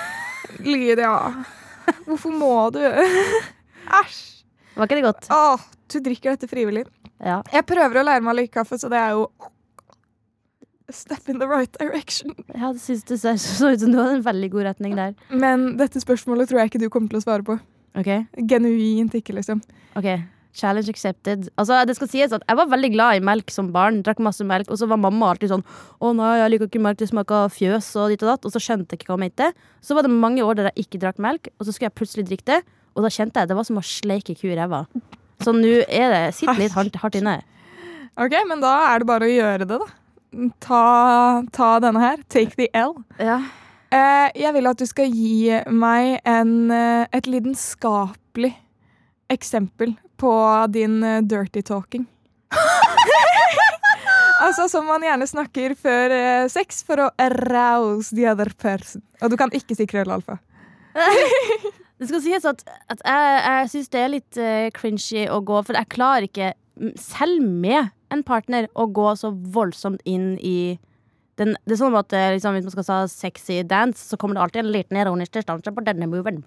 Lydia. 0.73 1.13
Hvorfor 2.09 2.35
må 2.35 2.51
du 2.75 2.83
Æsj. 4.01 4.19
Var 4.75 4.91
ikke 4.91 4.99
det 4.99 5.07
godt? 5.07 5.31
Åh, 5.31 5.63
du 5.95 6.01
drikker 6.03 6.35
dette 6.35 6.51
frivillig. 6.51 6.85
Ja. 7.23 7.39
Jeg 7.55 7.67
prøver 7.71 8.01
å 8.03 8.07
lære 8.11 8.27
meg 8.27 8.35
å 8.35 8.39
like 8.41 8.55
kaffe, 8.59 8.81
så 8.83 8.91
det 8.91 8.99
er 8.99 9.15
jo 9.15 9.29
step 10.91 11.29
in 11.31 11.39
the 11.39 11.47
right 11.47 11.71
direction. 11.79 12.35
Ja, 12.51 12.73
det 12.75 12.83
synes 12.83 13.07
det 13.07 13.21
ser 13.23 13.39
så 13.39 13.71
ut 13.71 13.83
som 13.85 13.93
du 13.95 13.99
hadde 14.01 14.19
en 14.19 14.27
veldig 14.27 14.51
god 14.57 14.73
retning 14.73 14.99
der. 14.99 15.15
Men 15.31 15.77
dette 15.79 16.03
spørsmålet 16.03 16.51
tror 16.51 16.65
jeg 16.65 16.73
ikke 16.73 16.83
du 16.83 16.89
kommer 16.91 17.13
til 17.13 17.21
å 17.21 17.27
svare 17.29 17.47
på. 17.47 17.61
Ok, 17.99 18.11
Genuint 18.47 19.15
ikke, 19.19 19.35
liksom. 19.35 19.63
ok 19.99 20.21
Challenge 20.53 20.91
accepted. 20.91 21.49
Altså, 21.55 21.77
det 21.87 21.95
skal 21.95 22.09
sies 22.11 22.33
at 22.35 22.43
Jeg 22.43 22.59
var 22.59 22.67
veldig 22.67 22.89
glad 22.91 23.17
i 23.17 23.23
melk 23.23 23.53
som 23.55 23.69
barn. 23.71 24.01
Drakk 24.03 24.19
masse 24.19 24.43
melk 24.43 24.71
Og 24.71 24.81
så 24.81 24.89
var 24.91 24.99
mamma 24.99 25.29
alltid 25.31 25.53
sånn 25.53 25.63
'Å 26.03 26.11
nei, 26.17 26.39
jeg 26.41 26.51
liker 26.51 26.67
ikke 26.67 26.83
melk, 26.83 26.99
det 26.99 27.09
smaker 27.09 27.47
fjøs' 27.55 27.95
og 27.95 28.11
ditt 28.11 28.25
og 28.27 28.33
datt. 28.35 28.45
Og 28.45 28.51
så 28.51 28.59
skjønte 28.59 28.91
jeg 28.91 28.99
ikke 28.99 29.13
hva 29.13 29.19
hun 29.19 29.31
mente. 29.31 29.53
Så 29.81 29.95
var 29.95 30.03
det 30.03 30.11
mange 30.11 30.43
år 30.43 30.57
der 30.57 30.71
jeg 30.75 30.87
ikke 30.87 30.99
drakk 30.99 31.19
melk, 31.23 31.49
og 31.59 31.67
så 31.67 31.73
skulle 31.73 31.87
jeg 31.91 31.95
plutselig 31.95 32.27
drikke 32.27 32.47
det. 32.51 32.61
Og 32.97 33.05
da 33.05 33.09
kjente 33.09 33.39
jeg 33.39 33.49
det 33.49 33.57
var 33.57 33.65
som 33.65 33.79
å 33.79 33.85
sleike 33.87 34.35
ku 34.35 34.49
i 34.51 34.57
ræva. 34.59 34.87
Så 35.41 35.55
nå 35.55 35.87
er 35.87 36.11
det 36.11 36.35
sitter 36.35 36.59
litt 36.59 36.73
hardt, 36.73 36.97
hardt 36.97 37.15
inne. 37.15 37.43
Ok, 38.19 38.35
men 38.49 38.61
da 38.61 38.75
er 38.93 38.99
det 38.99 39.07
bare 39.07 39.31
å 39.31 39.31
gjøre 39.31 39.67
det, 39.71 39.79
da. 39.79 39.87
Ta, 40.61 41.43
ta 41.53 41.79
denne 41.79 42.01
her. 42.03 42.19
Take 42.29 42.57
the 42.57 42.69
L. 42.75 42.97
Ja. 43.19 43.41
Eh, 43.91 44.29
jeg 44.39 44.55
vil 44.55 44.71
at 44.71 44.79
du 44.79 44.87
skal 44.87 45.11
gi 45.11 45.51
meg 45.67 46.21
en, 46.29 46.71
eh, 46.71 47.09
et 47.11 47.27
lidenskapelig 47.27 48.53
eksempel 49.31 49.97
på 50.21 50.33
din 50.71 51.03
eh, 51.03 51.23
dirty 51.27 51.63
talking. 51.67 52.07
altså 54.45 54.69
som 54.71 54.87
man 54.87 55.03
gjerne 55.03 55.27
snakker 55.27 55.75
før 55.75 56.15
sex 56.51 56.85
for 56.87 57.03
å 57.03 57.11
arouse 57.19 58.15
the 58.15 58.29
other 58.31 58.53
person. 58.55 59.03
Og 59.23 59.35
du 59.35 59.37
kan 59.41 59.51
ikke 59.51 59.75
si 59.75 59.89
krøllalfa. 59.91 60.39
Det 62.01 62.09
skal 62.09 62.23
sies 62.25 62.47
at, 62.49 62.63
at 62.89 63.03
jeg, 63.05 63.41
jeg 63.45 63.71
syns 63.75 63.91
det 63.93 64.01
er 64.01 64.09
litt 64.09 64.39
uh, 64.41 64.69
cringy 64.73 65.27
å 65.29 65.43
gå, 65.45 65.59
for 65.67 65.77
jeg 65.77 65.91
klarer 65.93 66.25
ikke, 66.25 66.55
selv 66.97 67.45
med 67.45 67.91
en 68.09 68.23
partner, 68.25 68.71
å 68.73 68.87
gå 68.89 69.11
så 69.21 69.35
voldsomt 69.53 70.01
inn 70.09 70.31
i 70.41 70.79
den, 71.41 71.57
det 71.65 71.75
er 71.75 71.81
sånn 71.81 71.97
at 71.99 72.13
eh, 72.17 72.29
liksom, 72.37 72.55
Hvis 72.59 72.67
man 72.69 72.75
skal 72.77 72.87
ha 73.01 73.09
sexy 73.11 73.63
dance, 73.65 74.05
så 74.11 74.19
kommer 74.21 74.37
det 74.37 74.43
alltid 74.45 74.63
en 74.65 74.73
liten 74.75 75.01
ironisk 75.01 75.33
distanse 75.39 75.73
på 75.75 75.85
denne 75.87 76.07
moven. 76.11 76.43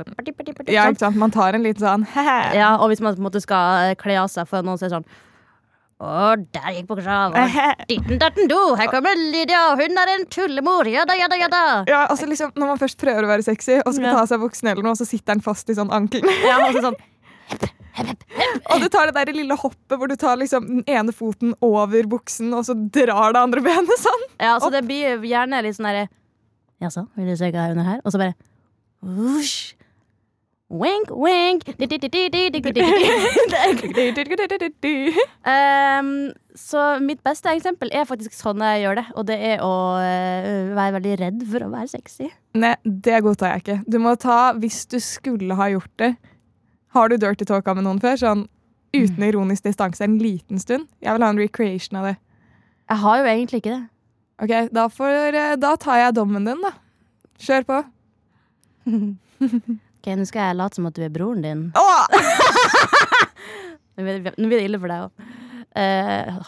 Ja, 0.69 0.87
ikke 0.91 1.01
sant? 1.07 1.17
Man 1.19 1.33
tar 1.33 1.57
en 1.57 1.65
liten 1.65 1.81
sånn 1.83 2.05
he-he. 2.13 2.39
Ja, 2.61 2.75
og 2.77 2.91
hvis 2.93 3.01
man 3.03 3.15
på 3.17 3.23
en 3.23 3.27
måte 3.27 3.41
skal 3.43 3.91
eh, 3.91 3.95
kle 3.99 4.19
av 4.21 4.29
seg 4.31 4.47
for 4.49 4.61
noen, 4.65 4.77
så 4.79 4.85
er 4.87 4.93
det 4.93 4.97
sånn 5.01 5.07
Å, 6.03 6.33
der 6.51 6.73
gikk 6.75 6.87
buksa 6.89 7.17
og 7.29 7.35
Ditten 7.87 8.17
datten 8.19 8.49
do, 8.51 8.57
her 8.79 8.89
kommer 8.91 9.15
Lydia, 9.15 9.61
hun 9.79 9.99
er 10.01 10.09
en 10.17 10.25
tullemor. 10.33 10.89
Jada, 10.89 11.15
jada, 11.15 11.37
jada. 11.39 11.61
Ja, 11.87 12.01
altså 12.11 12.27
liksom 12.27 12.51
Når 12.59 12.73
man 12.73 12.81
først 12.81 12.97
prøver 12.99 13.23
å 13.23 13.29
være 13.29 13.45
sexy 13.45 13.77
og 13.85 13.93
skal 13.93 14.09
Ja. 14.09 14.15
ta 14.17 14.25
av 14.25 14.31
seg 14.33 14.41
buksene, 14.43 14.73
eller 14.73 14.83
noe, 14.89 14.97
så 14.99 15.07
sitter 15.07 15.33
den 15.37 15.41
fast 15.45 15.69
i 15.71 15.77
sånn 15.77 15.93
ankelen. 15.95 16.27
Ja, 16.43 16.59
og 16.67 16.75
sånn 16.81 16.97
Og 18.73 18.81
du 18.81 18.87
tar 18.89 19.09
det 19.09 19.15
der 19.19 19.35
lille 19.35 19.55
hoppet 19.59 19.99
hvor 19.99 20.09
du 20.09 20.15
tar 20.19 20.39
liksom 20.39 20.65
den 20.69 20.83
ene 20.89 21.13
foten 21.15 21.53
over 21.63 22.07
buksen, 22.09 22.53
og 22.57 22.65
så 22.67 22.73
drar 22.73 23.35
det 23.35 23.43
andre 23.43 23.63
benet 23.65 24.01
sånn. 24.01 24.25
Ja, 24.41 24.57
så 24.61 24.71
det 24.73 24.83
blir 24.87 25.21
gjerne 25.27 25.61
litt 25.65 25.77
sånn 25.77 25.91
derre 25.91 26.09
Jaså, 26.81 27.05
vil 27.15 27.29
du 27.31 27.37
se 27.39 27.47
hva 27.53 27.67
er 27.69 27.77
under 27.77 27.87
her? 27.87 28.01
Og 28.03 28.11
så 28.11 28.19
bare 28.19 28.33
Whoosh. 29.03 29.75
Wink, 30.73 31.11
wink. 31.11 31.67
um, 35.45 36.09
så 36.57 36.85
mitt 37.03 37.21
beste 37.25 37.51
eksempel 37.53 37.91
er 37.93 38.07
faktisk 38.09 38.33
sånn 38.33 38.63
jeg 38.65 38.81
gjør 38.81 38.97
det. 38.97 39.05
Og 39.13 39.27
det 39.29 39.37
er 39.51 39.61
å 39.61 39.73
eh, 40.01 40.71
være 40.73 40.95
veldig 40.97 41.17
redd 41.21 41.43
for 41.51 41.67
å 41.67 41.69
være 41.75 41.91
sexy. 41.91 42.31
Nei, 42.57 42.73
det 42.83 43.21
godtar 43.25 43.53
jeg 43.53 43.63
ikke. 43.63 43.77
Du 43.85 43.99
må 44.01 44.15
ta, 44.17 44.39
hvis 44.57 44.87
du 44.89 44.97
skulle 45.03 45.59
ha 45.59 45.69
gjort 45.75 45.93
det 46.01 46.15
Har 46.93 47.09
du 47.09 47.17
dirty 47.17 47.45
talka 47.49 47.73
med 47.75 47.83
noen 47.87 47.99
før? 48.03 48.15
Sånn 48.21 48.45
uten 48.93 49.23
ironisk 49.25 49.65
distanse 49.65 50.03
en 50.05 50.19
liten 50.21 50.59
stund? 50.61 50.85
Jeg 51.01 51.15
vil 51.15 51.23
ha 51.25 51.29
en 51.33 51.39
recreation 51.41 51.97
av 51.99 52.05
det. 52.11 52.15
Jeg 52.91 52.97
har 53.01 53.17
jo 53.21 53.29
egentlig 53.31 53.61
ikke 53.63 53.73
det. 53.73 53.83
Ok, 54.43 54.53
da, 54.75 54.87
får, 54.91 55.33
eh, 55.39 55.55
da 55.61 55.75
tar 55.81 55.97
jeg 56.03 56.15
dommen 56.17 56.45
din, 56.45 56.61
da. 56.61 56.73
Kjør 57.41 57.65
på. 57.69 57.81
Ok, 60.03 60.09
Nå 60.19 60.25
skal 60.27 60.49
jeg 60.49 60.55
late 60.59 60.75
som 60.75 60.87
at 60.89 60.95
du 60.97 61.01
er 61.05 61.11
broren 61.15 61.39
din. 61.45 61.59
Åh! 61.79 62.05
Nå 63.95 64.03
blir 64.03 64.17
det, 64.25 64.33
nå 64.35 64.49
blir 64.49 64.57
det 64.59 64.65
ille 64.67 64.79
for 64.81 64.91
deg 64.91 65.05
òg. 65.05 65.27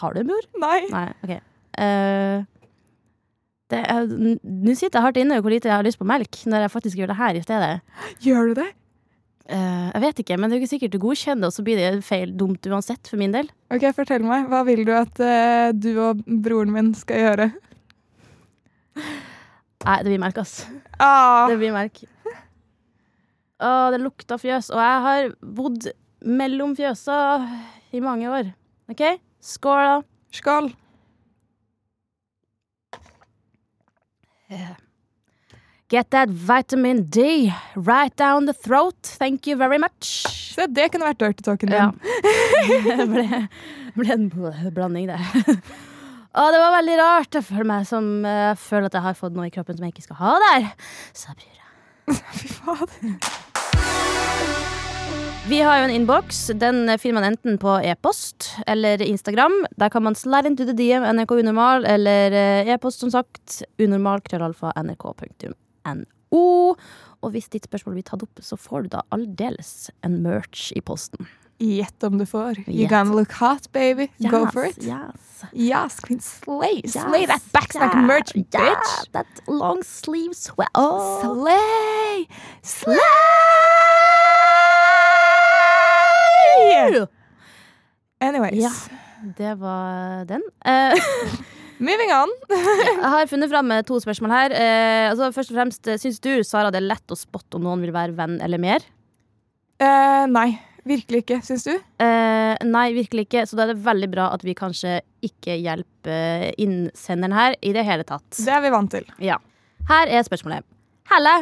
har 0.02 0.12
du 0.16 0.20
en 0.20 0.28
bror? 0.28 0.46
Nei. 0.60 0.80
Nei, 0.92 1.06
ok. 1.24 1.32
Eh, 1.78 2.44
n- 3.72 4.40
Nå 4.44 4.74
sitter 4.76 4.98
jeg 4.98 5.04
hardt 5.06 5.20
inne 5.22 5.38
hvor 5.40 5.52
lite 5.54 5.70
jeg 5.70 5.76
har 5.78 5.86
lyst 5.86 5.98
på 6.00 6.06
melk, 6.08 6.36
når 6.50 6.66
jeg 6.66 6.72
faktisk 6.74 7.00
gjør 7.00 7.12
det 7.14 7.18
her 7.20 7.38
i 7.38 7.44
stedet. 7.46 7.72
Gjør 8.26 8.50
du 8.50 8.60
det? 8.60 8.68
Eh, 9.46 9.90
jeg 9.92 10.02
vet 10.02 10.20
ikke, 10.24 10.36
men 10.40 10.50
det 10.50 10.56
er 10.56 10.58
jo 10.58 10.64
ikke 10.64 10.72
sikkert 10.72 10.94
du 10.96 10.98
godkjenner 11.02 11.44
det, 11.44 11.50
og 11.52 11.54
så 11.54 11.64
blir 11.66 11.78
det 11.78 11.90
feil 12.06 12.32
dumt 12.34 12.66
uansett, 12.66 13.06
for 13.06 13.20
min 13.20 13.34
del. 13.34 13.50
Ok, 13.70 13.84
Fortell 13.94 14.26
meg. 14.26 14.48
Hva 14.50 14.64
vil 14.66 14.82
du 14.88 14.90
at 14.96 15.22
uh, 15.22 15.70
du 15.70 15.92
og 16.02 16.24
broren 16.26 16.74
min 16.74 16.90
skal 16.98 17.22
gjøre? 17.22 17.46
Nei, 19.86 19.98
det 20.02 20.10
blir 20.10 20.22
merk, 20.22 20.40
ass. 20.42 20.64
Ah, 20.98 21.46
Det 21.50 21.60
blir 21.60 21.74
merk. 21.74 22.02
Å, 23.62 23.68
det 23.94 24.02
lukter 24.02 24.40
fjøs, 24.40 24.72
og 24.74 24.82
jeg 24.82 25.04
har 25.06 25.28
bodd 25.40 25.86
mellom 26.26 26.74
fjøsa 26.76 27.20
i 27.94 28.02
mange 28.04 28.28
år. 28.28 28.50
OK? 28.90 29.04
Skål, 29.46 29.84
da. 29.86 30.02
skål. 30.34 30.72
Get 35.88 36.10
that 36.10 36.28
vitamin 36.28 37.04
D 37.04 37.52
right 37.76 38.14
down 38.16 38.46
the 38.46 38.52
throat. 38.52 39.00
Thank 39.02 39.46
you 39.46 39.56
very 39.56 39.78
much. 39.78 40.26
Se, 40.26 40.66
det 40.66 40.88
kunne 40.90 41.06
vært 41.06 41.20
dirty 41.20 41.44
talken 41.46 41.70
din. 41.70 41.78
Ja. 41.78 41.92
det 42.98 43.04
ble, 43.12 43.42
ble 43.94 44.14
en 44.16 44.24
bl- 44.32 44.72
blanding, 44.74 45.06
det. 45.12 45.20
Og 46.36 46.48
det 46.50 46.58
var 46.58 46.72
veldig 46.74 46.96
rart. 46.98 47.38
Føler 47.46 47.68
meg 47.70 47.84
som 47.86 48.08
Jeg 48.26 48.56
føler 48.58 48.88
at 48.90 48.96
jeg 48.98 49.04
har 49.04 49.14
fått 49.20 49.36
noe 49.36 49.46
i 49.46 49.52
kroppen 49.54 49.78
som 49.78 49.86
jeg 49.86 49.94
ikke 49.94 50.08
skal 50.08 50.18
ha 50.24 50.32
der. 50.42 50.66
Så 51.14 51.30
jeg 51.30 51.38
bryr 51.44 51.60
meg. 51.60 52.24
Fy 52.34 52.50
faen. 52.56 53.14
Vi 55.46 55.60
har 55.62 55.78
jo 55.78 55.84
en 55.86 55.94
innboks. 55.94 56.40
Den 56.58 56.90
finner 56.98 57.20
man 57.20 57.28
enten 57.28 57.60
på 57.62 57.76
e-post 57.86 58.48
eller 58.66 59.04
Instagram. 59.06 59.54
Der 59.78 59.94
kan 59.94 60.02
man 60.02 60.18
slide 60.18 60.50
into 60.50 60.66
the 60.66 60.74
DM 60.74 61.06
NRK 61.14 61.36
Unormal, 61.44 61.86
eller 61.86 62.34
eh, 62.34 62.72
e-post, 62.74 63.06
som 63.06 63.14
sagt. 63.14 63.60
Unormal, 63.78 64.24
krøllalfa, 64.26 64.74
nrk.no. 64.82 65.54
Og 67.26 67.32
hvis 67.32 67.48
ditt 67.50 67.66
spørsmål 67.66 67.98
blir 67.98 68.06
tatt 68.06 68.22
opp, 68.22 68.38
så 68.44 68.58
får 68.60 68.86
du 68.86 68.94
da 68.96 69.02
aldeles 69.14 69.90
en 70.06 70.20
merch 70.24 70.70
i 70.76 70.82
posten. 70.84 71.26
Gjett 71.58 72.04
om 72.04 72.18
du 72.20 72.26
får. 72.28 72.58
You 72.68 72.84
yes. 72.84 72.90
gonna 72.90 73.14
look 73.16 73.32
hot, 73.32 73.72
baby. 73.72 74.10
Go 74.28 74.44
for 74.52 74.64
it. 74.68 74.76
Yes. 74.84 75.44
Yes, 75.54 76.00
Queen 76.00 76.20
Slay. 76.20 76.82
Yes, 76.84 76.92
Slay 76.92 77.24
that 77.26 77.40
backstack 77.52 77.94
yeah, 77.94 78.04
merch, 78.04 78.34
yeah, 78.36 78.44
bitch. 78.44 79.12
that 79.12 79.26
long 79.48 79.82
sleeve 79.82 80.34
sweat. 80.36 80.68
Oh. 80.74 81.22
Slay! 81.24 82.28
Slay! 82.60 83.00
Anyways. 88.20 88.62
Ja. 88.62 88.70
Det 89.36 89.54
var 89.54 90.24
den. 90.24 90.42
Eh, 90.64 90.92
Moving 91.78 92.12
on. 92.14 92.30
jeg 92.50 93.10
har 93.12 93.26
funnet 93.28 93.50
fram 93.52 93.66
med 93.68 93.86
to 93.88 93.98
spørsmål 94.00 94.32
her. 94.32 94.54
Eh, 94.56 95.08
altså 95.10 95.28
først 95.34 95.52
og 95.52 95.58
fremst, 95.58 95.88
eh, 95.90 95.98
Syns 96.00 96.20
du 96.24 96.30
Sara, 96.46 96.70
det 96.72 96.80
er 96.80 96.88
lett 96.88 97.12
å 97.12 97.18
spotte 97.18 97.58
om 97.58 97.66
noen 97.66 97.82
vil 97.84 97.92
være 97.94 98.16
venn 98.16 98.38
eller 98.44 98.60
mer? 98.62 98.86
Eh, 99.76 100.24
nei, 100.32 100.48
virkelig 100.88 101.24
ikke. 101.24 101.40
Syns 101.44 101.66
du? 101.68 101.74
Eh, 101.74 102.54
nei, 102.64 102.86
virkelig 102.96 103.26
ikke. 103.28 103.44
Så 103.44 103.58
da 103.58 103.66
er 103.66 103.74
det 103.74 103.84
veldig 103.84 104.08
bra 104.14 104.30
at 104.32 104.46
vi 104.46 104.56
kanskje 104.56 105.02
ikke 105.26 105.58
hjelper 105.60 106.48
innsenderen 106.62 107.36
her 107.36 107.58
i 107.60 107.74
det 107.76 107.84
hele 107.84 108.08
tatt. 108.08 108.24
Det 108.38 108.56
er 108.56 108.64
vi 108.64 108.72
vant 108.72 108.96
til. 108.96 109.04
Ja. 109.20 109.36
Her 109.90 110.08
er 110.08 110.24
spørsmålet. 110.26 110.64
Helle, 111.12 111.36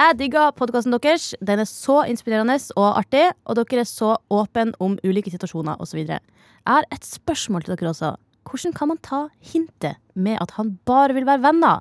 jeg 0.00 0.16
digger 0.16 0.54
podkasten 0.56 0.94
deres. 0.94 1.32
Den 1.44 1.60
er 1.60 1.68
så 1.68 2.04
inspirerende 2.08 2.56
og 2.78 2.94
artig, 3.02 3.26
og 3.44 3.58
dere 3.58 3.82
er 3.82 3.90
så 3.90 4.14
åpne 4.32 4.70
om 4.80 4.94
ulike 5.04 5.34
situasjoner 5.34 5.82
osv. 5.82 6.06
Jeg 6.06 6.22
har 6.70 6.86
et 6.94 7.04
spørsmål 7.04 7.66
til 7.66 7.74
dere 7.74 7.90
også. 7.90 8.14
Hvordan 8.50 8.74
kan 8.76 8.88
man 8.90 8.98
ta 9.02 9.20
hintet 9.52 9.96
med 10.14 10.38
at 10.42 10.50
han 10.58 10.74
bare 10.88 11.14
vil 11.16 11.24
være 11.28 11.42
venner? 11.44 11.80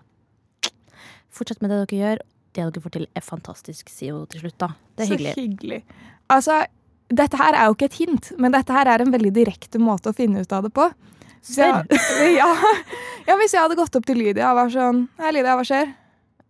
Fortsett 1.34 1.62
med 1.62 1.72
det 1.72 1.80
dere 1.90 2.00
gjør. 2.02 2.22
Det 2.54 2.66
dere 2.66 2.82
får 2.84 2.94
til, 2.96 3.06
er 3.16 3.22
fantastisk, 3.26 3.90
sier 3.94 4.16
hun 4.18 4.28
til 4.32 4.42
slutt. 4.44 4.58
da. 4.62 4.72
Det 4.98 5.06
er 5.06 5.08
Så 5.12 5.18
hyggelig. 5.18 5.34
hyggelig. 5.38 5.84
Altså, 6.30 6.66
dette 7.10 7.38
her 7.38 7.54
er 7.58 7.66
jo 7.70 7.76
ikke 7.78 7.86
et 7.90 8.00
hint, 8.02 8.32
men 8.38 8.52
dette 8.52 8.74
her 8.74 8.88
er 8.90 9.02
en 9.02 9.12
veldig 9.14 9.32
direkte 9.34 9.80
måte 9.82 10.10
å 10.12 10.16
finne 10.18 10.42
ut 10.42 10.52
av 10.54 10.64
det 10.66 10.74
på. 10.74 10.90
Så 11.42 11.62
jeg- 11.64 11.86
ja, 12.42 12.50
ja, 13.28 13.36
hvis 13.38 13.54
jeg 13.54 13.62
hadde 13.62 13.78
gått 13.80 13.96
opp 13.96 14.06
til 14.06 14.18
Lydia 14.18 14.50
og 14.52 14.58
var 14.60 14.70
sånn 14.74 15.08
Hei, 15.22 15.32
Lydia, 15.32 15.56
hva 15.56 15.64
skjer? 15.64 15.94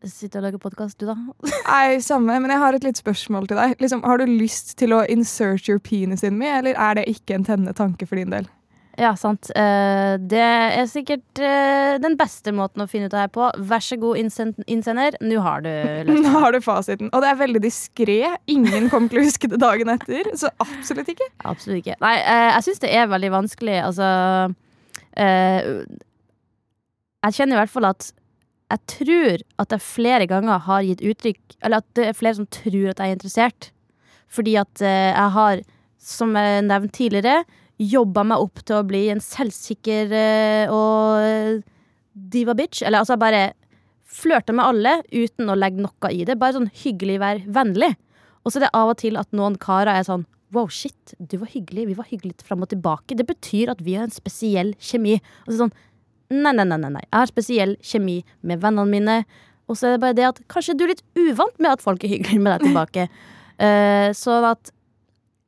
Sitter 0.04 0.40
og 0.40 0.44
lager 0.48 0.58
podkast, 0.64 0.98
du, 0.98 1.06
da? 1.06 1.16
Nei, 1.68 2.00
samme, 2.00 2.40
men 2.40 2.50
jeg 2.50 2.58
har 2.64 2.74
et 2.74 2.84
litt 2.88 2.98
spørsmål 2.98 3.48
til 3.52 3.58
deg. 3.60 3.76
Liksom, 3.84 4.02
har 4.08 4.18
du 4.18 4.26
lyst 4.26 4.78
til 4.80 4.96
å 4.96 5.04
insert 5.12 5.68
your 5.68 5.78
penis 5.84 6.24
in 6.24 6.38
me, 6.40 6.48
eller 6.48 6.74
er 6.80 6.96
det 6.96 7.06
ikke 7.12 7.36
en 7.36 7.44
tennende 7.44 7.76
tanke 7.76 8.08
for 8.08 8.16
din 8.16 8.32
del? 8.32 8.48
Ja, 9.00 9.14
sant. 9.16 9.48
Eh, 9.56 10.18
det 10.20 10.42
er 10.44 10.88
sikkert 10.92 11.40
eh, 11.40 11.96
den 12.04 12.18
beste 12.20 12.52
måten 12.56 12.84
å 12.84 12.88
finne 12.90 13.08
ut 13.08 13.14
det 13.14 13.22
her 13.22 13.32
på. 13.32 13.46
Vær 13.70 13.84
så 13.84 13.96
god, 14.00 14.20
innsender. 14.20 15.16
Nå 15.24 15.40
har 15.46 15.64
du 15.64 15.70
løsningen. 16.10 16.26
Nå 16.26 16.34
har 16.44 16.56
du 16.56 16.60
fasiten. 16.64 17.12
Og 17.16 17.24
det 17.24 17.30
er 17.32 17.40
veldig 17.40 17.62
diskré. 17.64 18.20
Ingen 18.52 18.90
kommer 18.92 19.12
til 19.12 19.22
å 19.22 19.26
huske 19.28 19.50
det 19.52 19.62
dagen 19.62 19.92
etter. 19.94 20.28
Så 20.40 20.52
absolutt 20.60 21.14
ikke. 21.16 21.30
Absolutt 21.48 21.80
ikke. 21.80 21.96
Nei, 22.04 22.16
eh, 22.20 22.50
jeg 22.58 22.68
syns 22.68 22.84
det 22.84 22.92
er 23.00 23.12
veldig 23.12 23.32
vanskelig. 23.38 23.78
Altså 23.88 24.08
Jeg 27.20 27.36
kjenner 27.36 27.58
i 27.58 27.60
hvert 27.60 27.72
fall 27.74 27.88
at 27.90 28.12
jeg 28.70 28.82
tror 28.94 29.42
at 29.64 29.74
jeg 29.74 29.82
flere 29.84 30.28
ganger 30.30 30.62
har 30.68 30.86
gitt 30.86 31.02
uttrykk 31.02 31.56
Eller 31.66 31.82
at 31.82 31.88
det 31.98 32.04
er 32.06 32.16
flere 32.16 32.38
som 32.38 32.46
tror 32.54 32.92
at 32.92 33.02
jeg 33.02 33.08
er 33.10 33.18
interessert. 33.18 33.72
Fordi 34.30 34.54
at 34.62 34.84
jeg 34.84 35.32
har, 35.36 35.64
som 35.98 36.36
jeg 36.38 36.68
nevnte 36.68 36.96
tidligere, 37.00 37.42
jobba 37.80 38.26
meg 38.28 38.44
opp 38.44 38.62
til 38.68 38.80
å 38.80 38.86
bli 38.88 39.06
en 39.14 39.22
selvsikker 39.24 40.12
eh, 40.16 40.72
og 40.74 41.64
diva 42.14 42.56
bitch. 42.58 42.84
Eller 42.84 43.02
altså 43.02 43.18
bare 43.20 43.54
flørte 44.10 44.56
med 44.56 44.66
alle 44.66 44.96
uten 45.14 45.52
å 45.52 45.58
legge 45.58 45.84
noe 45.86 46.12
i 46.12 46.26
det. 46.28 46.38
Bare 46.42 46.58
sånn 46.58 46.72
hyggelig, 46.84 47.20
vær 47.22 47.42
vennlig. 47.60 47.94
Og 48.44 48.52
så 48.52 48.60
er 48.60 48.68
det 48.68 48.76
av 48.78 48.92
og 48.92 49.00
til 49.02 49.20
at 49.20 49.32
noen 49.36 49.58
karer 49.62 49.96
er 49.96 50.08
sånn 50.08 50.28
Wow, 50.50 50.66
shit, 50.74 51.12
du 51.22 51.36
var 51.38 51.52
hyggelig. 51.52 51.84
Vi 51.92 51.94
var 51.94 52.08
hyggelige 52.10 52.42
fram 52.42 52.64
og 52.66 52.72
tilbake. 52.72 53.14
Det 53.14 53.28
betyr 53.30 53.70
at 53.70 53.84
vi 53.86 53.94
har 53.94 54.08
en 54.08 54.14
spesiell 54.16 54.72
kjemi. 54.82 55.20
Og 55.46 55.52
så 55.52 55.60
sånn 55.60 55.76
Nei, 56.30 56.52
nei, 56.54 56.62
nei, 56.66 56.78
nei, 56.78 56.92
nei. 56.94 57.04
Jeg 57.08 57.16
har 57.16 57.30
spesiell 57.30 57.72
kjemi 57.86 58.20
med 58.46 58.62
vennene 58.62 58.90
mine. 58.90 59.16
Og 59.70 59.78
så 59.78 59.88
er 59.88 59.96
det 59.96 60.02
bare 60.04 60.18
det 60.18 60.26
at 60.28 60.42
kanskje 60.50 60.76
du 60.78 60.84
er 60.86 60.92
litt 60.92 61.06
uvant 61.18 61.56
med 61.58 61.72
at 61.72 61.82
folk 61.82 62.04
er 62.06 62.12
hyggelige 62.12 62.42
med 62.42 62.54
deg 62.54 62.68
tilbake. 62.68 63.06
uh, 63.62 64.10
sånn 64.24 64.46
at 64.50 64.70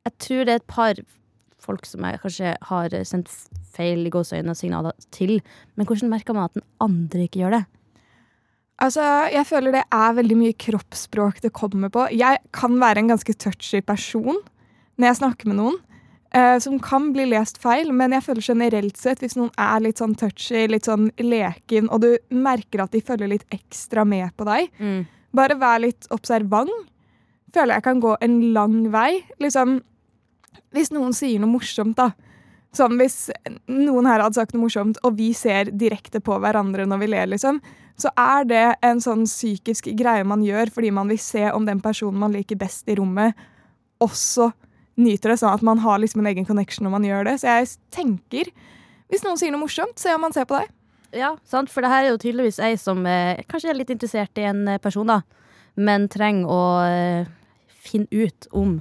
jeg 0.06 0.16
tror 0.26 0.46
det 0.46 0.54
er 0.54 0.62
et 0.62 0.70
par 0.70 1.02
folk 1.62 1.86
som 1.88 2.04
jeg 2.08 2.20
kanskje 2.22 2.54
har 2.68 2.96
sendt 3.08 3.30
feil 3.72 4.06
i 4.06 4.12
gåseøyne 4.12 4.54
signaler 4.58 4.92
til. 5.14 5.38
Men 5.76 5.86
hvordan 5.88 6.10
merker 6.12 6.36
man 6.36 6.48
at 6.50 6.58
den 6.58 6.66
andre 6.82 7.26
ikke 7.28 7.42
gjør 7.44 7.56
det? 7.58 7.62
Altså, 8.82 9.04
Jeg 9.30 9.46
føler 9.46 9.72
det 9.76 9.84
er 9.94 10.14
veldig 10.18 10.36
mye 10.40 10.56
kroppsspråk 10.58 11.40
det 11.44 11.52
kommer 11.54 11.88
på. 11.92 12.08
Jeg 12.10 12.40
kan 12.52 12.78
være 12.80 12.98
en 13.04 13.12
ganske 13.12 13.34
touchy 13.38 13.80
person 13.86 14.40
når 14.98 15.06
jeg 15.08 15.18
snakker 15.22 15.46
med 15.52 15.56
noen. 15.60 15.78
eh, 16.34 16.58
som 16.64 16.78
kan 16.80 17.10
bli 17.12 17.26
lest 17.28 17.58
feil, 17.60 17.90
men 17.92 18.10
jeg 18.16 18.22
føler 18.24 18.40
generelt 18.40 18.96
sett 18.96 19.20
hvis 19.20 19.34
noen 19.36 19.50
er 19.60 19.82
litt 19.84 19.98
sånn 20.00 20.14
touchy, 20.16 20.62
litt 20.66 20.86
sånn 20.88 21.10
leken, 21.20 21.90
og 21.92 22.00
du 22.00 22.16
merker 22.32 22.80
at 22.80 22.90
de 22.94 23.02
følger 23.04 23.28
litt 23.28 23.44
ekstra 23.52 24.06
med 24.08 24.30
på 24.40 24.46
deg, 24.48 24.70
bare 25.36 25.58
vær 25.60 25.82
litt 25.84 26.06
observant. 26.10 26.72
Føler 27.52 27.74
jeg 27.76 27.84
kan 27.84 28.00
gå 28.00 28.16
en 28.24 28.38
lang 28.54 28.78
vei. 28.90 29.20
Liksom, 29.44 29.82
hvis 30.72 30.92
noen 30.94 31.14
sier 31.16 31.42
noe 31.42 31.52
morsomt, 31.52 31.96
da. 31.98 32.12
Sånn 32.72 32.96
hvis 32.96 33.26
noen 33.68 34.08
her 34.08 34.22
hadde 34.24 34.38
sagt 34.38 34.54
noe 34.54 34.64
morsomt, 34.64 35.00
og 35.04 35.18
vi 35.18 35.32
ser 35.36 35.68
direkte 35.76 36.22
på 36.24 36.38
hverandre 36.40 36.86
når 36.88 37.02
vi 37.02 37.10
ler, 37.12 37.30
liksom, 37.34 37.60
så 38.00 38.10
er 38.18 38.46
det 38.48 38.64
en 38.84 39.02
sånn 39.04 39.26
psykisk 39.28 39.90
greie 39.98 40.24
man 40.24 40.40
gjør 40.44 40.72
fordi 40.72 40.90
man 40.94 41.10
vil 41.12 41.20
se 41.20 41.44
om 41.52 41.66
den 41.68 41.82
personen 41.84 42.22
man 42.22 42.32
liker 42.32 42.56
best 42.58 42.88
i 42.88 42.96
rommet, 42.98 43.36
også 44.02 44.50
nyter 45.00 45.32
det, 45.32 45.40
sånn 45.40 45.54
at 45.54 45.64
man 45.64 45.82
har 45.84 46.00
liksom 46.00 46.22
en 46.22 46.30
egen 46.32 46.48
connection 46.48 46.86
når 46.86 46.94
man 46.96 47.06
gjør 47.06 47.28
det. 47.28 47.36
Så 47.40 47.52
jeg 47.52 47.68
tenker, 47.94 48.48
hvis 49.12 49.24
noen 49.26 49.38
sier 49.40 49.52
noe 49.54 49.62
morsomt, 49.62 49.98
se 50.00 50.12
om 50.14 50.24
man 50.24 50.34
ser 50.34 50.48
på 50.48 50.58
deg. 50.58 50.72
Ja, 51.12 51.34
sant? 51.44 51.68
For 51.68 51.84
det 51.84 51.92
her 51.92 52.06
er 52.06 52.14
jo 52.14 52.20
tydeligvis 52.20 52.60
ei 52.64 52.72
som 52.80 53.04
eh, 53.08 53.42
kanskje 53.48 53.72
er 53.72 53.78
litt 53.78 53.92
interessert 53.92 54.38
i 54.40 54.48
en 54.48 54.64
eh, 54.68 54.80
person, 54.80 55.08
da. 55.08 55.20
Men 55.76 56.08
trenger 56.12 56.48
å 56.48 56.62
eh, 56.88 57.28
finne 57.84 58.08
ut 58.08 58.48
om 58.56 58.78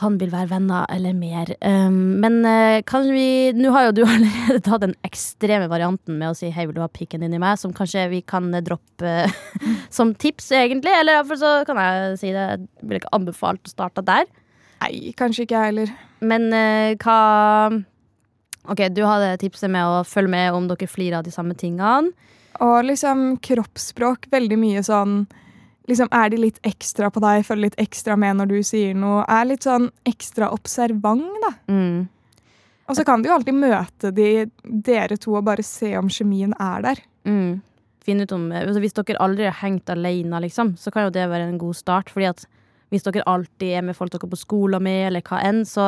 han 0.00 0.16
vil 0.20 0.32
være 0.32 0.50
venner 0.54 0.86
eller 0.92 1.14
mer. 1.16 1.52
Um, 1.60 2.20
men 2.22 2.40
eh, 2.48 2.80
kan 2.88 3.08
vi 3.12 3.52
Nå 3.56 3.72
har 3.74 3.88
jo 3.88 3.96
du 3.98 4.02
allerede 4.08 4.60
tatt 4.64 4.84
den 4.84 4.96
ekstreme 5.06 5.68
varianten 5.70 6.18
med 6.20 6.32
å 6.32 6.36
si 6.36 6.50
'hei, 6.50 6.66
vil 6.68 6.78
du 6.78 6.82
ha 6.84 6.88
pikken 6.88 7.24
din 7.24 7.36
i 7.36 7.42
meg', 7.42 7.58
som 7.60 7.74
kanskje 7.76 8.08
vi 8.12 8.22
kan 8.22 8.48
eh, 8.54 8.64
droppe 8.64 9.28
som 9.98 10.14
tips, 10.14 10.50
egentlig. 10.56 10.94
Eller 10.96 11.18
iallfall 11.18 11.40
så 11.40 11.52
kan 11.68 11.80
jeg 11.80 12.18
si 12.22 12.32
det. 12.32 12.48
Jeg 12.56 12.88
vil 12.88 13.00
ikke 13.00 13.14
anbefalt 13.16 13.68
å 13.68 13.74
starte 13.74 14.06
der. 14.06 14.26
Nei, 14.80 15.12
kanskje 15.18 15.44
ikke 15.44 15.58
jeg 15.58 15.72
heller. 15.72 15.94
Men 16.20 16.52
eh, 16.56 16.96
hva 17.00 17.20
Ok, 18.70 18.82
du 18.92 19.00
hadde 19.08 19.38
tipset 19.40 19.70
med 19.72 19.88
å 19.88 20.02
følge 20.04 20.30
med 20.34 20.52
om 20.52 20.66
dere 20.68 20.86
flirer 20.86 21.18
av 21.18 21.24
de 21.24 21.32
samme 21.32 21.56
tingene. 21.56 22.12
Og 22.60 22.84
liksom 22.84 23.38
kroppsspråk, 23.40 24.28
veldig 24.30 24.58
mye 24.60 24.82
sånn 24.84 25.22
Liksom, 25.90 26.08
Er 26.14 26.30
de 26.30 26.38
litt 26.38 26.60
ekstra 26.66 27.10
på 27.10 27.22
deg, 27.24 27.42
følger 27.46 27.66
litt 27.66 27.80
ekstra 27.82 28.14
med 28.20 28.38
når 28.38 28.50
du 28.52 28.58
sier 28.66 28.94
noe? 28.94 29.24
Er 29.26 29.48
litt 29.48 29.66
sånn 29.66 29.88
ekstra 30.06 30.52
observant, 30.54 31.26
da. 31.42 31.52
Mm. 31.66 32.08
Og 32.90 32.96
så 32.98 33.04
kan 33.06 33.22
du 33.22 33.28
jo 33.28 33.36
alltid 33.36 33.54
møte 33.54 34.10
de, 34.14 34.46
dere 34.62 35.18
to 35.20 35.36
og 35.38 35.44
bare 35.46 35.62
se 35.66 35.92
om 35.98 36.08
kjemien 36.10 36.54
er 36.58 36.86
der. 36.86 37.02
Mm. 37.26 37.60
Finne 38.06 38.24
ut 38.26 38.32
om, 38.34 38.48
altså 38.56 38.80
hvis 38.82 38.96
dere 38.96 39.20
aldri 39.22 39.46
har 39.46 39.58
hengt 39.60 39.90
alene, 39.92 40.40
liksom, 40.46 40.74
så 40.80 40.90
kan 40.94 41.06
jo 41.06 41.12
det 41.14 41.28
være 41.30 41.50
en 41.50 41.60
god 41.60 41.78
start. 41.78 42.10
Fordi 42.10 42.30
at 42.32 42.46
hvis 42.90 43.06
dere 43.06 43.26
alltid 43.30 43.76
er 43.78 43.86
med 43.86 43.98
folk 43.98 44.10
dere 44.10 44.26
er 44.26 44.32
på 44.32 44.40
skolen 44.40 44.82
med, 44.82 45.04
eller 45.10 45.22
hva 45.26 45.38
enn, 45.46 45.62
så 45.68 45.86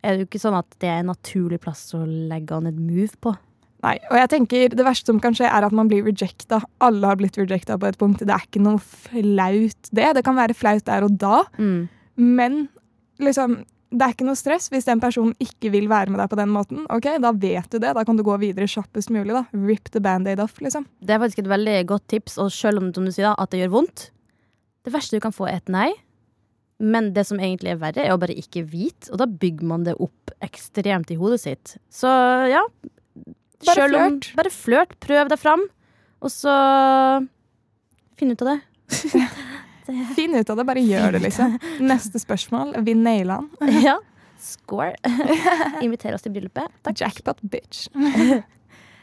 er 0.00 0.14
det 0.14 0.22
jo 0.22 0.30
ikke 0.30 0.40
sånn 0.40 0.56
at 0.56 0.80
det 0.80 0.88
er 0.88 1.02
en 1.02 1.12
naturlig 1.12 1.60
plass 1.60 1.90
å 1.96 2.04
legge 2.08 2.56
an 2.56 2.70
et 2.70 2.80
move 2.80 3.12
på. 3.20 3.34
Nei, 3.82 3.94
og 4.10 4.16
jeg 4.18 4.28
tenker 4.28 4.68
Det 4.76 4.84
verste 4.84 5.06
som 5.08 5.20
kan 5.24 5.32
skje, 5.32 5.46
er 5.48 5.64
at 5.64 5.72
man 5.72 5.88
blir 5.88 6.04
rejecta. 6.04 6.58
Alle 6.84 7.06
har 7.06 7.16
blitt 7.16 7.38
rejecta 7.40 7.78
på 7.80 7.88
et 7.88 7.96
punkt. 8.00 8.18
Det 8.20 8.28
er 8.34 8.44
ikke 8.44 8.60
noe 8.62 8.78
flaut, 8.78 9.90
det. 9.92 10.08
Det 10.18 10.24
kan 10.26 10.36
være 10.36 10.54
flaut 10.56 10.84
der 10.84 11.04
og 11.06 11.16
da, 11.18 11.44
Mm. 11.58 11.88
men 12.16 12.68
liksom 13.18 13.64
det 13.90 14.02
er 14.06 14.12
ikke 14.14 14.26
noe 14.28 14.38
stress 14.38 14.68
hvis 14.70 14.84
den 14.86 15.00
personen 15.02 15.34
ikke 15.42 15.70
vil 15.72 15.88
være 15.90 16.10
med 16.14 16.20
deg 16.20 16.28
på 16.30 16.36
den 16.38 16.48
måten. 16.54 16.84
Ok, 16.94 17.08
Da 17.20 17.32
vet 17.32 17.68
du 17.70 17.78
det. 17.80 17.94
Da 17.96 18.04
kan 18.04 18.16
du 18.16 18.22
gå 18.22 18.36
videre 18.38 18.68
kjappest 18.70 19.10
mulig. 19.10 19.32
da. 19.34 19.44
Rip 19.52 19.90
the 19.90 19.98
band-aid 19.98 20.38
off, 20.38 20.60
liksom. 20.60 20.86
Det 21.02 21.10
er 21.10 21.18
faktisk 21.18 21.38
et 21.40 21.48
veldig 21.50 21.86
godt 21.88 22.06
tips, 22.06 22.38
og 22.38 22.52
selv 22.52 22.78
om 22.78 22.92
som 22.94 23.04
du 23.04 23.10
sier 23.10 23.26
da, 23.26 23.34
at 23.42 23.50
det 23.50 23.60
gjør 23.66 23.72
vondt 23.80 24.10
Det 24.84 24.92
verste 24.94 25.16
du 25.16 25.20
kan 25.20 25.32
få, 25.32 25.48
er 25.48 25.56
et 25.56 25.68
nei. 25.68 25.90
Men 26.78 27.12
det 27.12 27.26
som 27.26 27.36
egentlig 27.38 27.72
er 27.72 27.76
verre, 27.82 27.98
er 28.06 28.12
å 28.14 28.18
bare 28.20 28.32
ikke 28.38 28.62
vite, 28.64 29.10
og 29.12 29.18
da 29.18 29.26
bygger 29.26 29.64
man 29.66 29.82
det 29.84 29.96
opp 30.00 30.30
ekstremt 30.40 31.10
i 31.10 31.16
hodet 31.16 31.40
sitt. 31.40 31.76
Så 31.90 32.06
ja. 32.48 32.62
Bare 33.68 33.88
flørt. 33.90 34.30
Bare 34.38 34.52
flørt. 34.54 34.96
Prøv 35.02 35.30
deg 35.32 35.40
fram, 35.40 35.66
og 36.20 36.32
så 36.32 36.54
finn 38.20 38.32
ut 38.32 38.44
av 38.44 38.54
det. 38.54 38.60
Finn 40.14 40.36
ut 40.36 40.50
av 40.50 40.60
det, 40.60 40.64
bare 40.68 40.82
gjør 40.84 41.16
det, 41.16 41.24
liksom. 41.24 41.56
Neste 41.82 42.20
spørsmål. 42.22 42.76
Vi 42.86 42.94
naila 42.94 43.40
den. 43.58 43.80
ja. 43.88 43.96
Score. 44.40 44.94
Inviter 45.84 46.14
oss 46.14 46.24
til 46.24 46.34
bryllupet. 46.34 46.70
Takk. 46.86 47.00
Jackpot 47.02 47.42
bitch. 47.42 47.88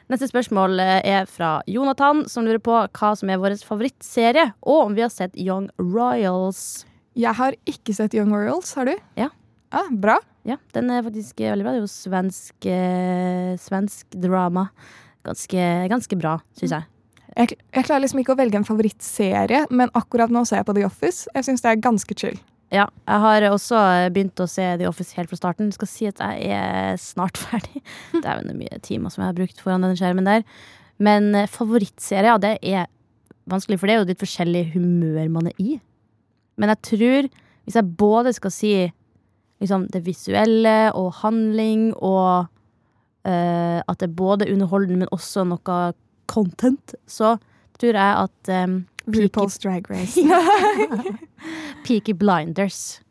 Neste 0.08 0.30
spørsmål 0.30 0.80
eh, 0.80 1.02
er 1.04 1.28
fra 1.28 1.58
Jonathan, 1.68 2.24
som 2.32 2.48
lurer 2.48 2.62
på 2.64 2.78
hva 2.80 3.10
som 3.20 3.30
er 3.30 3.42
vår 3.42 3.58
favorittserie, 3.68 4.54
og 4.64 4.86
om 4.86 4.96
vi 4.96 5.04
har 5.04 5.12
sett 5.12 5.36
Young 5.36 5.68
Royals. 5.82 6.86
Jeg 7.18 7.36
har 7.36 7.58
ikke 7.68 7.96
sett 7.98 8.16
Young 8.16 8.32
Royals, 8.32 8.72
har 8.80 8.88
du? 8.88 8.96
Ja. 9.20 9.30
Ah, 9.76 9.90
bra. 9.92 10.18
Ja, 10.48 10.56
den 10.76 10.92
er 10.94 11.04
faktisk 11.04 11.42
veldig 11.44 11.66
bra. 11.66 11.74
Det 11.76 11.82
er 11.82 11.84
jo 11.84 11.92
svensk, 11.92 12.68
eh, 12.72 13.56
svensk 13.60 14.16
drama. 14.16 14.70
Ganske, 15.28 15.64
ganske 15.92 16.20
bra, 16.20 16.38
syns 16.56 16.72
jeg. 16.72 16.88
Jeg, 17.38 17.58
jeg 17.76 17.86
klarer 17.86 18.02
liksom 18.02 18.22
ikke 18.22 18.34
å 18.34 18.40
velge 18.40 18.58
en 18.58 18.66
favorittserie, 18.66 19.66
men 19.70 19.92
akkurat 19.94 20.32
nå 20.34 20.46
ser 20.48 20.62
jeg 20.62 20.70
på 20.70 20.78
The 20.78 20.86
Office. 20.88 21.28
Jeg 21.36 21.46
syns 21.46 21.66
det 21.66 21.74
er 21.74 21.84
ganske 21.84 22.16
chill. 22.18 22.40
Ja, 22.74 22.88
jeg 23.08 23.24
har 23.24 23.46
også 23.48 23.78
eh, 23.80 24.10
begynt 24.12 24.40
å 24.44 24.48
se 24.50 24.66
The 24.80 24.88
Office 24.90 25.16
helt 25.16 25.32
fra 25.32 25.40
starten. 25.40 25.70
Skal 25.76 25.92
si 25.92 26.08
at 26.10 26.20
jeg 26.24 26.50
er 26.52 26.98
snart 27.00 27.40
ferdig. 27.44 27.84
Det 28.16 28.24
er 28.24 28.42
jo 28.42 28.56
mye 28.58 28.80
timer 28.84 29.14
som 29.14 29.24
jeg 29.24 29.32
har 29.32 29.38
brukt 29.38 29.64
foran 29.64 29.86
den 29.86 30.00
skjermen 30.00 30.28
der. 30.28 30.48
Men 31.04 31.34
eh, 31.36 31.50
favorittserie, 31.52 32.32
ja, 32.32 32.40
det 32.42 32.58
er 32.64 32.88
vanskelig, 33.48 33.80
for 33.80 33.88
det 33.88 33.96
er 33.96 34.02
jo 34.02 34.10
litt 34.10 34.24
forskjellig 34.24 34.64
humør 34.74 35.30
man 35.32 35.52
er 35.52 35.60
i. 35.64 35.78
Men 36.58 36.74
jeg 36.74 36.84
tror, 36.90 37.30
hvis 37.68 37.78
jeg 37.78 37.96
både 38.00 38.34
skal 38.36 38.52
si 38.56 38.74
liksom 39.62 39.88
det 39.94 40.04
visuelle 40.06 40.92
og 40.94 41.14
handling, 41.24 41.90
og 41.96 42.48
eh, 43.26 43.80
at 43.82 44.00
det 44.00 44.10
er 44.10 44.18
både 44.18 44.50
underholdende, 44.54 45.04
men 45.04 45.14
også 45.16 45.46
noe 45.48 45.80
content, 46.28 46.96
så 47.08 47.38
tror 47.80 47.96
jeg 47.96 48.28
at 48.28 48.52
um, 48.66 48.80
RuPaul's 49.08 49.58
Drag 49.62 49.90
Race. 49.90 50.20
Peaky 51.86 52.14
Blinders 52.18 53.02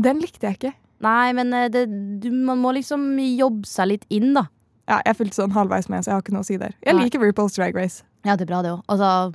Den 0.00 0.22
likte 0.22 0.46
jeg 0.46 0.58
ikke. 0.58 0.72
Nei, 1.04 1.32
men 1.36 1.52
eh, 1.52 1.68
det, 1.72 1.86
du, 2.22 2.30
man 2.32 2.62
må 2.62 2.72
liksom 2.76 3.14
jobbe 3.20 3.68
seg 3.68 3.92
litt 3.92 4.06
inn, 4.14 4.32
da. 4.36 4.46
Ja, 4.88 5.00
jeg 5.06 5.16
fulgte 5.18 5.38
sånn 5.40 5.54
halvveis 5.54 5.88
med, 5.88 6.04
så 6.04 6.10
jeg 6.10 6.16
har 6.16 6.24
ikke 6.24 6.34
noe 6.36 6.44
å 6.44 6.48
si 6.48 6.58
der. 6.60 6.74
Jeg 6.84 6.96
Nei. 6.96 7.06
liker 7.06 7.22
RuPaul's 7.22 7.56
Drag 7.56 7.76
Race. 7.76 8.04
Ja, 8.24 8.36
det 8.36 8.46
er 8.46 8.52
bra, 8.52 8.62
det 8.64 8.72
òg. 8.74 8.84
Altså, 8.92 9.34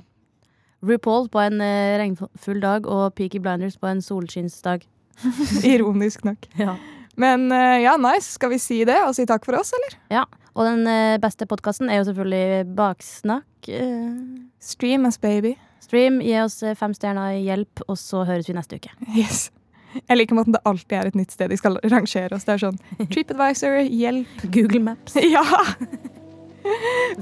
RuPaul 0.86 1.28
på 1.32 1.42
en 1.42 1.60
eh, 1.64 1.98
regnfull 2.00 2.62
dag 2.62 2.88
og 2.88 3.14
Peaky 3.18 3.40
Blinders 3.42 3.78
på 3.78 3.90
en 3.90 4.02
solskinnsdag. 4.04 4.86
Ironisk 5.72 6.24
nok. 6.24 6.46
Ja. 6.58 6.76
Men 7.20 7.50
eh, 7.52 7.82
ja, 7.84 7.96
nice. 8.00 8.32
Skal 8.38 8.50
vi 8.54 8.58
si 8.62 8.82
det 8.88 8.98
og 9.04 9.14
si 9.18 9.26
takk 9.28 9.44
for 9.44 9.58
oss, 9.60 9.72
eller? 9.76 9.96
Ja. 10.20 10.24
Og 10.56 10.66
den 10.66 10.86
eh, 10.90 11.18
beste 11.22 11.46
podkasten 11.46 11.90
er 11.92 12.00
jo 12.00 12.08
selvfølgelig 12.10 12.74
Baksnakk. 12.78 13.68
eh, 13.68 14.14
Stream 14.60 15.06
us, 15.08 15.18
baby. 15.20 15.54
stream, 15.80 16.20
gi 16.22 16.34
oss 16.42 16.58
fem 16.78 16.92
stjerner, 16.94 17.36
hjelp, 17.40 17.80
og 17.88 17.96
så 17.98 18.24
høres 18.28 18.48
vi 18.50 18.54
neste 18.54 18.76
uke. 18.80 18.90
Yes. 19.16 19.48
Jeg 19.96 20.16
liker 20.20 20.36
måten 20.38 20.54
det 20.54 20.60
alltid 20.68 20.92
er 21.00 21.08
et 21.10 21.16
nytt 21.18 21.32
sted 21.34 21.50
de 21.50 21.56
skal 21.58 21.78
rangere 21.90 22.36
oss. 22.36 22.44
Det 22.46 22.52
er 22.54 22.60
sånn 22.62 22.76
TripAdvisor, 23.10 23.80
hjelp. 23.90 24.44
Google 24.54 24.82
Maps. 24.86 25.16
Ja! 25.18 25.42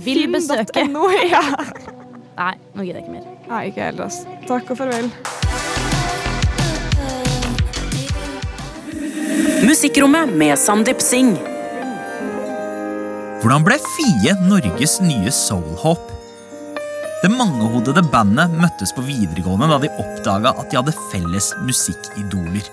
Vil 0.04 0.26
besøke. 0.34 0.74
Finn.no, 0.84 1.06
Ja. 1.30 1.42
Nei, 2.38 2.54
nå 2.76 2.84
gidder 2.86 3.00
jeg 3.00 3.06
ikke 3.08 3.16
mer. 3.16 3.28
Nei, 3.48 3.62
ikke 3.72 3.86
heller, 3.88 4.10
altså. 4.10 4.38
Takk 4.46 4.74
og 4.74 4.82
farvel. 4.84 5.12
Musikkrommet 9.38 10.32
med 10.34 10.58
Sandeep 10.58 11.02
Singh. 11.02 11.38
Hvordan 13.38 13.62
ble 13.66 13.76
Fie 13.94 14.34
Norges 14.48 14.96
nye 15.04 15.30
soulhop? 15.34 16.10
Det 17.22 17.30
mangehodede 17.30 18.02
bandet 18.10 18.54
møttes 18.58 18.90
på 18.94 19.04
videregående 19.06 19.68
da 19.70 19.78
de 19.82 19.92
oppdaga 20.02 20.54
at 20.58 20.70
de 20.70 20.80
hadde 20.80 20.96
felles 21.12 21.52
musikkidoler. 21.62 22.66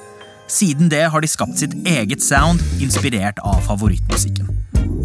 Siden 0.49 0.89
det 0.89 1.03
har 1.13 1.21
de 1.21 1.29
skapt 1.29 1.61
sitt 1.61 1.73
eget 1.89 2.25
sound, 2.25 2.61
inspirert 2.81 3.41
av 3.45 3.61
favorittmusikken. 3.65 4.49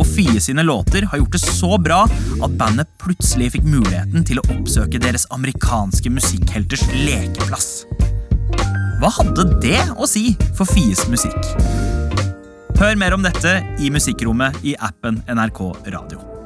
Og 0.01 0.05
Fie 0.09 0.41
sine 0.41 0.65
låter 0.65 1.05
har 1.09 1.21
gjort 1.21 1.37
det 1.37 1.45
så 1.45 1.77
bra 1.81 2.07
at 2.09 2.61
bandet 2.61 2.89
plutselig 3.01 3.53
fikk 3.57 3.69
muligheten 3.69 4.25
til 4.25 4.41
å 4.41 4.47
oppsøke 4.57 5.01
deres 5.01 5.29
amerikanske 5.37 6.13
musikkhelters 6.13 6.89
lekeplass. 7.05 7.73
Hva 9.01 9.09
hadde 9.17 9.47
det 9.63 9.79
å 9.97 10.05
si 10.05 10.35
for 10.53 10.69
Fies 10.69 11.07
musikk? 11.09 11.39
Hør 12.77 12.99
mer 13.01 13.17
om 13.17 13.25
dette 13.25 13.55
i 13.81 13.89
Musikkrommet 13.93 14.61
i 14.61 14.75
appen 14.77 15.23
NRK 15.25 15.63
Radio. 15.95 16.40